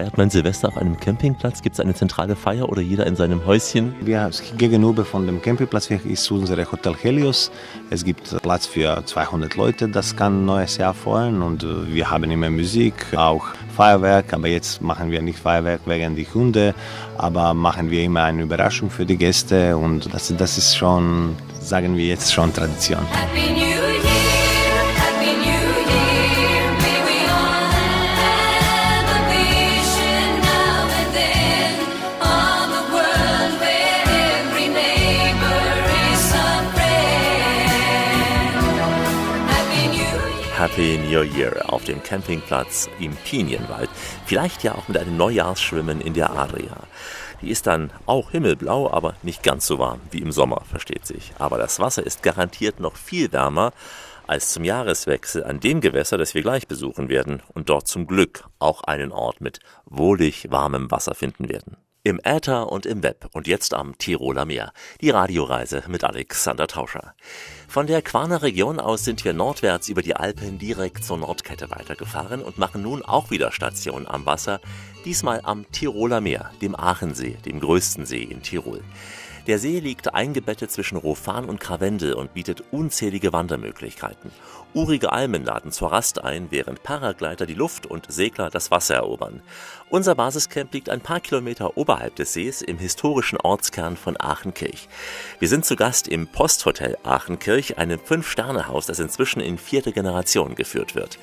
Feiert 0.00 0.16
man 0.16 0.30
Silvester 0.30 0.68
auf 0.68 0.78
einem 0.78 0.98
Campingplatz? 0.98 1.60
Gibt 1.60 1.74
es 1.74 1.80
eine 1.80 1.92
zentrale 1.92 2.34
Feier 2.34 2.70
oder 2.70 2.80
jeder 2.80 3.06
in 3.06 3.16
seinem 3.16 3.44
Häuschen? 3.44 3.94
Wir 4.00 4.30
gegenüber 4.56 5.04
von 5.04 5.26
dem 5.26 5.42
Campingplatz 5.42 5.90
ist 5.90 6.30
unser 6.30 6.56
Hotel 6.56 6.94
Helios. 6.94 7.50
Es 7.90 8.02
gibt 8.02 8.34
Platz 8.40 8.66
für 8.66 9.02
200 9.04 9.56
Leute, 9.56 9.88
das 9.88 10.16
kann 10.16 10.46
neues 10.46 10.78
Jahr 10.78 10.94
feiern 10.94 11.42
und 11.42 11.64
äh, 11.64 11.92
wir 11.92 12.10
haben 12.10 12.30
immer 12.30 12.48
Musik, 12.48 12.94
auch 13.14 13.48
Feuerwerk, 13.76 14.32
aber 14.32 14.48
jetzt 14.48 14.80
machen 14.80 15.10
wir 15.10 15.20
nicht 15.20 15.38
Feuerwerk 15.38 15.82
wegen 15.84 16.16
die 16.16 16.26
Hunde, 16.32 16.74
aber 17.18 17.52
machen 17.52 17.90
wir 17.90 18.02
immer 18.02 18.22
eine 18.22 18.42
Überraschung 18.42 18.88
für 18.88 19.04
die 19.04 19.18
Gäste 19.18 19.76
und 19.76 20.14
das, 20.14 20.34
das 20.34 20.56
ist 20.56 20.78
schon, 20.78 21.36
sagen 21.60 21.94
wir 21.94 22.06
jetzt 22.06 22.32
schon 22.32 22.54
Tradition. 22.54 23.04
Happy 40.70 40.98
New 40.98 41.22
Year 41.22 41.64
auf 41.72 41.82
dem 41.82 42.00
Campingplatz 42.00 42.88
im 43.00 43.16
Pinienwald. 43.16 43.90
Vielleicht 44.24 44.62
ja 44.62 44.76
auch 44.76 44.86
mit 44.86 44.98
einem 44.98 45.16
Neujahrsschwimmen 45.16 46.00
in 46.00 46.14
der 46.14 46.30
Adria. 46.30 46.76
Die 47.42 47.50
ist 47.50 47.66
dann 47.66 47.90
auch 48.06 48.30
himmelblau, 48.30 48.88
aber 48.88 49.16
nicht 49.24 49.42
ganz 49.42 49.66
so 49.66 49.80
warm 49.80 50.00
wie 50.12 50.20
im 50.20 50.30
Sommer, 50.30 50.62
versteht 50.70 51.04
sich. 51.06 51.32
Aber 51.40 51.58
das 51.58 51.80
Wasser 51.80 52.06
ist 52.06 52.22
garantiert 52.22 52.78
noch 52.78 52.94
viel 52.94 53.32
wärmer 53.32 53.72
als 54.28 54.52
zum 54.52 54.62
Jahreswechsel 54.62 55.42
an 55.42 55.58
dem 55.58 55.80
Gewässer, 55.80 56.18
das 56.18 56.34
wir 56.34 56.42
gleich 56.42 56.68
besuchen 56.68 57.08
werden 57.08 57.42
und 57.52 57.68
dort 57.68 57.88
zum 57.88 58.06
Glück 58.06 58.44
auch 58.60 58.84
einen 58.84 59.10
Ort 59.10 59.40
mit 59.40 59.58
wohlig 59.86 60.52
warmem 60.52 60.88
Wasser 60.92 61.16
finden 61.16 61.48
werden. 61.48 61.78
Im 62.02 62.18
Äther 62.24 62.72
und 62.72 62.86
im 62.86 63.02
Web 63.02 63.28
und 63.34 63.46
jetzt 63.46 63.74
am 63.74 63.98
Tiroler 63.98 64.46
Meer. 64.46 64.72
Die 65.02 65.10
Radioreise 65.10 65.82
mit 65.86 66.02
Alexander 66.02 66.66
Tauscher. 66.66 67.14
Von 67.70 67.86
der 67.86 68.02
Quarner 68.02 68.42
Region 68.42 68.80
aus 68.80 69.04
sind 69.04 69.24
wir 69.24 69.32
nordwärts 69.32 69.88
über 69.88 70.02
die 70.02 70.16
Alpen 70.16 70.58
direkt 70.58 71.04
zur 71.04 71.18
Nordkette 71.18 71.70
weitergefahren 71.70 72.42
und 72.42 72.58
machen 72.58 72.82
nun 72.82 73.04
auch 73.04 73.30
wieder 73.30 73.52
Station 73.52 74.08
am 74.08 74.26
Wasser, 74.26 74.60
diesmal 75.04 75.42
am 75.44 75.70
Tiroler 75.70 76.20
Meer, 76.20 76.50
dem 76.60 76.74
Aachensee, 76.74 77.36
dem 77.44 77.60
größten 77.60 78.06
See 78.06 78.24
in 78.24 78.42
Tirol. 78.42 78.82
Der 79.46 79.60
See 79.60 79.78
liegt 79.78 80.12
eingebettet 80.12 80.72
zwischen 80.72 80.98
Rofan 80.98 81.44
und 81.44 81.60
Krawendel 81.60 82.14
und 82.14 82.34
bietet 82.34 82.64
unzählige 82.72 83.32
Wandermöglichkeiten. 83.32 84.32
Urige 84.74 85.12
Almen 85.12 85.44
laden 85.44 85.70
zur 85.70 85.92
Rast 85.92 86.24
ein, 86.24 86.48
während 86.50 86.82
Paragleiter 86.82 87.46
die 87.46 87.54
Luft 87.54 87.86
und 87.86 88.10
Segler 88.10 88.50
das 88.50 88.72
Wasser 88.72 88.96
erobern. 88.96 89.42
Unser 89.90 90.14
Basiscamp 90.14 90.72
liegt 90.72 90.88
ein 90.88 91.00
paar 91.00 91.18
Kilometer 91.18 91.76
oberhalb 91.76 92.14
des 92.14 92.32
Sees 92.32 92.62
im 92.62 92.78
historischen 92.78 93.40
Ortskern 93.40 93.96
von 93.96 94.16
Aachenkirch. 94.20 94.88
Wir 95.40 95.48
sind 95.48 95.64
zu 95.64 95.74
Gast 95.74 96.06
im 96.06 96.28
Posthotel 96.28 96.96
Aachenkirch, 97.02 97.76
einem 97.76 97.98
Fünf-Sterne-Haus, 97.98 98.86
das 98.86 99.00
inzwischen 99.00 99.40
in 99.40 99.58
vierte 99.58 99.90
Generation 99.90 100.54
geführt 100.54 100.94
wird. 100.94 101.18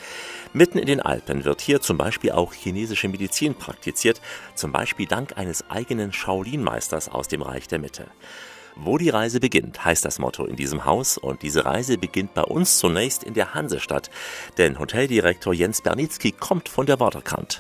Mitten 0.52 0.80
in 0.80 0.86
den 0.86 1.00
Alpen 1.00 1.46
wird 1.46 1.62
hier 1.62 1.80
zum 1.80 1.98
Beispiel 1.98 2.32
auch 2.32 2.52
chinesische 2.52 3.08
Medizin 3.08 3.56
praktiziert, 3.56 4.20
zum 4.54 4.74
Beispiel 4.74 5.08
dank 5.08 5.38
eines 5.38 5.70
eigenen 5.70 6.12
Shaolin-Meisters 6.12 7.08
aus 7.08 7.30
dem 7.30 7.44
Reich 7.44 7.70
der 7.70 7.80
Mitte. 7.80 8.08
Wo 8.80 8.98
die 8.98 9.10
Reise 9.10 9.40
beginnt, 9.40 9.84
heißt 9.84 10.06
das 10.06 10.20
Motto 10.20 10.46
in 10.46 10.56
diesem 10.56 10.86
Haus 10.86 11.18
und 11.18 11.42
diese 11.42 11.66
Reise 11.66 11.98
beginnt 11.98 12.36
bei 12.36 12.44
uns 12.44 12.78
zunächst 12.78 13.24
in 13.24 13.34
der 13.34 13.56
Hansestadt, 13.56 14.12
denn 14.58 14.78
Hoteldirektor 14.78 15.54
Jens 15.54 15.82
Bernitzky 15.82 16.32
kommt 16.32 16.70
von 16.70 16.86
der 16.86 17.00
Waterkant. 17.00 17.60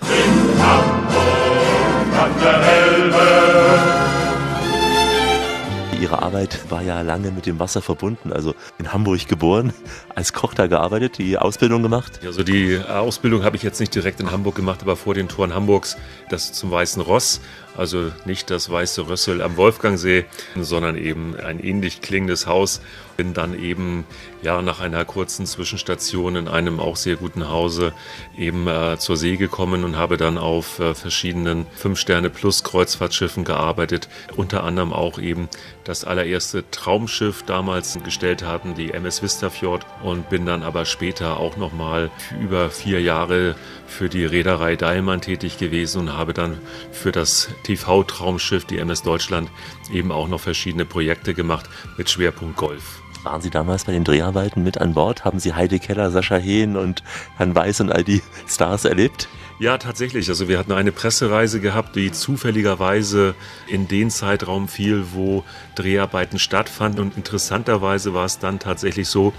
Ihre 6.00 6.22
Arbeit 6.22 6.70
war 6.70 6.84
ja 6.84 7.02
lange 7.02 7.32
mit 7.32 7.48
dem 7.48 7.60
Wasser 7.60 7.82
verbunden, 7.82 8.32
also 8.32 8.54
in 8.78 8.94
Hamburg 8.94 9.28
geboren, 9.28 9.74
als 10.14 10.32
Koch 10.32 10.54
da 10.54 10.68
gearbeitet, 10.68 11.18
die 11.18 11.38
Ausbildung 11.38 11.82
gemacht. 11.82 12.20
Also 12.24 12.44
die 12.44 12.80
Ausbildung 12.88 13.44
habe 13.44 13.56
ich 13.56 13.64
jetzt 13.64 13.80
nicht 13.80 13.96
direkt 13.96 14.20
in 14.20 14.32
Hamburg 14.32 14.56
gemacht, 14.56 14.84
aber 14.84 14.96
vor 14.96 15.16
den 15.16 15.28
Toren 15.28 15.56
Hamburgs, 15.56 15.98
das 16.30 16.54
zum 16.54 16.70
Weißen 16.70 17.02
Ross. 17.02 17.42
Also 17.78 18.12
nicht 18.26 18.50
das 18.50 18.70
Weiße 18.70 19.08
Rössel 19.08 19.42
am 19.42 19.56
Wolfgangsee, 19.56 20.26
sondern 20.60 20.98
eben 20.98 21.36
ein 21.40 21.60
ähnlich 21.60 22.02
klingendes 22.02 22.48
Haus. 22.48 22.82
Bin 23.18 23.34
dann 23.34 23.60
eben 23.60 24.06
ja 24.42 24.62
nach 24.62 24.80
einer 24.80 25.04
kurzen 25.04 25.46
Zwischenstation 25.46 26.36
in 26.36 26.48
einem 26.48 26.80
auch 26.80 26.96
sehr 26.96 27.16
guten 27.16 27.50
Hause 27.50 27.94
eben 28.38 28.68
äh, 28.68 28.98
zur 28.98 29.18
See 29.18 29.36
gekommen 29.36 29.84
und 29.84 29.98
habe 29.98 30.18
dann 30.18 30.38
auf 30.38 30.80
äh, 30.80 30.94
verschiedenen 30.94 31.66
Fünf-Sterne-Plus-Kreuzfahrtschiffen 31.76 33.44
gearbeitet. 33.44 34.08
Unter 34.36 34.64
anderem 34.64 34.94
auch 34.94 35.20
eben 35.20 35.50
das 35.84 36.04
allererste 36.04 36.70
Traumschiff 36.70 37.44
damals 37.44 37.98
gestellt 38.04 38.44
hatten, 38.44 38.76
die 38.76 38.92
MS 38.92 39.22
Vistafjord 39.22 39.86
und 40.04 40.30
bin 40.30 40.46
dann 40.46 40.64
aber 40.64 40.86
später 40.86 41.40
auch 41.40 41.58
nochmal 41.58 42.12
über 42.42 42.70
vier 42.70 43.02
Jahre 43.02 43.56
für 43.88 44.10
die 44.10 44.26
Reederei 44.26 44.76
Deilmann 44.76 45.22
tätig 45.22 45.58
gewesen 45.58 46.02
und 46.02 46.14
habe 46.14 46.34
dann 46.34 46.60
für 46.92 47.12
das 47.12 47.50
TV-Traumschiff, 47.64 48.66
die 48.66 48.80
MS 48.80 49.04
Deutschland, 49.04 49.50
eben 49.92 50.12
auch 50.12 50.28
noch 50.28 50.42
verschiedene 50.42 50.86
Projekte 50.86 51.34
gemacht 51.34 51.70
mit 51.98 52.10
Schwerpunkt 52.10 52.58
Golf. 52.58 53.02
Waren 53.24 53.42
Sie 53.42 53.50
damals 53.50 53.86
bei 53.86 53.92
den 53.92 54.04
Dreharbeiten 54.04 54.64
mit 54.64 54.78
an 54.78 54.94
Bord? 54.94 55.26
Haben 55.26 55.40
Sie 55.40 55.54
Heide 55.54 55.80
Keller, 55.80 56.12
Sascha 56.12 56.38
Hehn 56.38 56.78
und 56.78 57.04
Herrn 57.38 57.56
Weiß 57.56 57.82
und 57.82 57.92
all 57.92 58.04
die 58.04 58.22
Stars 58.48 58.86
erlebt? 58.86 59.28
Ja, 59.60 59.80
tatsächlich. 59.80 60.30
Also 60.30 60.48
wir 60.48 60.60
hatten 60.60 60.72
eine 60.72 60.92
Pressereise 60.92 61.60
gehabt, 61.60 61.96
die 61.96 62.12
zufälligerweise 62.12 63.34
in 63.68 63.88
den 63.88 64.12
Zeitraum 64.12 64.68
fiel, 64.68 65.06
wo 65.14 65.44
Dreharbeiten 65.74 66.38
stattfanden. 66.38 67.02
Und 67.02 67.18
interessanterweise 67.18 68.14
war 68.14 68.26
es 68.26 68.38
dann 68.38 68.60
tatsächlich 68.60 69.08
so, 69.08 69.34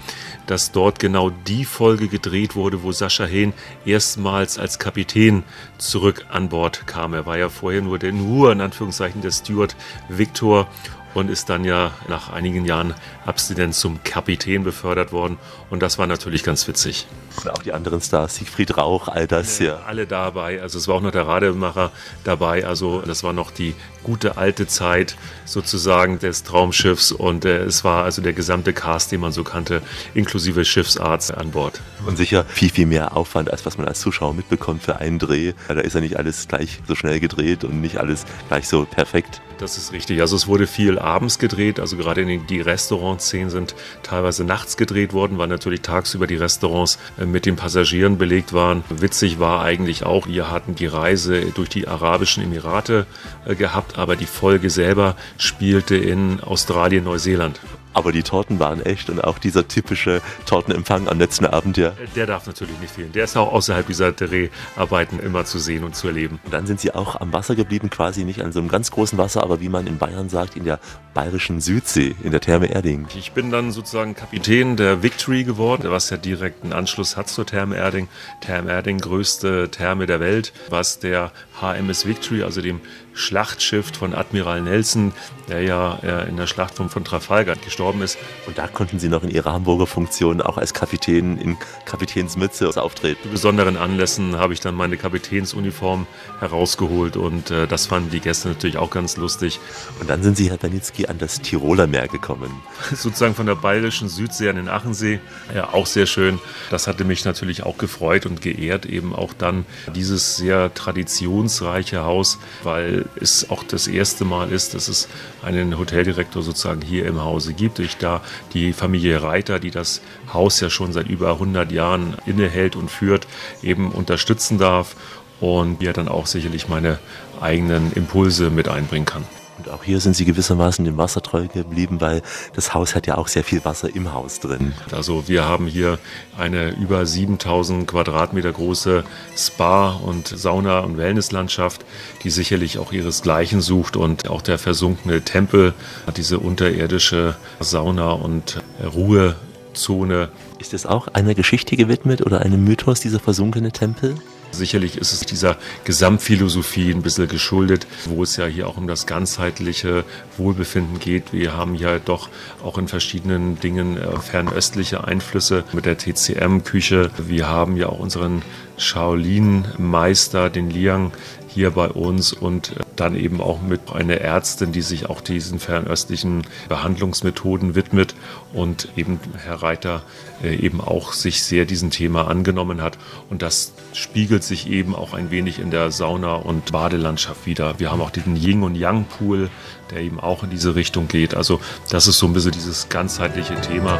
dass 0.45 0.73
dort 0.73 0.99
genau 0.99 1.29
die 1.29 1.63
Folge 1.63 2.09
gedreht 2.09 2.57
wurde, 2.57 2.83
wo 2.83 2.91
Sascha 2.91 3.23
Hehn 3.23 3.53
erstmals 3.85 4.59
als 4.59 4.77
Kapitän 4.77 5.43
zurück 5.77 6.25
an 6.29 6.49
Bord 6.49 6.85
kam. 6.85 7.13
Er 7.13 7.25
war 7.25 7.37
ja 7.37 7.47
vorher 7.47 7.81
nur 7.81 7.97
der, 7.97 8.11
nur 8.11 8.51
in 8.51 8.59
Anführungszeichen 8.59 9.21
der 9.21 9.31
Steward 9.31 9.77
Victor 10.09 10.67
und 11.13 11.29
ist 11.29 11.49
dann 11.49 11.63
ja 11.63 11.91
nach 12.07 12.31
einigen 12.31 12.65
Jahren 12.65 12.93
Abstinenz 13.25 13.79
zum 13.79 14.03
Kapitän 14.03 14.63
befördert 14.63 15.11
worden. 15.11 15.37
Und 15.69 15.81
das 15.81 15.97
war 15.97 16.07
natürlich 16.07 16.43
ganz 16.43 16.67
witzig. 16.67 17.07
Und 17.37 17.49
auch 17.49 17.63
die 17.63 17.73
anderen 17.73 18.01
Stars, 18.01 18.35
Siegfried 18.35 18.77
Rauch, 18.77 19.07
all 19.07 19.27
das 19.27 19.57
hier. 19.57 19.79
Alle 19.85 20.05
dabei. 20.07 20.61
Also 20.61 20.77
es 20.77 20.87
war 20.87 20.95
auch 20.95 21.01
noch 21.01 21.11
der 21.11 21.27
Rademacher 21.27 21.91
dabei. 22.23 22.65
Also 22.65 23.01
das 23.01 23.23
war 23.23 23.33
noch 23.33 23.51
die 23.51 23.75
gute 24.03 24.37
alte 24.37 24.67
Zeit 24.67 25.15
sozusagen 25.45 26.19
des 26.19 26.43
Traumschiffs. 26.43 27.11
Und 27.11 27.45
äh, 27.45 27.63
es 27.63 27.83
war 27.83 28.03
also 28.03 28.21
der 28.21 28.33
gesamte 28.33 28.73
Cast, 28.73 29.11
den 29.11 29.21
man 29.21 29.31
so 29.31 29.43
kannte, 29.43 29.81
inklusive 30.13 30.65
Schiffsarzt 30.65 31.33
an 31.33 31.51
Bord. 31.51 31.81
Und 32.05 32.17
sicher 32.17 32.45
viel, 32.45 32.69
viel 32.69 32.85
mehr 32.85 33.15
Aufwand, 33.15 33.51
als 33.51 33.65
was 33.65 33.77
man 33.77 33.87
als 33.87 33.99
Zuschauer 33.99 34.33
mitbekommt 34.33 34.83
für 34.83 34.97
einen 34.97 35.19
Dreh. 35.19 35.53
Da 35.67 35.79
ist 35.79 35.93
ja 35.93 36.01
nicht 36.01 36.17
alles 36.17 36.47
gleich 36.47 36.79
so 36.87 36.95
schnell 36.95 37.19
gedreht 37.19 37.63
und 37.63 37.81
nicht 37.81 37.97
alles 37.97 38.25
gleich 38.47 38.67
so 38.67 38.85
perfekt. 38.85 39.41
Das 39.59 39.77
ist 39.77 39.91
richtig. 39.91 40.21
Also 40.21 40.37
es 40.37 40.47
wurde 40.47 40.67
viel 40.67 40.97
abends 40.97 41.37
gedreht. 41.37 41.81
Also 41.81 41.97
gerade 41.97 42.25
den, 42.25 42.47
die 42.47 42.61
Restaurantszenen 42.61 43.49
sind 43.49 43.75
teilweise 44.03 44.45
nachts 44.45 44.77
gedreht 44.77 45.11
worden, 45.11 45.37
weil 45.37 45.49
natürlich 45.49 45.81
tagsüber 45.81 46.27
die 46.27 46.37
Restaurants 46.37 46.97
äh, 47.19 47.25
mit 47.25 47.45
den 47.45 47.57
Passagieren 47.57 48.17
belegt 48.17 48.53
waren. 48.53 48.85
Witzig 48.89 49.39
war 49.39 49.61
eigentlich 49.61 50.03
auch, 50.03 50.27
wir 50.27 50.49
hatten 50.49 50.75
die 50.75 50.85
Reise 50.85 51.47
durch 51.53 51.67
die 51.67 51.89
Arabischen 51.89 52.41
Emirate 52.41 53.05
äh, 53.45 53.55
gehabt, 53.55 53.88
aber 53.97 54.15
die 54.15 54.25
Folge 54.25 54.69
selber 54.69 55.15
spielte 55.37 55.95
in 55.95 56.41
Australien, 56.41 57.05
Neuseeland. 57.05 57.59
Aber 57.99 58.13
die 58.13 58.23
Torten 58.23 58.59
waren 58.59 58.81
echt 58.81 59.09
und 59.09 59.21
auch 59.21 59.39
dieser 59.39 59.67
typische 59.67 60.21
Tortenempfang 60.45 61.09
am 61.09 61.19
letzten 61.19 61.45
Abend, 61.45 61.75
ja. 61.75 61.91
Der 62.15 62.25
darf 62.25 62.47
natürlich 62.47 62.79
nicht 62.79 62.93
fehlen. 62.93 63.11
Der 63.11 63.25
ist 63.25 63.35
auch 63.35 63.51
außerhalb 63.51 63.85
dieser 63.85 64.13
Dreharbeiten 64.13 65.19
immer 65.19 65.43
zu 65.43 65.59
sehen 65.59 65.83
und 65.83 65.97
zu 65.97 66.07
erleben. 66.07 66.39
Und 66.45 66.53
dann 66.53 66.65
sind 66.65 66.79
Sie 66.79 66.93
auch 66.93 67.19
am 67.19 67.33
Wasser 67.33 67.55
geblieben, 67.55 67.89
quasi 67.89 68.23
nicht 68.23 68.41
an 68.41 68.53
so 68.53 68.59
einem 68.59 68.69
ganz 68.69 68.89
großen 68.91 69.17
Wasser, 69.17 69.43
aber 69.43 69.59
wie 69.59 69.67
man 69.67 69.85
in 69.85 69.97
Bayern 69.97 70.29
sagt, 70.29 70.55
in 70.55 70.63
der 70.63 70.79
bayerischen 71.13 71.59
Südsee, 71.59 72.15
in 72.23 72.31
der 72.31 72.39
Therme 72.39 72.67
Erding. 72.67 73.05
Ich 73.17 73.33
bin 73.33 73.51
dann 73.51 73.73
sozusagen 73.73 74.15
Kapitän 74.15 74.77
der 74.77 75.03
Victory 75.03 75.43
geworden, 75.43 75.91
was 75.91 76.09
ja 76.09 76.15
direkt 76.15 76.63
einen 76.63 76.71
Anschluss 76.71 77.17
hat 77.17 77.27
zur 77.27 77.45
Therme 77.45 77.75
Erding. 77.75 78.07
Therme 78.39 78.71
Erding, 78.71 78.99
größte 78.99 79.69
Therme 79.71 80.05
der 80.05 80.21
Welt, 80.21 80.53
was 80.69 80.99
der 80.99 81.33
HMS 81.59 82.05
Victory, 82.05 82.43
also 82.43 82.61
dem 82.61 82.79
Schlachtschiff 83.13 83.91
von 83.97 84.15
Admiral 84.15 84.61
Nelson, 84.61 85.11
der 85.49 85.61
ja 85.63 85.99
äh, 86.03 86.29
in 86.29 86.37
der 86.37 86.47
Schlacht 86.47 86.75
von, 86.75 86.89
von 86.89 87.03
Trafalgar 87.03 87.55
gestorben 87.57 87.88
ist. 88.01 88.17
Und 88.47 88.57
da 88.57 88.67
konnten 88.67 88.99
Sie 88.99 89.09
noch 89.09 89.23
in 89.23 89.29
Ihrer 89.29 89.53
Hamburger 89.53 89.87
Funktion 89.87 90.41
auch 90.41 90.57
als 90.57 90.73
Kapitän 90.73 91.37
in 91.37 91.57
Kapitänsmütze 91.85 92.69
auftreten. 92.81 93.21
Zu 93.23 93.29
besonderen 93.29 93.77
Anlässen 93.77 94.37
habe 94.37 94.53
ich 94.53 94.59
dann 94.59 94.75
meine 94.75 94.97
Kapitänsuniform 94.97 96.07
herausgeholt 96.39 97.17
und 97.17 97.51
äh, 97.51 97.67
das 97.67 97.87
fanden 97.87 98.11
die 98.11 98.19
Gäste 98.19 98.49
natürlich 98.49 98.77
auch 98.77 98.89
ganz 98.89 99.17
lustig. 99.17 99.59
Und 99.99 100.09
dann 100.09 100.23
sind 100.23 100.37
Sie, 100.37 100.49
Herr 100.49 100.57
Banitzky, 100.57 101.07
an 101.07 101.17
das 101.17 101.41
Tiroler 101.41 101.87
Meer 101.87 102.07
gekommen. 102.07 102.51
Sozusagen 102.93 103.35
von 103.35 103.45
der 103.45 103.55
bayerischen 103.55 104.09
Südsee 104.09 104.49
an 104.49 104.55
den 104.55 104.69
Achensee, 104.69 105.19
ja 105.53 105.73
auch 105.73 105.85
sehr 105.85 106.05
schön. 106.05 106.39
Das 106.69 106.87
hatte 106.87 107.03
mich 107.03 107.25
natürlich 107.25 107.63
auch 107.63 107.77
gefreut 107.77 108.25
und 108.25 108.41
geehrt, 108.41 108.85
eben 108.85 109.15
auch 109.15 109.33
dann 109.33 109.65
dieses 109.95 110.37
sehr 110.37 110.73
traditionsreiche 110.73 112.03
Haus, 112.03 112.39
weil 112.63 113.05
es 113.19 113.49
auch 113.49 113.63
das 113.63 113.87
erste 113.87 114.25
Mal 114.25 114.51
ist, 114.51 114.73
dass 114.73 114.87
es 114.87 115.07
einen 115.43 115.77
Hoteldirektor 115.77 116.41
sozusagen 116.41 116.81
hier 116.81 117.05
im 117.05 117.23
Hause 117.23 117.53
gibt. 117.53 117.68
Ich 117.77 117.97
da 117.97 118.21
die 118.53 118.73
Familie 118.73 119.21
Reiter, 119.21 119.59
die 119.59 119.69
das 119.69 120.01
Haus 120.33 120.59
ja 120.59 120.71
schon 120.71 120.93
seit 120.93 121.07
über 121.07 121.33
100 121.33 121.71
Jahren 121.71 122.15
innehält 122.25 122.75
und 122.75 122.89
führt, 122.89 123.27
eben 123.61 123.91
unterstützen 123.91 124.57
darf 124.57 124.95
und 125.39 125.79
mir 125.81 125.93
dann 125.93 126.07
auch 126.07 126.25
sicherlich 126.25 126.67
meine 126.67 126.97
eigenen 127.39 127.93
Impulse 127.93 128.49
mit 128.49 128.67
einbringen 128.67 129.05
kann. 129.05 129.38
Und 129.59 129.69
auch 129.69 129.83
hier 129.83 129.99
sind 129.99 130.15
Sie 130.15 130.23
gewissermaßen 130.23 130.85
dem 130.85 130.97
Wasser 130.97 131.21
treu 131.21 131.47
geblieben, 131.47 131.99
weil 131.99 132.21
das 132.53 132.73
Haus 132.73 132.95
hat 132.95 133.07
ja 133.07 133.17
auch 133.17 133.27
sehr 133.27 133.43
viel 133.43 133.65
Wasser 133.65 133.93
im 133.93 134.13
Haus 134.13 134.39
drin. 134.39 134.73
Also 134.93 135.27
wir 135.27 135.45
haben 135.45 135.67
hier 135.67 135.99
eine 136.37 136.69
über 136.69 137.05
7000 137.05 137.85
Quadratmeter 137.85 138.53
große 138.53 139.03
Spa- 139.35 139.91
und 139.91 140.27
Sauna- 140.27 140.79
und 140.79 140.97
Wellnesslandschaft, 140.97 141.85
die 142.23 142.29
sicherlich 142.29 142.79
auch 142.79 142.93
ihresgleichen 142.93 143.59
sucht 143.59 143.97
und 143.97 144.29
auch 144.29 144.41
der 144.41 144.57
versunkene 144.57 145.23
Tempel 145.23 145.73
hat 146.07 146.17
diese 146.17 146.39
unterirdische 146.39 147.35
Sauna- 147.59 148.13
und 148.13 148.63
Ruhezone. 148.81 150.29
Ist 150.59 150.73
es 150.73 150.85
auch 150.85 151.09
einer 151.09 151.35
Geschichte 151.35 151.75
gewidmet 151.75 152.25
oder 152.25 152.41
einem 152.41 152.63
Mythos, 152.63 153.01
dieser 153.01 153.19
versunkene 153.19 153.73
Tempel? 153.73 154.15
Sicherlich 154.51 154.97
ist 154.97 155.13
es 155.13 155.19
dieser 155.21 155.57
Gesamtphilosophie 155.83 156.91
ein 156.91 157.01
bisschen 157.01 157.27
geschuldet, 157.27 157.85
wo 158.05 158.23
es 158.23 158.35
ja 158.35 158.45
hier 158.45 158.67
auch 158.67 158.77
um 158.77 158.87
das 158.87 159.05
ganzheitliche 159.05 160.03
Wohlbefinden 160.37 160.99
geht. 160.99 161.31
Wir 161.33 161.55
haben 161.55 161.75
ja 161.75 161.99
doch 161.99 162.29
auch 162.63 162.77
in 162.77 162.87
verschiedenen 162.87 163.59
Dingen 163.59 163.97
äh, 163.97 164.19
fernöstliche 164.19 165.03
Einflüsse 165.03 165.63
mit 165.71 165.85
der 165.85 165.97
TCM-Küche. 165.97 167.11
Wir 167.17 167.47
haben 167.47 167.77
ja 167.77 167.87
auch 167.87 167.99
unseren 167.99 168.41
Shaolin-Meister, 168.77 170.49
den 170.49 170.69
Liang, 170.69 171.11
hier 171.49 171.71
bei 171.71 171.89
uns 171.89 172.31
und 172.31 172.71
äh, 172.77 172.83
dann 172.95 173.15
eben 173.15 173.41
auch 173.41 173.61
mit 173.61 173.91
einer 173.91 174.15
Ärztin, 174.15 174.71
die 174.71 174.81
sich 174.81 175.09
auch 175.09 175.21
diesen 175.21 175.59
fernöstlichen 175.59 176.43
Behandlungsmethoden 176.69 177.75
widmet 177.75 178.15
und 178.53 178.89
eben 178.95 179.19
Herr 179.37 179.61
Reiter 179.61 180.03
äh, 180.43 180.55
eben 180.55 180.79
auch 180.79 181.13
sich 181.13 181.43
sehr 181.43 181.65
diesem 181.65 181.89
Thema 181.89 182.27
angenommen 182.27 182.81
hat 182.81 182.97
und 183.29 183.41
das 183.41 183.73
spiegelt 183.93 184.43
sich 184.43 184.69
eben 184.69 184.95
auch 184.95 185.13
ein 185.13 185.31
wenig 185.31 185.59
in 185.59 185.71
der 185.71 185.91
Sauna- 185.91 186.35
und 186.35 186.71
Badelandschaft 186.71 187.45
wieder. 187.45 187.79
Wir 187.79 187.91
haben 187.91 188.01
auch 188.01 188.11
diesen 188.11 188.35
Yin- 188.35 188.63
und 188.63 188.75
Yang-Pool, 188.75 189.49
der 189.91 190.01
eben 190.01 190.19
auch 190.19 190.43
in 190.43 190.49
diese 190.49 190.75
Richtung 190.75 191.07
geht. 191.07 191.33
Also 191.33 191.59
das 191.89 192.07
ist 192.07 192.19
so 192.19 192.27
ein 192.27 192.33
bisschen 192.33 192.51
dieses 192.51 192.89
ganzheitliche 192.89 193.59
Thema. 193.61 193.97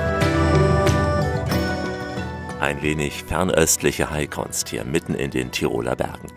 Ein 2.59 2.81
wenig 2.81 3.23
fernöstliche 3.23 4.09
Heilkunst 4.09 4.69
hier 4.69 4.83
mitten 4.83 5.15
in 5.15 5.31
den 5.31 5.51
Tiroler 5.51 5.95
Bergen. 5.95 6.27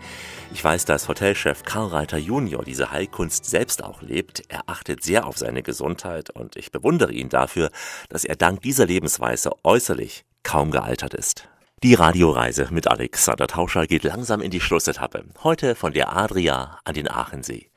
Ich 0.53 0.63
weiß, 0.63 0.85
dass 0.85 1.07
Hotelchef 1.07 1.63
Karl 1.63 1.87
Reiter 1.87 2.19
Junior 2.19 2.63
diese 2.63 2.91
Heilkunst 2.91 3.43
selbst 3.43 3.83
auch 3.83 4.03
lebt. 4.03 4.43
Er 4.49 4.61
achtet 4.67 5.01
sehr 5.03 5.25
auf 5.25 5.35
seine 5.35 5.63
Gesundheit 5.63 6.29
und 6.29 6.55
ich 6.57 6.71
bewundere 6.71 7.11
ihn 7.11 7.27
dafür, 7.27 7.71
dass 8.09 8.23
er 8.23 8.35
dank 8.35 8.61
dieser 8.61 8.85
Lebensweise 8.85 9.49
äußerlich 9.63 10.25
kaum 10.43 10.69
gealtert 10.69 11.15
ist. 11.15 11.49
Die 11.81 11.95
Radioreise 11.95 12.67
mit 12.69 12.87
Alexander 12.87 13.47
Tauscher 13.47 13.87
geht 13.87 14.03
langsam 14.03 14.41
in 14.41 14.51
die 14.51 14.61
Schlussetappe. 14.61 15.25
Heute 15.43 15.73
von 15.73 15.91
der 15.91 16.15
Adria 16.15 16.77
an 16.85 16.93
den 16.93 17.09
Aachensee. 17.09 17.71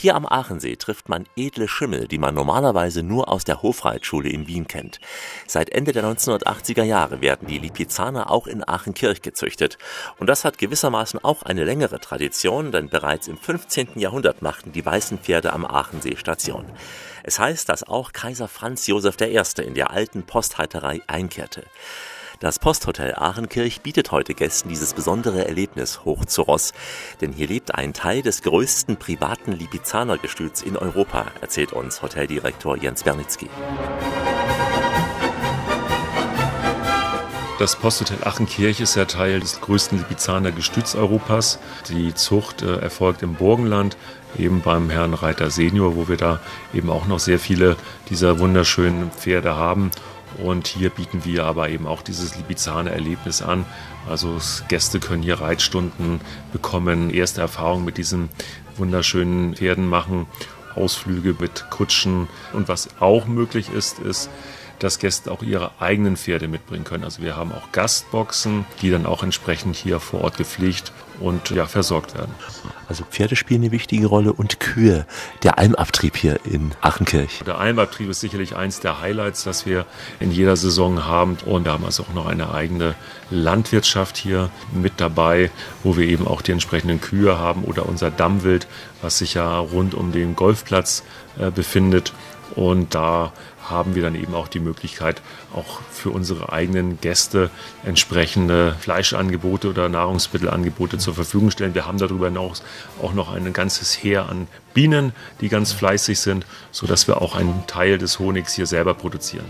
Hier 0.00 0.14
am 0.14 0.24
Aachensee 0.24 0.76
trifft 0.76 1.10
man 1.10 1.26
edle 1.36 1.68
Schimmel, 1.68 2.08
die 2.08 2.16
man 2.16 2.34
normalerweise 2.34 3.02
nur 3.02 3.28
aus 3.28 3.44
der 3.44 3.60
Hofreitschule 3.60 4.30
in 4.30 4.46
Wien 4.46 4.66
kennt. 4.66 4.98
Seit 5.46 5.68
Ende 5.68 5.92
der 5.92 6.02
1980er 6.04 6.84
Jahre 6.84 7.20
werden 7.20 7.46
die 7.46 7.58
Lipizzaner 7.58 8.30
auch 8.30 8.46
in 8.46 8.66
Aachenkirch 8.66 9.20
gezüchtet. 9.20 9.76
Und 10.18 10.28
das 10.28 10.46
hat 10.46 10.56
gewissermaßen 10.56 11.22
auch 11.22 11.42
eine 11.42 11.64
längere 11.64 12.00
Tradition, 12.00 12.72
denn 12.72 12.88
bereits 12.88 13.28
im 13.28 13.36
15. 13.36 13.88
Jahrhundert 13.96 14.40
machten 14.40 14.72
die 14.72 14.86
weißen 14.86 15.18
Pferde 15.18 15.52
am 15.52 15.66
Aachensee 15.66 16.16
Station. 16.16 16.64
Es 17.22 17.38
heißt, 17.38 17.68
dass 17.68 17.86
auch 17.86 18.12
Kaiser 18.12 18.48
Franz 18.48 18.86
Josef 18.86 19.20
I. 19.20 19.38
in 19.62 19.74
der 19.74 19.90
alten 19.90 20.22
Posthalterei 20.22 21.02
einkehrte. 21.08 21.64
Das 22.40 22.58
Posthotel 22.58 23.16
Aachenkirch 23.16 23.82
bietet 23.82 24.12
heute 24.12 24.32
Gästen 24.32 24.70
dieses 24.70 24.94
besondere 24.94 25.46
Erlebnis 25.46 26.06
hoch 26.06 26.24
zu 26.24 26.40
Ross, 26.40 26.72
denn 27.20 27.34
hier 27.34 27.46
lebt 27.46 27.74
ein 27.74 27.92
Teil 27.92 28.22
des 28.22 28.40
größten 28.40 28.96
privaten 28.96 29.52
Lipizzanergestüts 29.52 30.62
in 30.62 30.78
Europa, 30.78 31.26
erzählt 31.42 31.74
uns 31.74 32.00
Hoteldirektor 32.00 32.78
Jens 32.78 33.02
Bernitzky. 33.02 33.50
Das 37.58 37.76
Posthotel 37.76 38.24
Achenkirch 38.24 38.80
ist 38.80 38.94
ja 38.94 39.04
Teil 39.04 39.40
des 39.40 39.60
größten 39.60 39.98
Lipizzaner 39.98 40.50
Gestüts 40.50 40.94
Europas. 40.96 41.58
Die 41.90 42.14
Zucht 42.14 42.62
äh, 42.62 42.76
erfolgt 42.76 43.22
im 43.22 43.34
Burgenland, 43.34 43.98
eben 44.38 44.62
beim 44.62 44.88
Herrn 44.88 45.12
Reiter 45.12 45.50
Senior, 45.50 45.94
wo 45.94 46.08
wir 46.08 46.16
da 46.16 46.40
eben 46.72 46.88
auch 46.88 47.06
noch 47.06 47.18
sehr 47.18 47.38
viele 47.38 47.76
dieser 48.08 48.38
wunderschönen 48.38 49.10
Pferde 49.10 49.56
haben. 49.56 49.90
Und 50.38 50.66
hier 50.66 50.90
bieten 50.90 51.24
wir 51.24 51.44
aber 51.44 51.68
eben 51.68 51.86
auch 51.86 52.02
dieses 52.02 52.36
Lipizzaner 52.36 52.90
Erlebnis 52.90 53.42
an. 53.42 53.64
Also 54.08 54.38
Gäste 54.68 55.00
können 55.00 55.22
hier 55.22 55.40
Reitstunden 55.40 56.20
bekommen, 56.52 57.10
erste 57.10 57.40
Erfahrungen 57.40 57.84
mit 57.84 57.98
diesen 57.98 58.28
wunderschönen 58.76 59.56
Pferden 59.56 59.88
machen, 59.88 60.26
Ausflüge 60.74 61.36
mit 61.38 61.70
Kutschen. 61.70 62.28
Und 62.52 62.68
was 62.68 62.88
auch 63.00 63.26
möglich 63.26 63.70
ist, 63.70 63.98
ist, 63.98 64.30
dass 64.78 64.98
Gäste 64.98 65.30
auch 65.30 65.42
ihre 65.42 65.72
eigenen 65.80 66.16
Pferde 66.16 66.48
mitbringen 66.48 66.84
können. 66.84 67.04
Also 67.04 67.22
wir 67.22 67.36
haben 67.36 67.52
auch 67.52 67.70
Gastboxen, 67.72 68.64
die 68.80 68.90
dann 68.90 69.06
auch 69.06 69.22
entsprechend 69.22 69.76
hier 69.76 70.00
vor 70.00 70.22
Ort 70.22 70.38
gepflegt 70.38 70.92
und 71.20 71.50
ja, 71.50 71.66
versorgt 71.66 72.14
werden. 72.14 72.34
Also 72.90 73.04
Pferde 73.04 73.36
spielen 73.36 73.62
eine 73.62 73.70
wichtige 73.70 74.08
Rolle 74.08 74.32
und 74.32 74.58
Kühe. 74.58 75.06
Der 75.44 75.60
Almabtrieb 75.60 76.16
hier 76.16 76.40
in 76.44 76.72
Aachenkirch. 76.80 77.40
Der 77.46 77.58
Almabtrieb 77.58 78.10
ist 78.10 78.18
sicherlich 78.18 78.56
eins 78.56 78.80
der 78.80 79.00
Highlights, 79.00 79.44
das 79.44 79.64
wir 79.64 79.86
in 80.18 80.32
jeder 80.32 80.56
Saison 80.56 81.04
haben. 81.04 81.38
Und 81.46 81.66
wir 81.66 81.72
haben 81.72 81.84
also 81.84 82.02
auch 82.02 82.14
noch 82.14 82.26
eine 82.26 82.52
eigene 82.52 82.96
Landwirtschaft 83.30 84.16
hier 84.16 84.50
mit 84.72 84.94
dabei, 84.96 85.52
wo 85.84 85.96
wir 85.96 86.08
eben 86.08 86.26
auch 86.26 86.42
die 86.42 86.50
entsprechenden 86.50 87.00
Kühe 87.00 87.38
haben 87.38 87.62
oder 87.62 87.86
unser 87.86 88.10
Dammwild, 88.10 88.66
was 89.02 89.18
sich 89.18 89.34
ja 89.34 89.56
rund 89.56 89.94
um 89.94 90.10
den 90.10 90.34
Golfplatz 90.34 91.04
äh, 91.38 91.52
befindet. 91.52 92.12
Und 92.56 92.96
da 92.96 93.32
haben 93.70 93.94
wir 93.94 94.02
dann 94.02 94.14
eben 94.14 94.34
auch 94.34 94.48
die 94.48 94.60
Möglichkeit, 94.60 95.22
auch 95.54 95.80
für 95.90 96.10
unsere 96.10 96.52
eigenen 96.52 97.00
Gäste 97.00 97.50
entsprechende 97.84 98.74
Fleischangebote 98.80 99.68
oder 99.68 99.88
Nahrungsmittelangebote 99.88 100.98
zur 100.98 101.14
Verfügung 101.14 101.50
stellen. 101.50 101.74
Wir 101.74 101.86
haben 101.86 101.98
darüber 101.98 102.26
hinaus 102.26 102.62
auch 103.02 103.14
noch 103.14 103.32
ein 103.32 103.52
ganzes 103.52 103.94
Heer 103.94 104.28
an 104.28 104.48
Bienen, 104.74 105.12
die 105.40 105.48
ganz 105.48 105.72
fleißig 105.72 106.20
sind, 106.20 106.46
sodass 106.70 107.08
wir 107.08 107.20
auch 107.22 107.34
einen 107.34 107.66
Teil 107.66 107.98
des 107.98 108.18
Honigs 108.18 108.54
hier 108.54 108.66
selber 108.66 108.94
produzieren. 108.94 109.46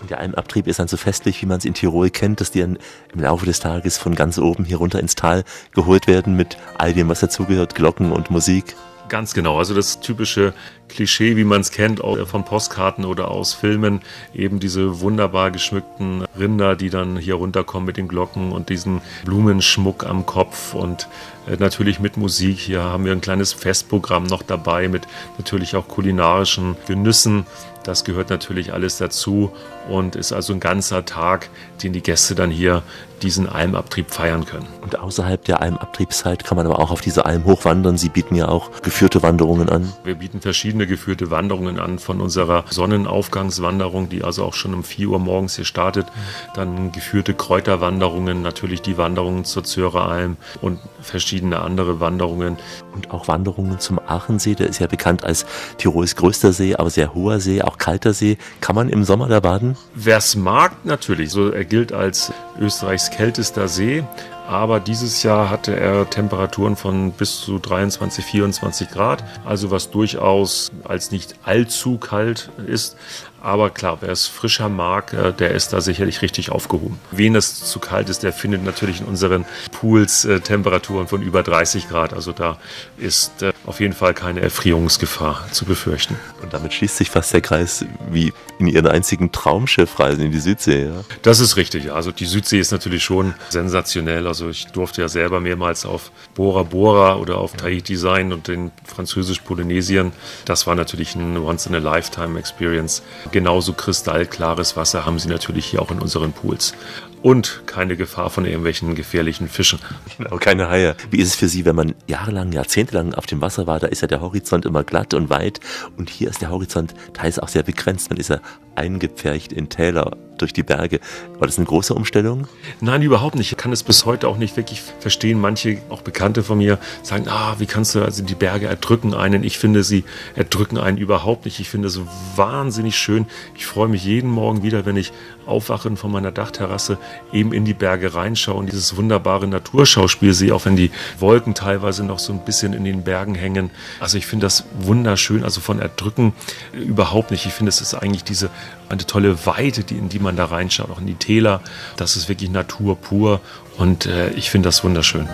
Und 0.00 0.10
der 0.10 0.20
Almabtrieb 0.20 0.66
ist 0.68 0.78
dann 0.78 0.88
so 0.88 0.96
festlich, 0.96 1.42
wie 1.42 1.46
man 1.46 1.58
es 1.58 1.64
in 1.64 1.74
Tirol 1.74 2.10
kennt, 2.10 2.40
dass 2.40 2.50
die 2.50 2.60
dann 2.60 2.78
im 3.12 3.20
Laufe 3.20 3.46
des 3.46 3.60
Tages 3.60 3.98
von 3.98 4.14
ganz 4.14 4.38
oben 4.38 4.64
hier 4.64 4.76
runter 4.76 5.00
ins 5.00 5.16
Tal 5.16 5.44
geholt 5.72 6.06
werden 6.06 6.36
mit 6.36 6.56
all 6.76 6.94
dem, 6.94 7.08
was 7.08 7.20
dazugehört, 7.20 7.74
Glocken 7.74 8.12
und 8.12 8.30
Musik. 8.30 8.76
Ganz 9.08 9.32
genau, 9.32 9.58
also 9.58 9.74
das 9.74 10.00
typische 10.00 10.52
Klischee, 10.88 11.36
wie 11.36 11.44
man 11.44 11.62
es 11.62 11.70
kennt 11.70 12.02
auch 12.02 12.26
von 12.26 12.44
Postkarten 12.44 13.04
oder 13.04 13.30
aus 13.30 13.54
Filmen, 13.54 14.00
eben 14.34 14.60
diese 14.60 15.00
wunderbar 15.00 15.50
geschmückten 15.50 16.24
Rinder, 16.38 16.76
die 16.76 16.90
dann 16.90 17.16
hier 17.16 17.36
runterkommen 17.36 17.86
mit 17.86 17.96
den 17.96 18.08
Glocken 18.08 18.52
und 18.52 18.68
diesen 18.68 19.00
Blumenschmuck 19.24 20.04
am 20.04 20.26
Kopf 20.26 20.74
und 20.74 21.08
äh, 21.46 21.56
natürlich 21.56 22.00
mit 22.00 22.16
Musik. 22.16 22.58
Hier 22.58 22.82
haben 22.82 23.04
wir 23.04 23.12
ein 23.12 23.20
kleines 23.20 23.52
Festprogramm 23.52 24.24
noch 24.24 24.42
dabei 24.42 24.88
mit 24.88 25.06
natürlich 25.38 25.74
auch 25.74 25.88
kulinarischen 25.88 26.76
Genüssen. 26.86 27.46
Das 27.84 28.04
gehört 28.04 28.28
natürlich 28.28 28.74
alles 28.74 28.98
dazu 28.98 29.52
und 29.88 30.16
ist 30.16 30.32
also 30.32 30.52
ein 30.52 30.60
ganzer 30.60 31.04
Tag, 31.04 31.48
den 31.82 31.92
die 31.92 32.02
Gäste 32.02 32.34
dann 32.34 32.50
hier 32.50 32.82
diesen 33.22 33.48
Almabtrieb 33.48 34.10
feiern 34.10 34.44
können. 34.44 34.66
Und 34.80 34.98
außerhalb 34.98 35.44
der 35.44 35.60
Almabtriebszeit 35.60 36.44
kann 36.44 36.56
man 36.56 36.66
aber 36.66 36.78
auch 36.78 36.90
auf 36.90 37.00
diese 37.00 37.26
Alm 37.26 37.44
hochwandern. 37.44 37.98
Sie 37.98 38.08
bieten 38.08 38.34
ja 38.34 38.48
auch 38.48 38.70
geführte 38.82 39.22
Wanderungen 39.22 39.68
an. 39.68 39.92
Wir 40.04 40.14
bieten 40.14 40.40
verschiedene 40.40 40.86
geführte 40.86 41.30
Wanderungen 41.30 41.80
an, 41.80 41.98
von 41.98 42.20
unserer 42.20 42.64
Sonnenaufgangswanderung, 42.70 44.08
die 44.08 44.22
also 44.22 44.44
auch 44.44 44.54
schon 44.54 44.74
um 44.74 44.84
4 44.84 45.08
Uhr 45.08 45.18
morgens 45.18 45.56
hier 45.56 45.64
startet, 45.64 46.06
dann 46.54 46.92
geführte 46.92 47.34
Kräuterwanderungen, 47.34 48.42
natürlich 48.42 48.82
die 48.82 48.98
Wanderungen 48.98 49.44
zur 49.44 49.64
Zöreralm 49.64 50.36
und 50.60 50.78
verschiedene 51.00 51.60
andere 51.60 52.00
Wanderungen. 52.00 52.56
Und 52.94 53.10
auch 53.10 53.28
Wanderungen 53.28 53.78
zum 53.78 53.98
Aachensee, 53.98 54.54
der 54.54 54.68
ist 54.68 54.78
ja 54.78 54.86
bekannt 54.86 55.24
als 55.24 55.46
Tirols 55.78 56.16
größter 56.16 56.52
See, 56.52 56.76
aber 56.76 56.90
sehr 56.90 57.14
hoher 57.14 57.40
See, 57.40 57.62
auch 57.62 57.78
kalter 57.78 58.12
See. 58.12 58.38
Kann 58.60 58.74
man 58.74 58.88
im 58.88 59.04
Sommer 59.04 59.28
da 59.28 59.40
baden? 59.40 59.76
Wer 59.94 60.18
es 60.18 60.36
mag, 60.36 60.84
natürlich. 60.84 61.30
So, 61.30 61.50
er 61.50 61.64
gilt 61.64 61.92
als 61.92 62.32
Österreichs 62.60 63.10
kältester 63.10 63.68
See. 63.68 64.04
Aber 64.48 64.80
dieses 64.80 65.22
Jahr 65.22 65.50
hatte 65.50 65.76
er 65.76 66.08
Temperaturen 66.08 66.76
von 66.76 67.12
bis 67.12 67.40
zu 67.40 67.58
23, 67.58 68.24
24 68.24 68.88
Grad. 68.88 69.22
Also 69.44 69.70
was 69.70 69.90
durchaus 69.90 70.70
als 70.84 71.10
nicht 71.10 71.34
allzu 71.44 71.98
kalt 71.98 72.50
ist. 72.66 72.96
Aber 73.40 73.70
klar, 73.70 73.98
wer 74.00 74.10
es 74.10 74.26
frischer 74.26 74.68
mag, 74.68 75.12
äh, 75.12 75.32
der 75.32 75.52
ist 75.52 75.72
da 75.72 75.80
sicherlich 75.80 76.22
richtig 76.22 76.50
aufgehoben. 76.50 76.98
Wen 77.10 77.36
es 77.36 77.64
zu 77.64 77.78
kalt 77.78 78.08
ist, 78.08 78.22
der 78.22 78.32
findet 78.32 78.64
natürlich 78.64 79.00
in 79.00 79.06
unseren 79.06 79.44
Pools 79.72 80.24
äh, 80.24 80.40
Temperaturen 80.40 81.06
von 81.06 81.22
über 81.22 81.42
30 81.42 81.88
Grad. 81.88 82.12
Also 82.12 82.32
da 82.32 82.58
ist 82.96 83.42
äh, 83.42 83.52
auf 83.64 83.80
jeden 83.80 83.94
Fall 83.94 84.14
keine 84.14 84.40
Erfrierungsgefahr 84.40 85.46
zu 85.52 85.64
befürchten. 85.64 86.16
Und 86.42 86.52
damit 86.52 86.74
schließt 86.74 86.96
sich 86.96 87.10
fast 87.10 87.32
der 87.32 87.40
Kreis 87.40 87.84
wie 88.10 88.32
in 88.58 88.66
Ihren 88.66 88.88
einzigen 88.88 89.30
Traumschiffreisen 89.30 90.24
in 90.24 90.32
die 90.32 90.40
Südsee. 90.40 90.86
Ja? 90.86 91.04
Das 91.22 91.38
ist 91.38 91.56
richtig. 91.56 91.92
Also 91.92 92.10
die 92.10 92.26
Südsee 92.26 92.58
ist 92.58 92.72
natürlich 92.72 93.04
schon 93.04 93.34
sensationell. 93.50 94.26
Also 94.26 94.48
ich 94.48 94.66
durfte 94.66 95.02
ja 95.02 95.08
selber 95.08 95.40
mehrmals 95.40 95.86
auf 95.86 96.10
Bora 96.34 96.64
Bora 96.64 97.16
oder 97.16 97.38
auf 97.38 97.52
Tahiti 97.52 97.96
sein 97.96 98.32
und 98.32 98.48
in 98.48 98.72
Französisch-Polynesien. 98.84 100.12
Das 100.44 100.66
war 100.66 100.74
natürlich 100.74 101.14
ein 101.14 101.36
Once-in-a-Lifetime-Experience. 101.36 103.02
Genauso 103.30 103.72
kristallklares 103.72 104.76
Wasser 104.76 105.04
haben 105.04 105.18
sie 105.18 105.28
natürlich 105.28 105.66
hier 105.66 105.82
auch 105.82 105.90
in 105.90 106.00
unseren 106.00 106.32
Pools. 106.32 106.74
Und 107.22 107.62
keine 107.66 107.96
Gefahr 107.96 108.30
von 108.30 108.44
irgendwelchen 108.44 108.94
gefährlichen 108.94 109.48
Fischen. 109.48 109.78
Genau, 110.16 110.36
keine 110.36 110.68
Haie. 110.68 110.96
Wie 111.10 111.18
ist 111.18 111.28
es 111.28 111.34
für 111.36 111.48
Sie, 111.48 111.64
wenn 111.64 111.76
man 111.76 111.94
jahrelang, 112.06 112.52
jahrzehntelang 112.52 113.14
auf 113.14 113.26
dem 113.26 113.40
Wasser 113.40 113.66
war? 113.66 113.80
Da 113.80 113.86
ist 113.86 114.02
ja 114.02 114.08
der 114.08 114.20
Horizont 114.20 114.66
immer 114.66 114.84
glatt 114.84 115.14
und 115.14 115.30
weit. 115.30 115.60
Und 115.96 116.10
hier 116.10 116.28
ist 116.28 116.42
der 116.42 116.50
Horizont 116.50 116.94
teils 117.12 117.38
auch 117.38 117.48
sehr 117.48 117.62
begrenzt. 117.62 118.10
Man 118.10 118.18
ist 118.18 118.30
ja 118.30 118.40
eingepfercht 118.74 119.52
in 119.52 119.68
Täler 119.68 120.16
durch 120.38 120.52
die 120.52 120.62
Berge. 120.62 121.00
War 121.38 121.46
das 121.46 121.58
eine 121.58 121.66
große 121.66 121.92
Umstellung? 121.92 122.46
Nein, 122.80 123.02
überhaupt 123.02 123.34
nicht. 123.34 123.50
Ich 123.50 123.58
kann 123.58 123.72
es 123.72 123.82
bis 123.82 124.06
heute 124.06 124.28
auch 124.28 124.38
nicht 124.38 124.56
wirklich 124.56 124.80
verstehen. 125.00 125.40
Manche, 125.40 125.78
auch 125.88 126.02
Bekannte 126.02 126.44
von 126.44 126.58
mir, 126.58 126.78
sagen, 127.02 127.26
ah, 127.28 127.56
wie 127.58 127.66
kannst 127.66 127.94
du, 127.94 128.02
also 128.02 128.22
die 128.22 128.36
Berge 128.36 128.66
erdrücken 128.66 129.14
einen. 129.14 129.42
Ich 129.42 129.58
finde, 129.58 129.82
sie 129.82 130.04
erdrücken 130.36 130.78
einen 130.78 130.96
überhaupt 130.96 131.44
nicht. 131.44 131.58
Ich 131.58 131.68
finde 131.68 131.88
es 131.88 132.00
wahnsinnig 132.36 132.96
schön. 132.96 133.26
Ich 133.56 133.66
freue 133.66 133.88
mich 133.88 134.04
jeden 134.04 134.30
Morgen 134.30 134.62
wieder, 134.62 134.86
wenn 134.86 134.96
ich 134.96 135.12
aufwache 135.44 135.88
und 135.88 135.96
von 135.96 136.12
meiner 136.12 136.30
Dachterrasse 136.30 136.98
eben 137.32 137.52
in 137.52 137.64
die 137.64 137.74
Berge 137.74 138.14
reinschaue 138.14 138.56
und 138.56 138.66
dieses 138.66 138.96
wunderbare 138.96 139.46
Naturschauspiel 139.46 140.32
sehe, 140.32 140.54
auch 140.54 140.64
wenn 140.64 140.76
die 140.76 140.90
Wolken 141.18 141.54
teilweise 141.54 142.04
noch 142.04 142.18
so 142.18 142.32
ein 142.32 142.44
bisschen 142.44 142.72
in 142.72 142.84
den 142.84 143.02
Bergen 143.02 143.34
hängen. 143.34 143.70
Also 144.00 144.18
ich 144.18 144.26
finde 144.26 144.46
das 144.46 144.64
wunderschön. 144.78 145.44
Also 145.44 145.60
von 145.60 145.78
erdrücken 145.78 146.32
überhaupt 146.72 147.30
nicht. 147.30 147.46
Ich 147.46 147.52
finde, 147.52 147.70
es 147.70 147.80
ist 147.80 147.94
eigentlich 147.94 148.24
diese 148.24 148.50
eine 148.88 149.04
tolle 149.04 149.46
Weite, 149.46 149.84
die, 149.84 149.96
in 149.96 150.08
die 150.08 150.18
man 150.18 150.36
da 150.36 150.46
reinschaut, 150.46 150.90
auch 150.90 151.00
in 151.00 151.06
die 151.06 151.14
Täler. 151.14 151.60
Das 151.96 152.16
ist 152.16 152.28
wirklich 152.28 152.50
Natur 152.50 152.96
pur 152.96 153.40
und 153.76 154.06
äh, 154.06 154.30
ich 154.30 154.50
finde 154.50 154.68
das 154.68 154.82
wunderschön. 154.82 155.28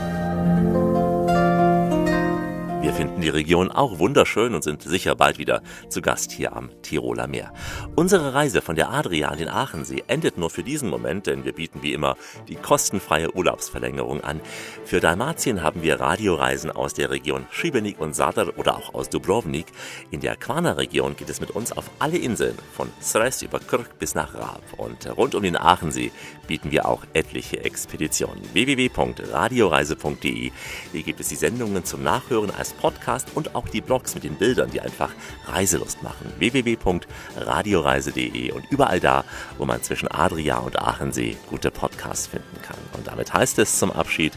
Die 3.24 3.30
Region 3.30 3.70
auch 3.70 4.00
wunderschön 4.00 4.54
und 4.54 4.62
sind 4.62 4.82
sicher 4.82 5.14
bald 5.14 5.38
wieder 5.38 5.62
zu 5.88 6.02
Gast 6.02 6.30
hier 6.30 6.54
am 6.54 6.68
Tiroler 6.82 7.26
Meer. 7.26 7.54
Unsere 7.96 8.34
Reise 8.34 8.60
von 8.60 8.76
der 8.76 8.90
Adria 8.90 9.28
an 9.28 9.38
den 9.38 9.48
Aachensee 9.48 10.04
endet 10.08 10.36
nur 10.36 10.50
für 10.50 10.62
diesen 10.62 10.90
Moment, 10.90 11.26
denn 11.26 11.46
wir 11.46 11.54
bieten 11.54 11.82
wie 11.82 11.94
immer 11.94 12.16
die 12.48 12.56
kostenfreie 12.56 13.34
Urlaubsverlängerung 13.34 14.22
an. 14.22 14.42
Für 14.84 15.00
Dalmatien 15.00 15.62
haben 15.62 15.82
wir 15.82 16.00
Radioreisen 16.00 16.70
aus 16.70 16.92
der 16.92 17.08
Region 17.08 17.46
Šibenik 17.50 17.98
und 17.98 18.14
Zadar 18.14 18.58
oder 18.58 18.76
auch 18.76 18.92
aus 18.92 19.08
Dubrovnik. 19.08 19.68
In 20.10 20.20
der 20.20 20.36
Quana-Region 20.36 21.16
geht 21.16 21.30
es 21.30 21.40
mit 21.40 21.50
uns 21.50 21.72
auf 21.72 21.90
alle 22.00 22.18
Inseln, 22.18 22.58
von 22.76 22.90
Sres 23.00 23.40
über 23.40 23.58
Krk 23.58 23.98
bis 23.98 24.14
nach 24.14 24.34
Raab. 24.34 24.60
Und 24.76 25.06
rund 25.16 25.34
um 25.34 25.42
den 25.42 25.56
Aachensee 25.56 26.12
bieten 26.46 26.70
wir 26.70 26.86
auch 26.86 27.02
etliche 27.12 27.64
Expeditionen. 27.64 28.40
www.radioreise.de 28.52 30.52
Hier 30.92 31.02
gibt 31.02 31.18
es 31.20 31.28
die 31.28 31.36
Sendungen 31.36 31.84
zum 31.84 32.02
Nachhören 32.02 32.50
als 32.50 32.72
Podcast 32.72 33.28
und 33.34 33.54
auch 33.54 33.68
die 33.68 33.80
Blogs 33.80 34.14
mit 34.14 34.24
den 34.24 34.36
Bildern, 34.36 34.70
die 34.70 34.80
einfach 34.80 35.10
Reiselust 35.46 36.02
machen. 36.02 36.32
www.radioreise.de 36.38 38.52
und 38.52 38.64
überall 38.70 39.00
da, 39.00 39.24
wo 39.58 39.64
man 39.64 39.82
zwischen 39.82 40.08
Adria 40.08 40.58
und 40.58 40.78
Aachensee 40.78 41.36
gute 41.48 41.70
Podcasts 41.70 42.26
finden 42.26 42.60
kann. 42.62 42.76
Und 42.96 43.06
damit 43.06 43.32
heißt 43.32 43.58
es 43.58 43.78
zum 43.78 43.90
Abschied 43.90 44.32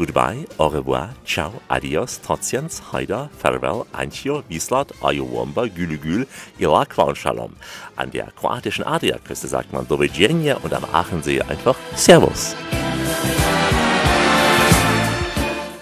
Goodbye, 0.00 0.46
au 0.56 0.68
revoir, 0.70 1.10
ciao, 1.26 1.52
adios, 1.68 2.18
trotziens, 2.22 2.80
haida, 2.90 3.28
farewell, 3.36 3.84
anchio, 3.92 4.42
wislat, 4.48 4.92
ayowomba, 5.02 5.66
gülügül, 5.66 6.26
ilakwa 6.58 7.04
und 7.04 7.18
shalom. 7.18 7.52
An 7.96 8.10
der 8.10 8.30
kroatischen 8.30 8.82
Adriaküste 8.82 9.46
sagt 9.46 9.74
man 9.74 9.86
doviđenja 9.86 10.56
und 10.62 10.72
am 10.72 10.84
Aachensee 10.90 11.42
einfach 11.42 11.76
Servus. 11.96 12.54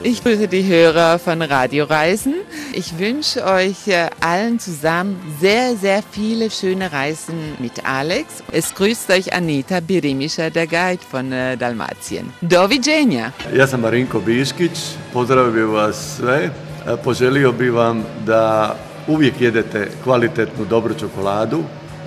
Ich 0.03 0.25
grüße 0.25 0.49
die 0.49 0.66
Hörer 0.66 1.21
von 1.21 1.41
Radioreisen. 1.41 2.35
Ich 2.79 2.97
wünsche 2.97 3.45
euch 3.45 3.89
äh, 3.89 4.09
allen 4.20 4.61
zusammen 4.61 5.18
sehr, 5.41 5.74
sehr 5.74 6.01
viele 6.12 6.49
schöne 6.49 6.93
Reisen 6.93 7.57
mit 7.59 7.85
Alex. 7.85 8.45
Es 8.53 8.72
grüßt 8.72 9.11
euch 9.11 9.35
Anita 9.35 9.81
Birimischer, 9.81 10.49
der 10.51 10.68
Guide 10.68 11.03
von 11.11 11.33
äh, 11.33 11.57
Dalmatien. 11.57 12.33
Doviđenja! 12.41 13.33
Ja 13.53 13.66
sam 13.66 13.81
Marinko 13.81 14.20
Biškić, 14.20 14.79
pozdravio 15.12 15.70
vas 15.70 16.16
sve. 16.16 16.51
E, 16.87 16.97
Poželio 17.05 17.53
bih 17.53 17.72
vam 17.72 18.05
da 18.26 18.76
uvijek 19.09 19.41
jedete 19.41 19.91
kvalitetnu 20.05 20.64
dobru 20.64 20.95
čokoladu. 20.95 21.62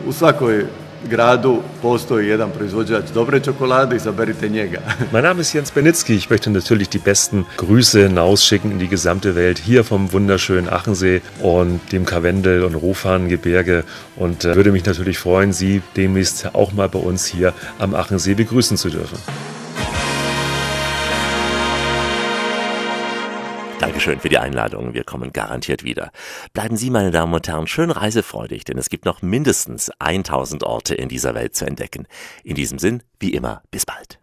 U 0.08 0.14
svakoj 0.14 0.66
gradu 1.10 1.62
postoji 1.82 2.28
jedan 2.28 2.52
proizvođač 2.52 3.12
dobre 3.14 3.40
čokolade, 3.40 3.96
izaberite 3.96 4.50
njega. 4.50 4.80
Mein 5.14 5.24
Name 5.24 5.42
ist 5.42 5.56
Jens 5.56 5.72
Benitzky. 5.76 6.14
Ich 6.14 6.30
möchte 6.30 6.50
natürlich 6.50 6.90
die 6.90 7.02
besten 7.06 7.46
Grüße 7.58 8.08
hinausschicken 8.08 8.72
in 8.72 8.80
die 8.80 8.88
gesamte 8.88 9.36
Welt, 9.36 9.60
hier 9.60 9.84
vom 9.84 10.12
wunderschönen 10.14 10.70
Achensee 10.70 11.22
und 11.42 11.80
dem 11.92 12.06
Karwendel- 12.06 12.64
und 12.64 12.76
Rofan-Gebirge 12.76 13.84
und 14.16 14.46
äh, 14.46 14.56
würde 14.56 14.72
mich 14.72 14.86
natürlich 14.86 15.18
freuen, 15.18 15.54
Sie 15.54 15.82
demnächst 15.96 16.54
auch 16.54 16.74
mal 16.74 16.90
bei 16.90 17.00
uns 17.00 17.26
hier 17.26 17.54
am 17.80 17.96
Achensee 17.96 18.34
begrüßen 18.34 18.78
zu 18.78 18.90
dürfen. 18.90 19.18
Dankeschön 23.82 24.20
für 24.20 24.30
die 24.30 24.38
Einladung. 24.38 24.94
Wir 24.94 25.04
kommen 25.04 25.34
garantiert 25.34 25.84
wieder. 25.84 26.12
Bleiben 26.54 26.78
Sie, 26.78 26.92
meine 26.92 27.10
Damen 27.10 27.34
und 27.34 27.48
Herren, 27.48 27.66
schön 27.66 27.90
reisefreudig, 27.90 28.64
denn 28.64 28.78
es 28.78 28.90
gibt 28.90 29.06
noch 29.06 29.24
mindestens 29.24 29.92
1000 29.98 30.64
Orte 30.64 30.94
in 30.94 31.10
dieser 31.10 31.34
Welt 31.34 31.56
zu 31.56 31.66
entdecken. 31.66 32.06
In 32.44 32.54
diesem 32.54 32.78
Sinn, 32.78 33.02
wie 33.20 33.34
immer, 33.34 33.64
bis 33.72 33.88
bald. 33.88 34.20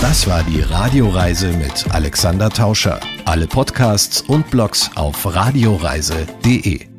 Das 0.00 0.28
war 0.28 0.44
die 0.44 0.60
Radioreise 0.60 1.48
mit 1.48 1.92
Alexander 1.92 2.50
Tauscher. 2.50 3.00
Alle 3.24 3.48
Podcasts 3.48 4.20
und 4.20 4.48
Blogs 4.50 4.88
auf 4.94 5.34
radioreise.de. 5.34 6.93